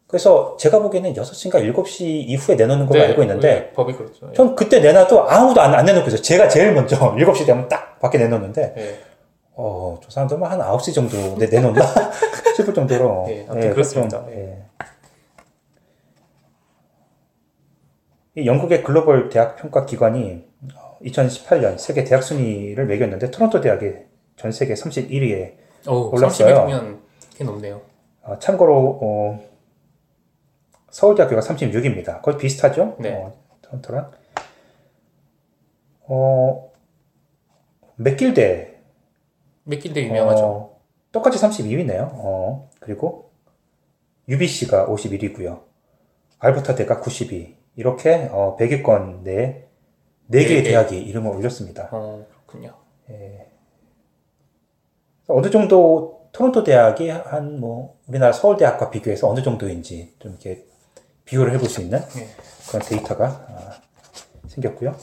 [0.10, 4.34] 그래서 제가 보기에는 6시인가 7시 이후에 내놓는 걸로 네, 알고 있는데, 네, 법이 그렇죠.
[4.34, 6.20] 전 그때 내놔도 아무도 안, 안 내놓고 있어요.
[6.20, 9.00] 제가 제일 먼저 7시 되면 딱 밖에 내놓는데, 예.
[9.54, 11.80] 어, 저 사람들만 한 9시 정도 내, 내놓나?
[12.58, 13.28] 싶을 정도로.
[13.30, 14.26] 예, 아무튼 그렇습니다.
[14.26, 14.64] 좀, 예.
[18.34, 20.44] 이 영국의 글로벌 대학 평가 기관이
[21.04, 23.92] 2018년 세계 대학 순위를 매겼는데 토론토 대학이
[24.38, 25.54] 전 세계 31위에
[25.88, 26.66] 오, 올랐어요.
[26.66, 26.98] 30이면
[27.38, 27.82] 꽤 높네요.
[28.24, 29.49] 어, 참고로 어,
[30.92, 32.22] 서울대학교가 36입니다.
[32.22, 32.96] 거의 비슷하죠?
[33.00, 33.14] 네.
[33.14, 34.12] 어, 토론토랑.
[36.08, 36.72] 어,
[37.98, 38.80] 맥길대
[39.64, 40.44] 맥길대 유명하죠.
[40.46, 40.80] 어,
[41.12, 42.10] 똑같이 32위네요.
[42.14, 43.32] 어, 그리고
[44.28, 45.62] UBC가 51위고요.
[46.40, 47.58] 알버타 대가 92.
[47.76, 49.66] 이렇게 어, 100위권 내에
[50.30, 50.64] 4개의 네 개.
[50.64, 51.90] 대학이 이름을 올렸습니다.
[51.92, 52.74] 어, 그렇군요.
[55.28, 60.66] 어느 정도 토론토 대학이 한 뭐 우리나라 서울대학과 비교해서 어느 정도인지 좀 이렇게
[61.30, 62.30] 비교를 해볼 수 있는 예.
[62.68, 63.72] 그런 데이터가 아,
[64.48, 64.96] 생겼고요.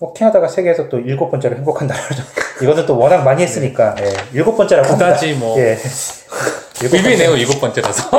[0.00, 2.22] 뭐 캐나다가 세계에서 또 일곱 번째로 행복한 나라죠.
[2.62, 5.06] 이거는 또 워낙 많이 했으니까 예, 일곱 번째라고 합니다.
[5.06, 5.76] 그다지 뭐 예,
[6.82, 8.10] 일곱 비비네요 일곱 번째라서.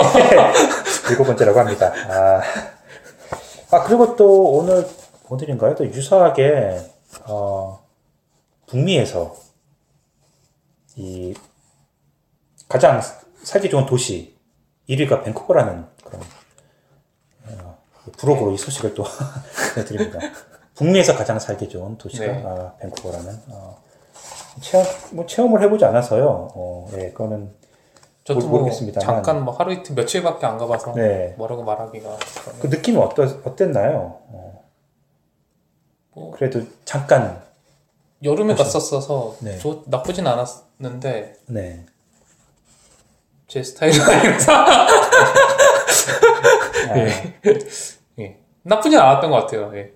[1.09, 1.93] 일곱 번째라고 합니다.
[2.09, 2.41] 아,
[3.71, 4.85] 아, 그리고 또 오늘
[5.29, 5.75] 오늘인가요?
[5.75, 6.79] 또 유사하게
[7.27, 7.85] 어,
[8.67, 9.35] 북미에서
[10.97, 11.33] 이
[12.67, 13.01] 가장
[13.43, 14.35] 살기 좋은 도시
[14.89, 15.85] 1위가 밴쿠버라는
[18.11, 19.03] 브로그로 이 소식을 또
[19.87, 20.19] 드립니다.
[20.75, 22.43] 북미에서 가장 살기 좋은 도시가 네.
[22.45, 23.81] 아, 밴쿠버라는 어,
[24.61, 26.49] 체험 뭐 체험을 해보지 않아서요.
[26.55, 27.53] 어, 예, 그거는
[28.23, 29.05] 저도 모르- 뭐 모르겠습니다만.
[29.05, 31.33] 잠깐 뭐 하루 이틀 며칠밖에 안 가봐서 네.
[31.37, 32.17] 뭐라고 말하기가.
[32.61, 34.19] 그 느낌이 어떠, 어땠나요?
[34.27, 34.63] 어.
[36.13, 37.41] 뭐- 그래도 잠깐,
[38.23, 39.57] 여름에 혹시- 갔었어서 네.
[39.57, 41.85] 좋- 나쁘진 않았는데 네.
[43.47, 44.51] 제 스타일은 아니라서
[46.91, 47.35] 아, 예.
[48.69, 49.75] 나쁘진 않았던 것 같아요.
[49.75, 49.91] 예.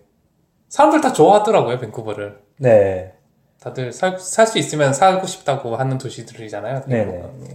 [0.70, 2.42] 사람들 다 좋아하더라고요 밴쿠버를.
[2.58, 3.14] 네.
[3.60, 6.82] 다들 살 수 있으면 살고 싶다고 하는 도시들이잖아요.
[6.86, 7.06] 네네.
[7.12, 7.48] 밴쿠버는.
[7.50, 7.54] 예.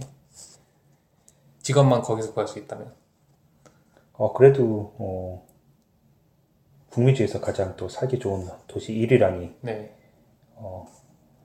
[1.61, 2.91] 직업만 거기서 구할 수 있다면.
[4.13, 5.45] 어, 그래도, 어,
[6.89, 9.95] 북미 중에서 가장 또 살기 좋은 도시 1위라니, 네.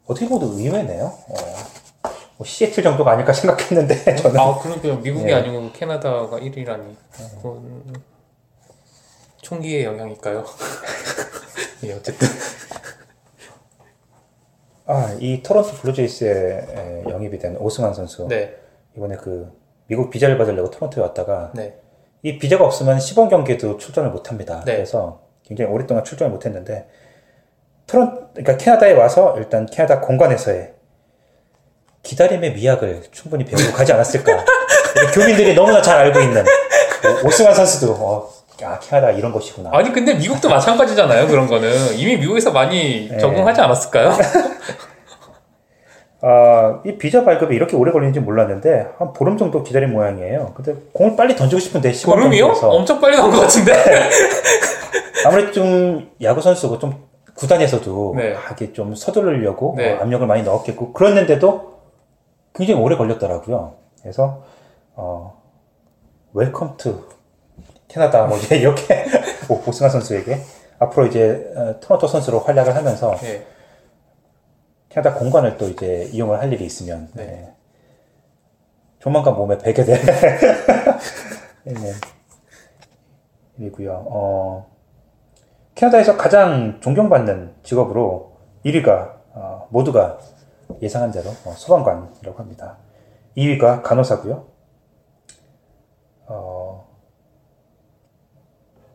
[0.06, 1.04] 어떻게 보면 의외네요.
[1.04, 1.34] 어,
[2.38, 4.40] 뭐 시애틀 정도가 아닐까 생각했는데, 저는.
[4.40, 5.34] 아, 그러니까 미국이 네.
[5.34, 6.96] 아니고 캐나다가 1위라니.
[7.36, 7.92] 그건
[9.44, 10.44] 총기의 영향일까요?
[11.84, 12.26] 예, 어쨌든.
[14.86, 18.26] 아, 이 토론토 블루제이스에 에, 영입이 된 오승환 선수.
[18.28, 18.56] 네.
[18.96, 19.52] 이번에 그,
[19.86, 21.78] 미국 비자를 받으려고 토론토에 왔다가, 네.
[22.22, 24.62] 이 비자가 없으면 시범 경기에도 출전을 못 합니다.
[24.64, 24.76] 네.
[24.76, 26.88] 그래서 굉장히 오랫동안 출전을 못 했는데,
[27.86, 30.72] 토론, 그러니까 캐나다에 와서 일단 캐나다 공관에서의
[32.02, 34.44] 기다림의 미학을 충분히 배우고 가지 않았을까.
[35.14, 38.30] 교민들이 너무나 잘 알고 있는 오- 오승환 선수도, 어,
[38.62, 39.70] 아, 캐나다 이런 곳이구나.
[39.72, 41.94] 아니, 근데 미국도 마찬가지잖아요, 그런 거는.
[41.96, 43.18] 이미 미국에서 많이 네.
[43.18, 44.12] 적응하지 않았을까요?
[46.22, 50.52] 아, 이 비자 발급이 이렇게 오래 걸리는지 몰랐는데, 한 보름 정도 기다린 모양이에요.
[50.54, 52.46] 근데 공을 빨리 던지고 싶은데, 시범 보름이요?
[52.62, 53.72] 엄청 빨리 나온 것 같은데?
[55.26, 57.04] 아무래도 좀 야구 선수고 좀
[57.34, 58.32] 구단에서도 네.
[58.34, 59.92] 하게 좀 서두르려고 네.
[59.92, 61.74] 어, 압력을 많이 넣었겠고 그랬는데도
[62.54, 63.74] 굉장히 오래 걸렸더라고요.
[64.00, 64.44] 그래서
[64.94, 65.42] 어
[66.32, 67.08] welcome to
[67.94, 69.04] Canada 뭐 이제 이렇게
[69.48, 70.40] 오- 오승환 선수에게
[70.80, 73.46] 앞으로 이제 어, 토론토 선수로 활약을 하면서 네.
[74.88, 77.24] 캐나다 공관을 또 이제 이용을 할 일이 있으면 네.
[77.24, 77.54] 네.
[78.98, 80.00] 조만간 몸에 배게 될
[81.62, 81.92] 네.
[83.58, 83.92] 일이고요.
[84.08, 84.66] 어,
[85.76, 90.18] 캐나다에서 가장 존경받는 직업으로 1위가 어, 모두가
[90.82, 92.78] 예상한 대로 어, 소방관이라고 합니다.
[93.36, 94.46] 2위가 간호사고요.
[96.26, 96.83] 어,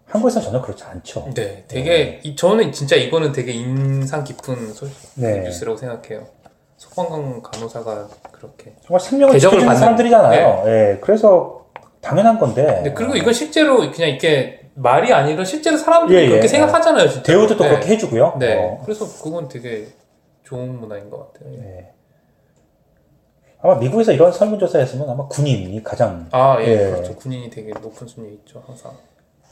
[0.09, 1.29] 한국에서 전혀 그렇지 않죠.
[1.35, 5.41] 네, 되게 이- 저는 진짜 이거는 되게 인상 깊은 소식 네.
[5.41, 6.25] 뉴스라고 생각해요.
[6.77, 8.73] 소방관 간호사가 그렇게.
[8.85, 10.63] 정말 생명을 지켜주는 받는- 사람들이잖아요.
[10.65, 11.65] 예, 그래서
[12.01, 12.81] 당연한 건데.
[12.83, 16.29] 네, 그리고 이건 실제로 그냥 이렇게 말이 아니라 실제로 사람들이 예, 예.
[16.29, 17.07] 그렇게 생각하잖아요.
[17.09, 17.23] 진짜.
[17.23, 17.69] 대우도 또 네.
[17.71, 18.37] 그렇게 해주고요.
[18.39, 19.87] 네, 어, 그래서 그건 되게
[20.43, 21.53] 좋은 문화인 것 같아요.
[21.53, 21.91] 예.
[23.61, 26.77] 아마 미국에서 이런 설문조사 했으면 아마 군인이 가장 아, 예, 예.
[26.91, 27.13] 그렇죠.
[27.15, 28.93] 군인이 되게 높은 순위에 있죠, 항상.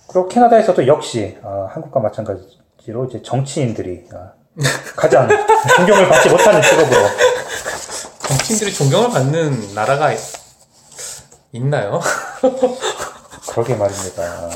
[0.08, 4.34] 그리고 캐나다에서도 역시 아, 한국과 마찬가지로 이제 정치인들이 아,
[4.96, 5.28] 가장
[5.78, 6.96] 존경을 받지 못하는 직업으로
[8.28, 10.20] 정치인들이 존경을 받는 나라가 있-
[11.52, 12.00] 있나요?
[13.52, 14.24] 그러게 말입니다.
[14.24, 14.50] 아,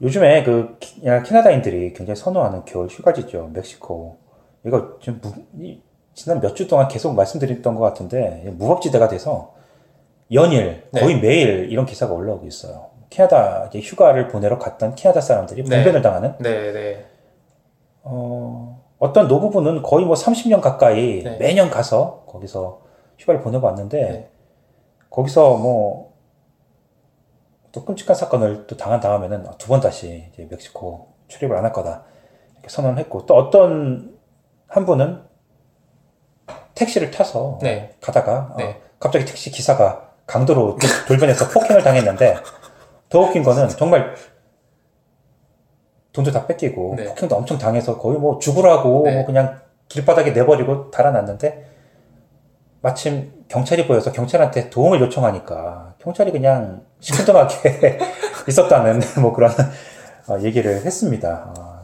[0.00, 3.50] 요즘에 그 캐나다인들이 굉장히 선호하는 겨울 휴가지죠.
[3.52, 4.18] 멕시코.
[4.64, 5.34] 이거 지금 무-
[5.64, 5.82] 이-
[6.14, 9.54] 지난 몇 주 동안 계속 말씀드렸던 것 같은데 무법지대가 돼서
[10.32, 11.00] 연일 네.
[11.00, 12.90] 거의 매일 이런 기사가 올라오고 있어요.
[13.10, 15.76] 캐나다 이제 휴가를 보내러 갔던 캐나다 사람들이 네.
[15.76, 17.06] 봉변을 당하는 네, 네.
[18.02, 21.36] 어, 어떤 노부부는 거의 뭐 30년 가까이 네.
[21.38, 22.82] 매년 가서 거기서
[23.18, 24.30] 휴가를 보내고 왔는데 네.
[25.10, 26.08] 거기서 뭐
[27.70, 32.02] 또 끔찍한 사건을 또 당한 다음에는 두 번 다시 이제 멕시코 출입을 안 할 거다
[32.54, 34.16] 이렇게 선언을 했고 또 어떤
[34.66, 35.22] 한 분은
[36.74, 37.94] 택시를 타서 네.
[38.00, 38.64] 가다가 네.
[38.64, 42.36] 어, 갑자기 택시 기사가 강도로 돌- 돌변해서 폭행을 당했는데
[43.08, 44.14] 더 웃긴 거는 정말
[46.12, 47.04] 돈도 다 뺏기고 네.
[47.06, 49.14] 폭행도 엄청 당해서 거의 뭐 죽으라고 네.
[49.14, 51.66] 뭐 그냥 길바닥에 내버리고 달아났는데
[52.82, 57.98] 마침 경찰이 보여서 경찰한테 도움을 요청하니까 경찰이 그냥 시큰둥하게
[58.46, 59.50] 있었다는 뭐 그런
[60.28, 61.54] 어, 얘기를 했습니다.
[61.56, 61.80] 아,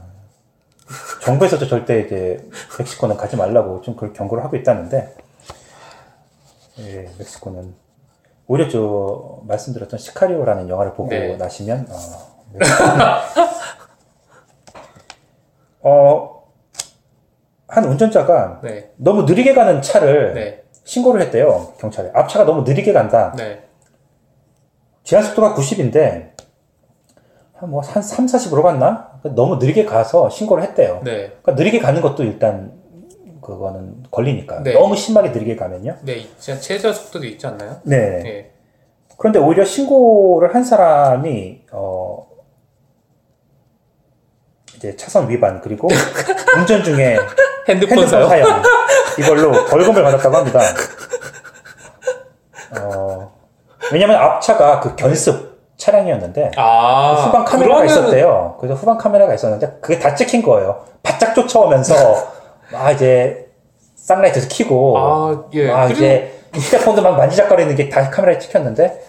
[1.23, 2.47] 정부에서도 절대 이제
[2.79, 5.17] 멕시코는 가지 말라고 좀 그런 경고를 하고 있다는데
[6.81, 7.75] 예, 멕시코는
[8.47, 11.37] 오히려 저 말씀드렸던 시카리오라는 영화를 보고 네.
[11.37, 11.97] 나시면 어,
[12.53, 13.01] 멕시코는
[15.83, 16.45] 어,
[17.69, 18.91] 한 운전자가 네.
[18.97, 20.65] 너무 느리게 가는 차를 네.
[20.85, 23.65] 신고를 했대요 경찰에 앞차가 너무 느리게 간다 네.
[25.05, 26.35] 제한 속도가 90인데
[27.55, 29.21] 한 뭐한 3, 40으로 갔나?
[29.23, 31.01] 너무 느리게 가서 신고를 했대요.
[31.05, 31.29] 네.
[31.43, 32.73] 그러니까 느리게 가는 것도 일단
[33.45, 34.73] 그거는 걸리니까 네.
[34.73, 35.97] 너무 심하게 느리게 가면요.
[36.03, 36.59] 네, 있지.
[36.61, 37.77] 최저 속도도 있지 않나요?
[37.83, 38.23] 네.
[38.23, 38.51] 네.
[39.19, 42.27] 그런데 오히려 신고를 한 사람이 어
[44.77, 45.89] 이제 차선 위반 그리고
[46.59, 47.19] 운전 중에
[47.69, 48.29] 핸드폰 핸드폰?
[48.29, 48.63] 사용
[49.19, 50.61] 이걸로 벌금을 받았다고 합니다.
[52.81, 53.33] 어,
[53.93, 58.57] 왜냐면 앞차가 그 견습 차량이었는데 아, 후방 카메라가 그러면은- 있었대요.
[58.59, 60.85] 그래서 후방 카메라가 있었는데 그게 다 찍힌 거예요.
[61.03, 62.33] 바짝 쫓아오면서
[62.73, 63.49] 막 이제
[63.97, 65.69] 쌍라이트에서 켜고 아, 예.
[65.71, 69.05] 막 그리고- 이제 휴대폰도 막 만지작거리는 게 다 카메라에 찍혔는데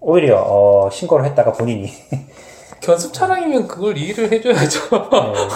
[0.00, 1.92] 오히려 어, 신고를 했다가 본인이
[2.80, 4.80] 견습 차량이면 그걸 이해를 해줘야죠.
[4.90, 5.48] 네.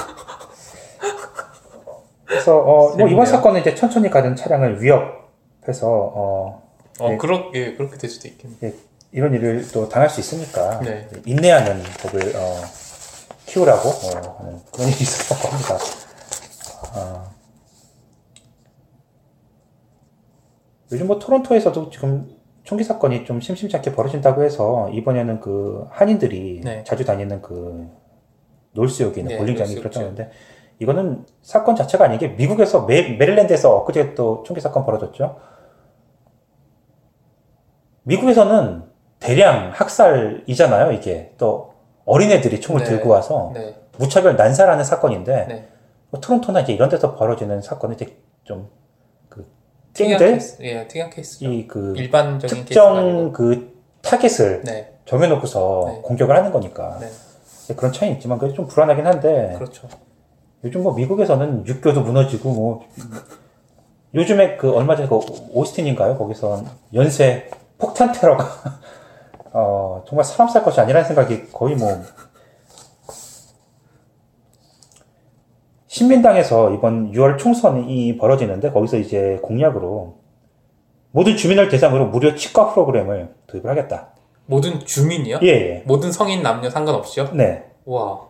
[2.27, 3.09] 그래서 어, 뭐.
[3.09, 6.63] 이번 사건은 이제 천천히 가는 차량을 위협해서 어,
[7.01, 7.17] 어, 네.
[7.17, 8.55] 그렇, 예, 그렇게 될 수도 있겠네.
[8.65, 8.75] 예,
[9.13, 11.09] 이런 일을 또 당할 수 있으니까 네.
[11.27, 12.63] 인내하는 법을 어,
[13.47, 15.79] 키우라고 어, 하는 그런 일이 있었다고 합니다.
[16.95, 17.25] 아.
[20.93, 22.29] 요즘 뭐 토론토에서도 지금
[22.65, 26.85] 총기 사건이 좀 심심치 않게 벌어진다고 해서 이번에는 그 한인들이 네.
[26.85, 27.89] 자주 다니는 그
[28.73, 29.75] 놀수역에 있는 네, 볼링장이.
[29.77, 30.31] 그렇다는데
[30.79, 35.39] 이거는 사건 자체가 아닌 게 미국에서 메, 메릴랜드에서 엊그제 또 총기 사건 벌어졌죠.
[38.03, 38.85] 미국에서는
[39.21, 41.35] 대량 학살이잖아요, 이게.
[41.37, 41.75] 또
[42.07, 42.91] 어린애들이 총을 네.
[42.91, 43.77] 들고 와서 네.
[43.99, 45.69] 무차별 난사라는 사건인데 네.
[46.11, 48.71] 뭐 토론토나 이제 이런 데서 벌어지는 사건은 이제 좀
[49.95, 51.43] 케이스, 예, 특이한 케이스.
[51.45, 52.65] 이그 일반적인.
[52.65, 56.01] 특정 그 타겟을 네, 정해놓고서 네.
[56.03, 59.89] 공격을 하는 거니까 네, 그런 차이는 있지만 그게 좀 불안하긴 한데 그렇죠.
[60.65, 62.81] 요즘 뭐 미국에서는 육교도 무너지고 뭐
[64.15, 65.17] 요즘에 그 얼마 전에 그
[65.53, 66.19] 오스틴인가요?
[66.19, 66.65] 거기서
[66.95, 67.49] 연쇄
[67.79, 68.47] 폭탄 테러가
[69.53, 72.03] 어 정말 사람 살 곳이 아니라는 생각이 거의 뭐
[75.91, 80.19] 신민당에서 이번 6월 총선이 벌어지는데 거기서 이제 공약으로
[81.11, 84.11] 모든 주민을 대상으로 무료 치과 프로그램을 도입을 하겠다.
[84.47, 85.41] 모든 주민이요?
[85.43, 85.83] 예, 예.
[85.87, 87.31] 모든 성인 남녀 상관없이요?
[87.33, 87.65] 네.
[87.87, 88.21] 와,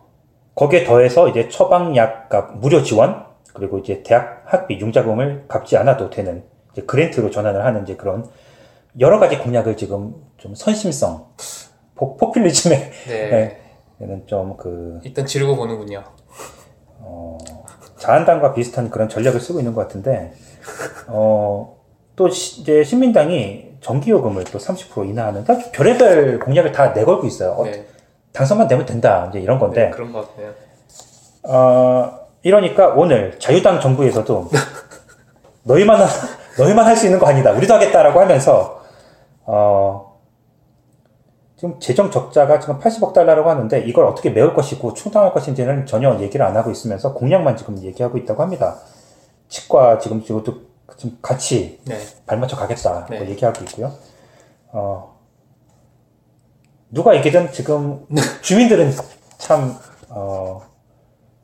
[0.55, 6.81] 거기에 더해서 이제 처방약값 무료 지원, 그리고 이제 대학 학비 융자금을 갚지 않아도 되는 이제
[6.81, 8.27] 그랜트로 전환을 하는 이제 그런
[8.99, 11.27] 여러 가지 공약을 지금 좀 선심성,
[11.93, 13.57] 포, 포퓰리즘에 네.
[13.99, 16.03] 는좀 그 일단 지르고 보는군요.
[17.01, 17.37] 어,
[17.97, 20.33] 자한당과 비슷한 그런 전략을 쓰고 있는 것 같은데
[21.07, 21.77] 어,
[22.15, 27.51] 또 시- 이제 신민당이 전기요금을 또 30% 인하하는 아주 별의별 공약을 다 내걸고 있어요.
[27.51, 27.85] 어, 네.
[28.33, 30.51] 당선만 되면 된다 이제 이런 건데 네, 그런 것 같네요.
[31.43, 34.49] 어, 이러니까 오늘 자유당 정부에서도
[35.63, 36.07] 너희만 하-
[36.57, 37.51] 너희만 할 수 있는 거 아니다.
[37.51, 38.81] 우리도 하겠다라고 하면서
[39.45, 40.10] 어,
[41.61, 46.43] 지금 재정 적자가 지금 80억 달러라고 하는데 이걸 어떻게 메울 것이고 충당할 것인지는 전혀 얘기를
[46.43, 48.79] 안 하고 있으면서 공약만 지금 얘기하고 있다고 합니다.
[49.47, 50.55] 치과 지금 이것도
[50.97, 51.99] 지금 같이 네.
[52.25, 53.29] 발맞춰 가겠다고 네.
[53.29, 53.91] 얘기하고 있고요.
[54.71, 55.19] 어,
[56.89, 58.07] 누가 얘기든 지금
[58.41, 58.91] 주민들은
[59.37, 59.77] 참,
[60.09, 60.63] 어,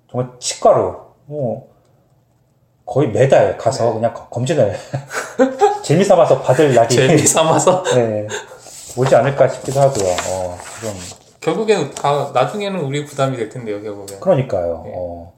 [0.10, 1.76] 정말 치과로, 뭐,
[2.88, 3.94] 거의 매달 가서 네.
[3.94, 4.76] 그냥 거- 검진을
[5.84, 8.28] 재미 삼아서 받을 날이 재미 삼아서 네,
[8.98, 10.06] 오지 않을까 싶기도 하고요.
[10.08, 10.94] 어, 지금,
[11.40, 14.20] 결국에는 다 나중에는 우리 부담이 될 텐데요, 결국엔.
[14.20, 14.82] 그러니까요.
[14.86, 14.94] 네.
[14.96, 15.34] 어,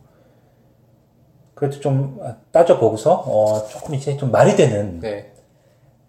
[1.56, 2.19] 그래도 좀
[2.52, 5.34] 따져보고서, 어, 조금 이제 좀 말이 되는 네.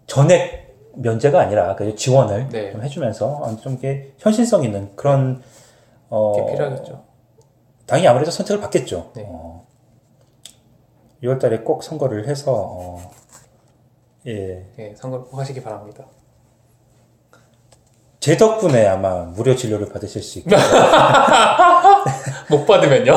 [0.07, 0.61] 전액
[0.95, 2.71] 면제가 아니라 그 지원을 네.
[2.71, 5.41] 좀 해주면서 좀 이게 현실성 있는 그런
[6.09, 7.03] 어, 그게 필요하겠죠.
[7.85, 9.11] 당이 아무래도 선택을 받겠죠.
[9.15, 9.25] 네.
[9.27, 9.65] 어,
[11.23, 13.11] 6월달에 꼭 선거를 해서 어,
[14.27, 16.05] 예, 예, 선거를 꼭 하시기 바랍니다.
[18.21, 20.51] 제 덕분에 아마 무료 진료를 받으실 수 있고
[22.51, 23.15] 못 받으면요?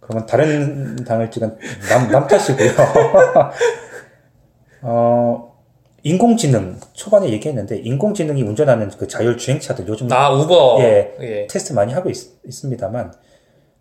[0.00, 1.56] 그러면 다른 당을 찍은
[1.88, 2.72] 남, 남 탓이고요.
[4.82, 5.56] 어,
[6.02, 10.76] 인공지능 초반에 얘기했는데 인공지능이 운전하는 그 자율 주행차들 요즘 아, 우버.
[10.80, 11.16] 예.
[11.20, 11.46] 예.
[11.46, 12.16] 테스트 많이 하고 있,
[12.50, 13.14] 습니다만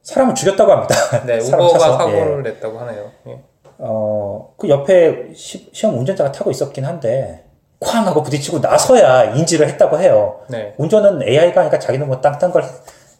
[0.03, 0.95] 사람을 죽였다고 합니다.
[1.27, 1.97] 네, 우버가 차서.
[1.97, 2.51] 사고를 예.
[2.51, 3.11] 냈다고 하네요.
[3.27, 3.43] 예.
[3.79, 7.48] 어, 그 옆에 시, 험 운전자가 타고 있었긴 한데
[7.79, 10.41] 쾅 하고 부딪히고 나서야 인지를 했다고 해요.
[10.49, 10.73] 네.
[10.77, 12.63] 운전은 AI가 하니까 자기는 뭐 땅딴 걸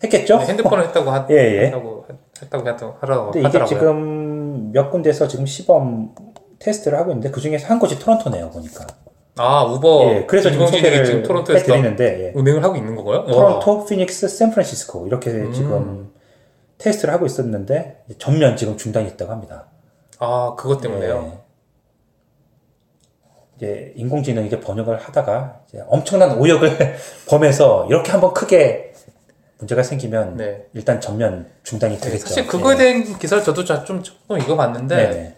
[0.04, 0.38] 했겠죠?
[0.40, 1.66] 네, 핸드폰을 했다고 하, 예, 예.
[1.66, 2.06] 했다고
[2.42, 3.68] 했다고 하라고 근데 이게 하더라고요.
[3.68, 6.14] 지금 몇 군데서 지금 시범
[6.60, 8.86] 테스트를 하고 있는데 그 중에서 한 곳이 토론토네요, 보니까.
[9.38, 10.04] 아, 우버.
[10.12, 12.32] 예, 그래서 지금 소개를 지금 토론토에서 해드리는데 예.
[12.38, 13.26] 운행을 하고 있는 건가요?
[13.26, 15.54] 토론토, 피닉스, 샌프란시스코 이렇게 음.
[15.54, 16.12] 지금
[16.78, 19.68] 테스트를 하고 있었는데 전면 지금 중단이 됐다고 합니다.
[20.20, 21.32] 아, 그것 때문에요.
[21.34, 21.49] 예.
[23.60, 26.96] 이제 인공지능 이제 번역을 하다가 이제 엄청난 오역을
[27.28, 28.94] 범해서 이렇게 한번 크게
[29.58, 30.66] 문제가 생기면 네.
[30.74, 32.28] 일단 전면 중단이 네, 되겠죠.
[32.28, 35.10] 사실 그거에 대한 기사를 저도 자- 좀 조금 읽어봤는데 네.
[35.10, 35.36] 네.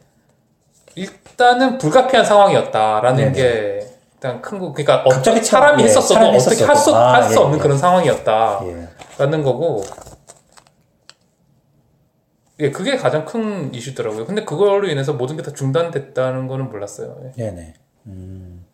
[0.94, 3.32] 일단은 불가피한 상황이었다라는 네네.
[3.32, 4.72] 게 일단 큰 거.
[4.72, 6.96] 그러니까 갑자기 어떤 사람이 예, 했었어도 사람이 어떻게 할 수.
[6.96, 7.62] 아, 예, 없는 예.
[7.64, 9.44] 그런 상황이었다라는 예.
[9.44, 9.84] 거고.
[12.60, 14.26] 예, 그게 가장 큰 이슈더라고요.
[14.28, 17.18] 근데 그걸로 인해서 모든 게 다 중단됐다는 거는 몰랐어요.
[17.26, 17.44] 예.
[17.46, 17.74] 네네.
[18.08, 18.66] 음.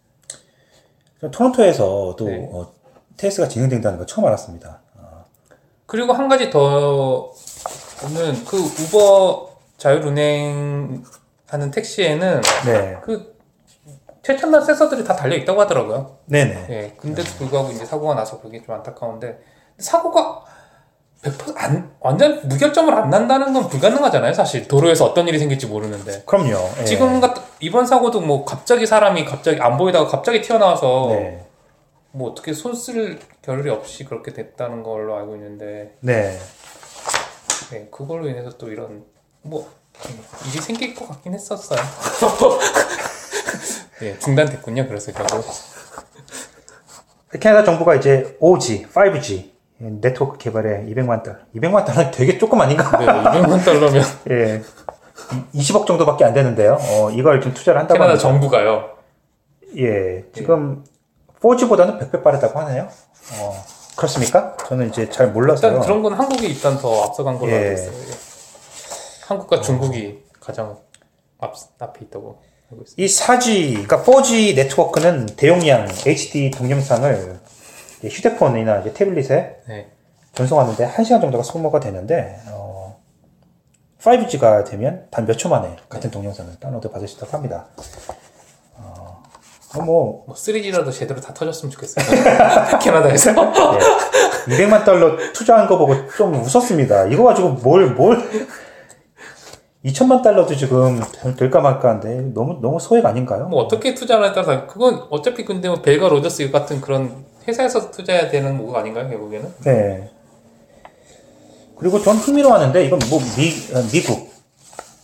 [1.31, 2.49] 토론토에서도 네.
[2.51, 2.71] 어,
[3.17, 4.81] 테스트가 진행된다는 거 처음 알았습니다.
[5.87, 7.33] 그리고 한 가지 더는
[8.45, 11.03] 그 우버 자율운행
[11.47, 12.97] 하는 택시에는 네.
[13.01, 13.37] 그
[14.21, 16.17] 최첨단 센서들이 다 달려 있다고 하더라고요.
[16.25, 16.67] 네네.
[16.69, 16.93] 예.
[16.97, 19.39] 근데도 불구하고 이제 사고가 나서 그게 좀 안타까운데
[19.79, 20.43] 사고가
[21.21, 24.33] 100% 안, 완전 무결점을 안 난다는 건 불가능하잖아요.
[24.33, 26.23] 사실 도로에서 어떤 일이 생길지 모르는데.
[26.25, 26.57] 그럼요.
[26.81, 26.83] 예.
[26.83, 31.45] 지금 같 이번 사고도 뭐 갑자기 사람이 갑자기 안 보이다가 갑자기 튀어나와서 네.
[32.11, 36.37] 뭐 어떻게 손 쓸 겨를이 없이 그렇게 됐다는 걸로 알고 있는데 네.
[37.71, 39.03] 네, 그걸로 인해서 또 이런
[39.41, 39.69] 뭐
[40.09, 41.79] 음, 일이 생길 것 같긴 했었어요.
[44.03, 44.87] 예, 중단됐군요.
[44.87, 45.45] 그래서 결국
[47.39, 51.37] 캐나다 정부가 이제 5G, 5G 네트워크 개발에 200만 달러.
[51.55, 52.97] 200만 달러 되게 조금 아닌가?
[52.99, 54.61] 네, 200만 달러면 예.
[55.55, 56.77] 20억 정도밖에 안 되는데요.
[56.79, 58.29] 어, 이걸 좀 투자를 한다고 캐나다 합니다.
[58.29, 58.97] 정부가요.
[59.77, 60.23] 예.
[60.33, 60.83] 지금
[61.41, 62.87] 4G보다는 100배 빠르다고 하네요.
[63.39, 64.55] 어, 그렇습니까?
[64.67, 65.71] 저는 이제 잘 몰라서요.
[65.71, 67.57] 일단 그런 건 한국이 일단 더 앞서간 걸로 예.
[67.57, 67.91] 알고 있어요.
[67.91, 68.11] 예.
[69.27, 70.77] 한국과 중국이 가장
[71.39, 72.41] 앞 앞에 있다고
[72.71, 72.95] 알고 있어요.
[72.97, 77.39] 이 4G, 그러니까 4G 네트워크는 대용량 HD 동영상을
[77.99, 79.91] 이제 휴대폰이나 이제 태블릿에 네.
[80.33, 82.66] 전송하는데 1시간 정도가 소모가 되는데 어,
[84.07, 87.65] 5G가 되면 단 몇 초 만에 같은 동영상을 다운로드 받을 수 있다고 합니다.
[88.75, 92.05] 어, 뭐 뭐 3G라도 제대로 다 터졌으면 좋겠어요.
[92.81, 93.31] 캐나다에서.
[93.31, 94.55] 예.
[94.55, 97.07] 200만 달러 투자한 거 보고 좀 웃었습니다.
[97.07, 98.17] 이거 가지고 뭘, 뭘.
[99.85, 101.01] 2천만 달러도 지금
[101.37, 103.47] 될까 말까 한데 너무, 너무 소액 아닌가요?
[103.47, 108.57] 뭐 어떻게 투자하냐에 따라서 그건 어차피 근데 뭐 벨과 로저스 같은 그런 회사에서 투자해야 되는
[108.57, 109.53] 뭐가 아닌가요 결국에는?
[109.63, 110.11] 네.
[111.77, 114.29] 그리고 전 흥미로워하는데 이건 뭐 미, 어, 미국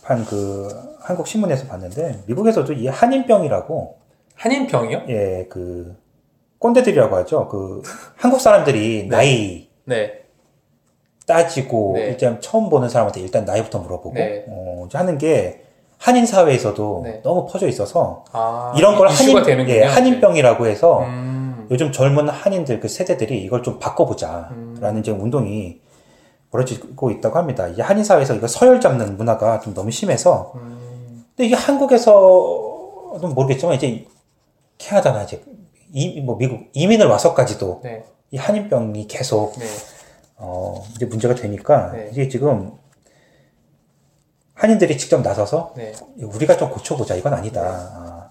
[0.02, 0.68] 한그
[1.00, 3.96] 한국 신문에서 봤는데 미국에서도 이 한인병이라고
[4.36, 5.02] 한인병이요?
[5.08, 5.96] 예 그
[6.58, 7.48] 꼰대들이라고 하죠.
[7.48, 7.82] 그
[8.16, 10.22] 한국 사람들이 나이 네.
[11.26, 12.06] 따지고 네.
[12.06, 14.44] 일단 처음 보는 사람한테 일단 나이부터 물어보고 네.
[14.48, 15.62] 어, 하는 게
[15.98, 17.20] 한인 사회에서도 네.
[17.22, 19.74] 너무 퍼져 있어서 아, 이런 걸 한인 되는군요.
[19.74, 24.50] 예, 한인병이라고 해서 음, 요즘 젊은 한인들 그 세대들이 이걸 좀 바꿔보자라는
[24.82, 24.96] 음.
[24.98, 25.80] 이제 운동이
[26.54, 27.66] 벌어지고 있다고 합니다.
[27.66, 33.74] 이 한인 사회에서 이거 서열 잡는 문화가 좀 너무 심해서 음, 근데 이게 한국에서는 모르겠지만
[33.74, 34.06] 이제
[34.78, 35.42] 캐나다나 이제
[35.92, 38.04] 이, 뭐 미국 이민을 와서까지도 네.
[38.30, 39.66] 이 한인병이 계속 네.
[40.36, 42.10] 어, 이제 문제가 되니까 네.
[42.12, 42.72] 이게 지금
[44.54, 45.92] 한인들이 직접 나서서 네.
[46.18, 47.62] 우리가 좀 고쳐보자 이건 아니다.
[47.62, 48.30] 아,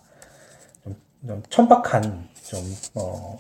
[0.82, 0.96] 좀,
[1.28, 3.38] 좀 천박한 좀 어,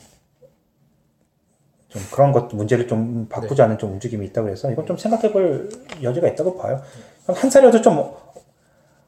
[1.93, 5.69] 좀 그런 것 문제를 좀 바꾸자는 좀 움직임이 있다고 해서 이건 좀 생각해볼
[6.01, 6.81] 여지가 있다고 봐요.
[7.27, 8.13] 한 살이라도 좀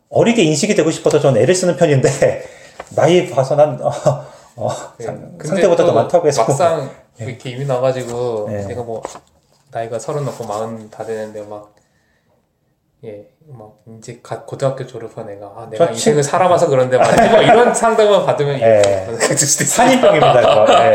[0.10, 2.44] 어리게 인식이 되고 싶어서 저는 애를 쓰는 편인데
[2.96, 3.92] 나이 봐서 난 어,
[4.58, 5.06] 어, 네.
[5.06, 6.90] 상- 상대보다 또더 많다고 해서 막상
[7.20, 8.66] 이렇게 이민 와가지고 네.
[8.68, 9.02] 내가 뭐
[9.72, 11.74] 나이가 서른 넘고 마흔 다 되는데 막
[13.04, 17.42] 예, 막 이제 갓 고등학교 졸업한 애가 아 내가 저 인생을 살아봐서 그런데 말이지 뭐
[17.44, 19.06] 이런 상담을 받으면 네.
[20.42, 20.66] 그거.
[20.66, 20.94] 네.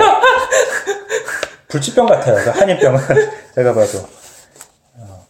[1.70, 2.36] 불치병 같아요.
[2.36, 3.00] 그 한인병은
[3.54, 3.98] 제가 봐도.
[4.98, 5.26] 어.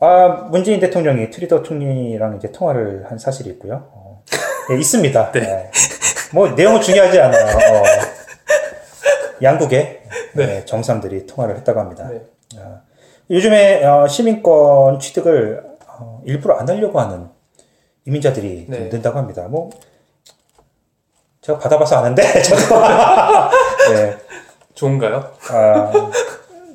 [0.00, 3.88] 아 문재인 대통령이 트리더 총리랑 이제 통화를 한 사실이 있고요.
[3.92, 4.22] 어,
[4.70, 5.32] 예, 있습니다.
[5.32, 5.70] 네.
[6.32, 7.56] 뭐 내용은 중요하지 않아요.
[7.56, 7.82] 어,
[9.42, 10.02] 양국의
[10.34, 12.08] 네, 정상들이 통화를 했다고 합니다.
[12.08, 12.22] 네.
[12.58, 12.80] 어,
[13.30, 17.28] 요즘에 어, 시민권 취득을 어, 일부러 안 하려고 하는
[18.06, 18.88] 이민자들이 좀 네.
[18.88, 19.46] 는다고 합니다.
[19.48, 19.70] 뭐
[21.40, 22.80] 제가 받아봐서 아는데 저도
[23.92, 24.16] 네,
[24.78, 25.32] 좋은가요?
[25.50, 25.92] 아,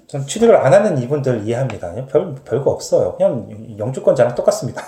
[0.08, 1.94] 전 취득을 안 하는 이분들 이해합니다.
[2.08, 3.16] 별 별거 없어요.
[3.16, 4.82] 그냥 영주권자랑 똑같습니다.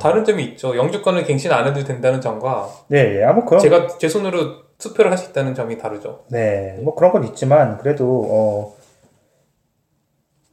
[0.00, 0.76] 다른 점이 있죠.
[0.76, 5.18] 영주권을 갱신 안 해도 된다는 점과 네, 예, 아무 그런 제가 제 손으로 투표를 할
[5.18, 6.20] 수 있다는 점이 다르죠.
[6.28, 8.76] 네, 뭐 그런 건 있지만 그래도 어,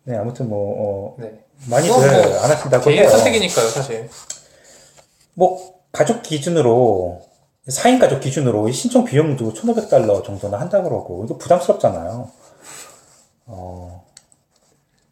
[0.04, 1.46] 네 아무튼 뭐 어, 네.
[1.70, 3.10] 많이들 뭐 안 하신다고 개인 해요.
[3.10, 4.10] 선택이니까요, 사실.
[5.36, 5.60] 뭐
[5.92, 7.22] 가족 기준으로
[7.70, 12.30] 4인 가족 기준으로 이 신청 비용도 1,500달러 정도나 한다고 그러고 이거 부담스럽잖아요.
[13.46, 14.06] 어,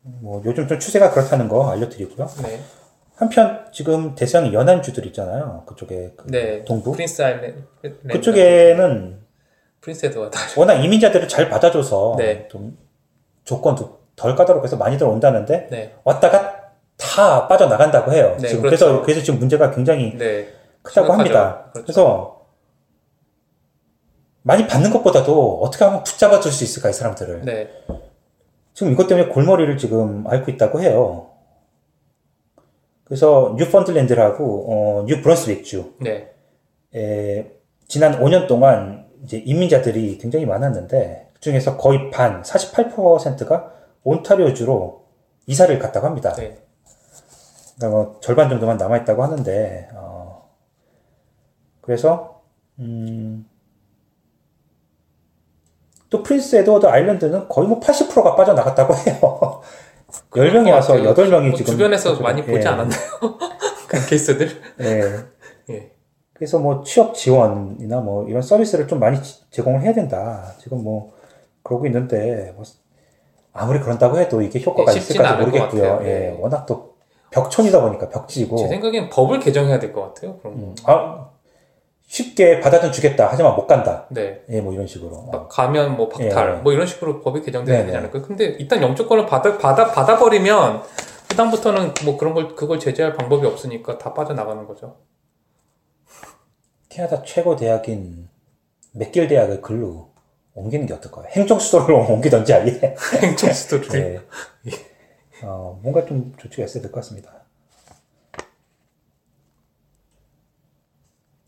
[0.01, 2.27] 뭐 요즘 좀 추세가 그렇다는 거 알려드리고요.
[2.43, 2.61] 네.
[3.15, 5.63] 한편 지금 대서양 연안주들 있잖아요.
[5.65, 6.63] 그쪽에 그 네.
[6.65, 7.63] 동부 프린스 아일랜드.
[8.07, 9.19] 그쪽에는
[9.81, 10.37] 프린스 에드워드.
[10.57, 12.47] 워낙 이민자들을 잘 받아줘서 네.
[12.49, 12.77] 좀
[13.43, 15.95] 조건도 덜 까다롭고 많이들 온다는데 네.
[16.03, 18.35] 왔다가 다 빠져나간다고 해요.
[18.39, 18.85] 네, 지금 그렇죠.
[18.85, 20.47] 그래서 그래서 지금 문제가 굉장히 네.
[20.81, 21.13] 크다고.
[21.13, 21.69] 합니다.
[21.71, 21.85] 그렇죠.
[21.85, 22.36] 그래서
[24.47, 27.41] 많이 받는 것보다도 어떻게 하면 붙잡아 줄 수 있을까 이 사람들을.
[27.43, 27.69] 네.
[28.73, 31.31] 지금 이것 때문에 골머리를 지금 앓고 있다고 해요.
[33.03, 36.31] 그래서 뉴펀들랜드라고 어, 뉴브런스윅주 네.
[36.95, 37.51] 에,
[37.87, 45.03] 지난 5년 동안 이제 이민자들이 굉장히 많았는데 그 중에서 거의 반 48%가 온타리오주로
[45.47, 46.33] 이사를 갔다고 합니다.
[46.33, 46.57] 네.
[47.75, 50.49] 그러니까 뭐 절반 정도만 남아 있다고 하는데 어,
[51.81, 52.41] 그래서
[52.79, 53.45] 음,
[56.09, 59.61] 또 프린스 에드워드 아일랜드는 거의 뭐 80%가 빠져나갔다고 해요.
[60.31, 61.13] 10명이 와서 같아요.
[61.13, 62.99] 8명이 뭐 지금 주변에서 빠져- 많이 보지 예, 않았나요?
[63.87, 64.49] 그 케이스들?
[64.81, 65.73] 예.
[65.73, 65.91] 예.
[66.33, 70.53] 그래서 뭐 취업 지원이나 뭐 이런 서비스를 좀 많이 지- 제공을 해야 된다.
[70.59, 71.11] 지금 뭐
[71.63, 72.63] 그러고 있는데 뭐
[73.53, 75.99] 아무리 그런다고 해도 이게 효과가 예, 것 모르겠고요.
[76.03, 76.37] 예, 예.
[76.39, 76.93] 워낙 또
[77.31, 80.37] 벽촌이다 보니까 벽지고 제 생각엔 법을 개정해야 될 것 같아요.
[80.37, 80.53] 그럼.
[80.53, 81.27] 음, 아,
[82.07, 83.27] 쉽게 받아든 주겠다.
[83.29, 84.05] 하지만 못 간다.
[84.09, 84.41] 네.
[84.49, 85.13] 예, 뭐 이런 식으로.
[85.15, 85.29] 어.
[85.31, 86.61] 막 가면 뭐 박탈 예.
[86.61, 87.85] 뭐 이런 식으로 법이 개정돼야.
[87.85, 88.21] 되지 않을까요?
[88.23, 90.83] 근데 일단 영주권을 받아 받아 받아 버리면
[91.29, 94.97] 그다음부터는 뭐 그런 걸 그걸 제재할 방법이 없으니까 다 빠져나가는 거죠.
[96.89, 98.29] 캐나다 최고 대학인
[98.93, 100.11] 맥길 대학을 글로
[100.53, 101.25] 옮기는 게 어떨까요?
[101.31, 102.95] 행정 수도로 옮기던지 아예.
[103.21, 104.21] 행정 수도를
[104.65, 104.71] 예.
[105.43, 107.31] 어, 뭔가 좀 조치가 있어야 될 것 같습니다.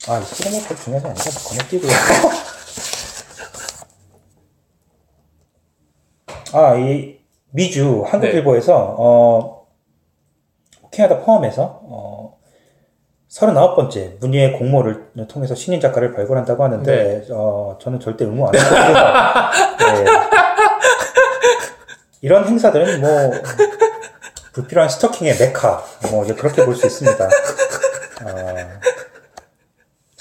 [0.08, 1.92] 아, 그렇게 중요하지 않으니까 건너뛰고요.
[6.54, 7.20] 아, 이
[7.52, 9.68] 미주 한국일보에서 어,
[10.92, 12.40] 캐나다 포함해서 어,
[13.30, 20.04] 39번째 문예의 공모를 통해서 신인 작가를 발굴한다고 하는데 어, 저는 절대 응모 안 하고요.
[20.04, 20.06] 네.
[22.22, 23.32] 이런 행사들은 뭐
[24.54, 27.26] 불필요한 스토킹의 메카 뭐 이제 그렇게 볼 수 있습니다.
[27.26, 28.80] 어,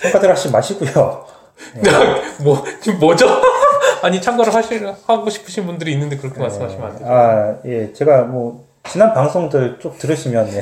[0.01, 1.27] 참가들 하지 마시고요.
[2.43, 3.27] 뭐 지금 뭐죠?
[4.03, 7.09] 아니 참고를 하시 하고 싶으신 분들이 있는데 그렇게 말씀하시면 안 돼요.
[7.11, 7.93] 아, 예.
[7.93, 10.61] 제가 뭐, 지난 방송들 쭉 들으시면, 예.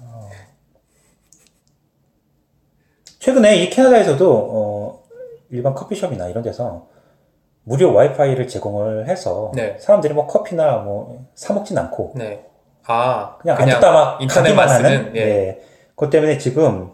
[0.00, 0.28] 어,
[3.20, 5.04] 최근에 이 캐나다에서도, 어,
[5.50, 6.88] 일반 커피숍이나 이런 데서
[7.62, 9.76] 무료 와이파이를 제공을 해서 네.
[9.78, 12.44] 사람들이 뭐 커피나 뭐 사먹진 않고 네.
[12.86, 15.20] 아 그냥, 앉았다 막 인터넷만 쓰는 예.
[15.20, 15.60] 예.
[15.90, 16.92] 그것 때문에 지금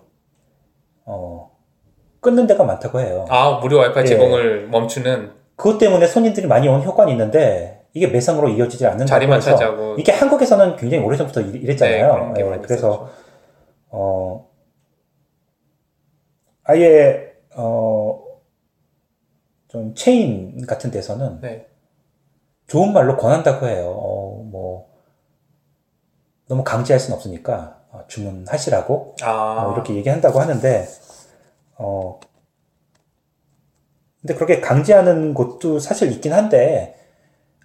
[1.04, 1.50] 어
[2.20, 3.24] 끊는 데가 많다고 해요.
[3.28, 4.06] 아 무료 와이파이 예.
[4.08, 9.50] 제공을 멈추는 그것 때문에 손님들이 많이 오는 효과는 있는데 이게 매상으로 이어지지 않는다고 자리만 해서
[9.52, 12.32] 차지하고 이게 한국에서는 굉장히 오래전부터 이- 네, 이랬잖아요.
[12.34, 13.08] 게 예, 그래서.
[13.90, 14.48] 어
[16.64, 18.24] 아예 어
[19.68, 21.66] 좀 체인 같은 데서는 네.
[22.68, 23.88] 좋은 말로 권한다고 해요.
[23.98, 24.88] 어, 뭐
[26.46, 30.88] 너무 강제할 수는 없으니까 어, 주문하시라고 아뭐 이렇게 얘기한다고 하는데
[31.76, 32.20] 어
[34.20, 36.96] 근데 그렇게 강제하는 곳도 사실 있긴 한데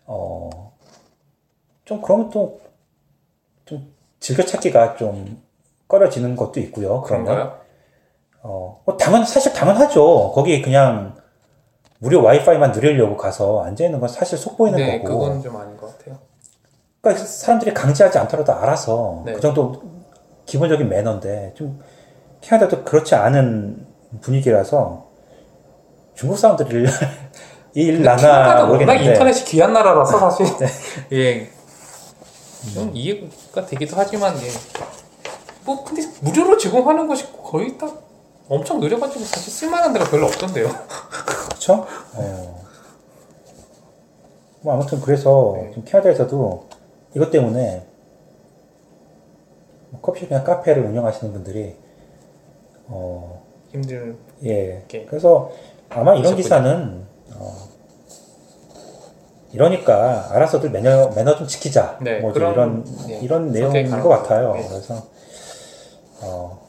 [0.06, 0.50] 어
[1.86, 2.60] 좀 그러면 또
[3.66, 5.42] 좀 즐겨찾기가 좀
[5.88, 7.02] 꺼려지는 것도 있고요.
[7.02, 7.58] 그런가요?
[8.42, 10.32] 어, 뭐 당연, 사실 당연하죠.
[10.34, 11.16] 거기 그냥
[12.00, 15.20] 무료 와이파이만 누리려고 가서 앉아 있는 건 사실 속 보이는 네, 거고.
[15.20, 16.18] 그건 좀 아닌 것 같아요.
[17.02, 19.34] 그러니까 사람들이 강제하지 않더라도 알아서 네.
[19.34, 19.82] 그 정도
[20.50, 21.80] 기본적인 매너인데 좀
[22.42, 23.86] 캐나다도 그렇지 않은
[24.22, 25.08] 분위기라서
[26.16, 26.88] 중국 사람들이
[27.76, 29.12] 일 나나 워낙 모르겠는데 네.
[29.12, 30.48] 인터넷이 귀한 나라라서 사실
[31.14, 31.50] 예.
[32.74, 34.50] 좀 이해가 되기도 하지만 예.
[35.66, 37.88] 뭐 근데 무료로 제공하는 것이 거의 다
[38.48, 40.68] 엄청 느려가지고 사실 쓸만한 데가 별로 없던데요.
[41.48, 41.86] 그렇죠?
[42.16, 42.66] 어.
[44.62, 45.84] 뭐 아무튼 그래서 네.
[45.86, 46.68] 캐나다에서도
[47.16, 47.89] 이것 때문에 뭐
[50.02, 51.76] 커피숍이나 카페를 운영하시는 분들이
[52.88, 54.18] 어, 힘들.
[54.44, 54.84] 예.
[55.08, 55.52] 그래서
[55.90, 56.36] 아마 이런.
[56.36, 57.06] 기사는
[57.36, 57.56] 어,
[59.52, 62.00] 이러니까 알아서들 매너 매너 좀 지키자.
[62.02, 64.56] 네, 뭐 그런, 이런 예, 이런 내용인 것 같아요.
[64.58, 64.68] 예.
[64.68, 65.08] 그래서
[66.22, 66.68] 어,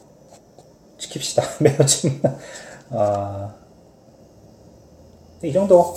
[0.97, 1.43] 지킵시다.
[1.63, 2.21] 매너 좀.
[2.91, 3.53] 아,
[5.43, 5.95] 이 정도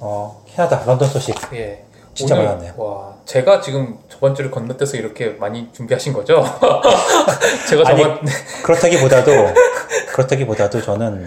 [0.00, 1.84] 어, 캐나다 런던 소식 예.
[2.14, 2.74] 진짜 오늘, 많았네요.
[2.76, 6.44] 와, 제가 지금 저번 주를 건너뛰어서 이렇게 많이 준비하신 거죠?
[7.68, 8.20] 제가 아니, 저번
[8.64, 9.30] 그렇다기보다도
[10.12, 11.26] 그렇다기보다도 저는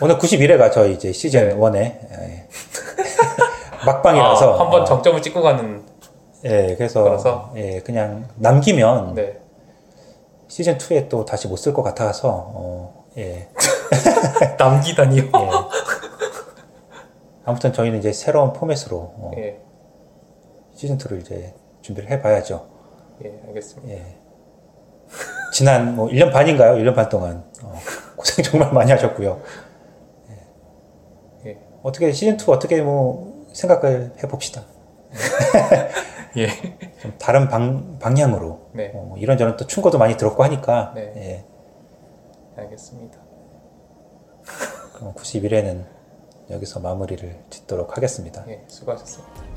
[0.00, 1.54] 오늘 91회가 저희 이제 시즌 네.
[1.56, 2.48] 1의 예.
[3.84, 5.82] 막방이라서 아, 한번 어, 정점을 찍고 가는
[6.44, 7.52] 예, 그래서 그래서?
[7.56, 9.40] 예, 그냥 남기면 네.
[10.46, 13.48] 시즌 2에 또 다시 못 쓸 것 같아서 어, 예,
[14.56, 15.22] 남기다니요.
[15.24, 15.28] 예.
[17.48, 19.58] 아무튼 저희는 이제 새로운 포맷으로 어, 예.
[20.74, 22.68] 시즌 2를 이제 준비를 해봐야죠.
[23.24, 23.94] 예, 알겠습니다.
[23.94, 24.18] 예.
[25.54, 26.74] 지난 뭐 1년 반인가요?
[26.74, 27.72] 1년 반 동안 어,
[28.16, 29.40] 고생 정말 많이 하셨고요.
[30.28, 31.48] 예.
[31.48, 31.58] 예.
[31.82, 34.66] 어떻게 시즌 2 어떻게 뭐 생각을 해봅시다.
[36.36, 36.48] 예.
[37.00, 38.92] 좀 다른 방, 방향으로 네.
[38.94, 41.12] 어, 이런저런 또 충고도 많이 들었고 하니까 네.
[41.16, 42.60] 예.
[42.60, 43.18] 알겠습니다.
[44.92, 45.97] 그럼 91회는
[46.50, 48.44] 여기서 마무리를 짓도록 하겠습니다.
[48.48, 49.48] 예, 수고하셨습니다.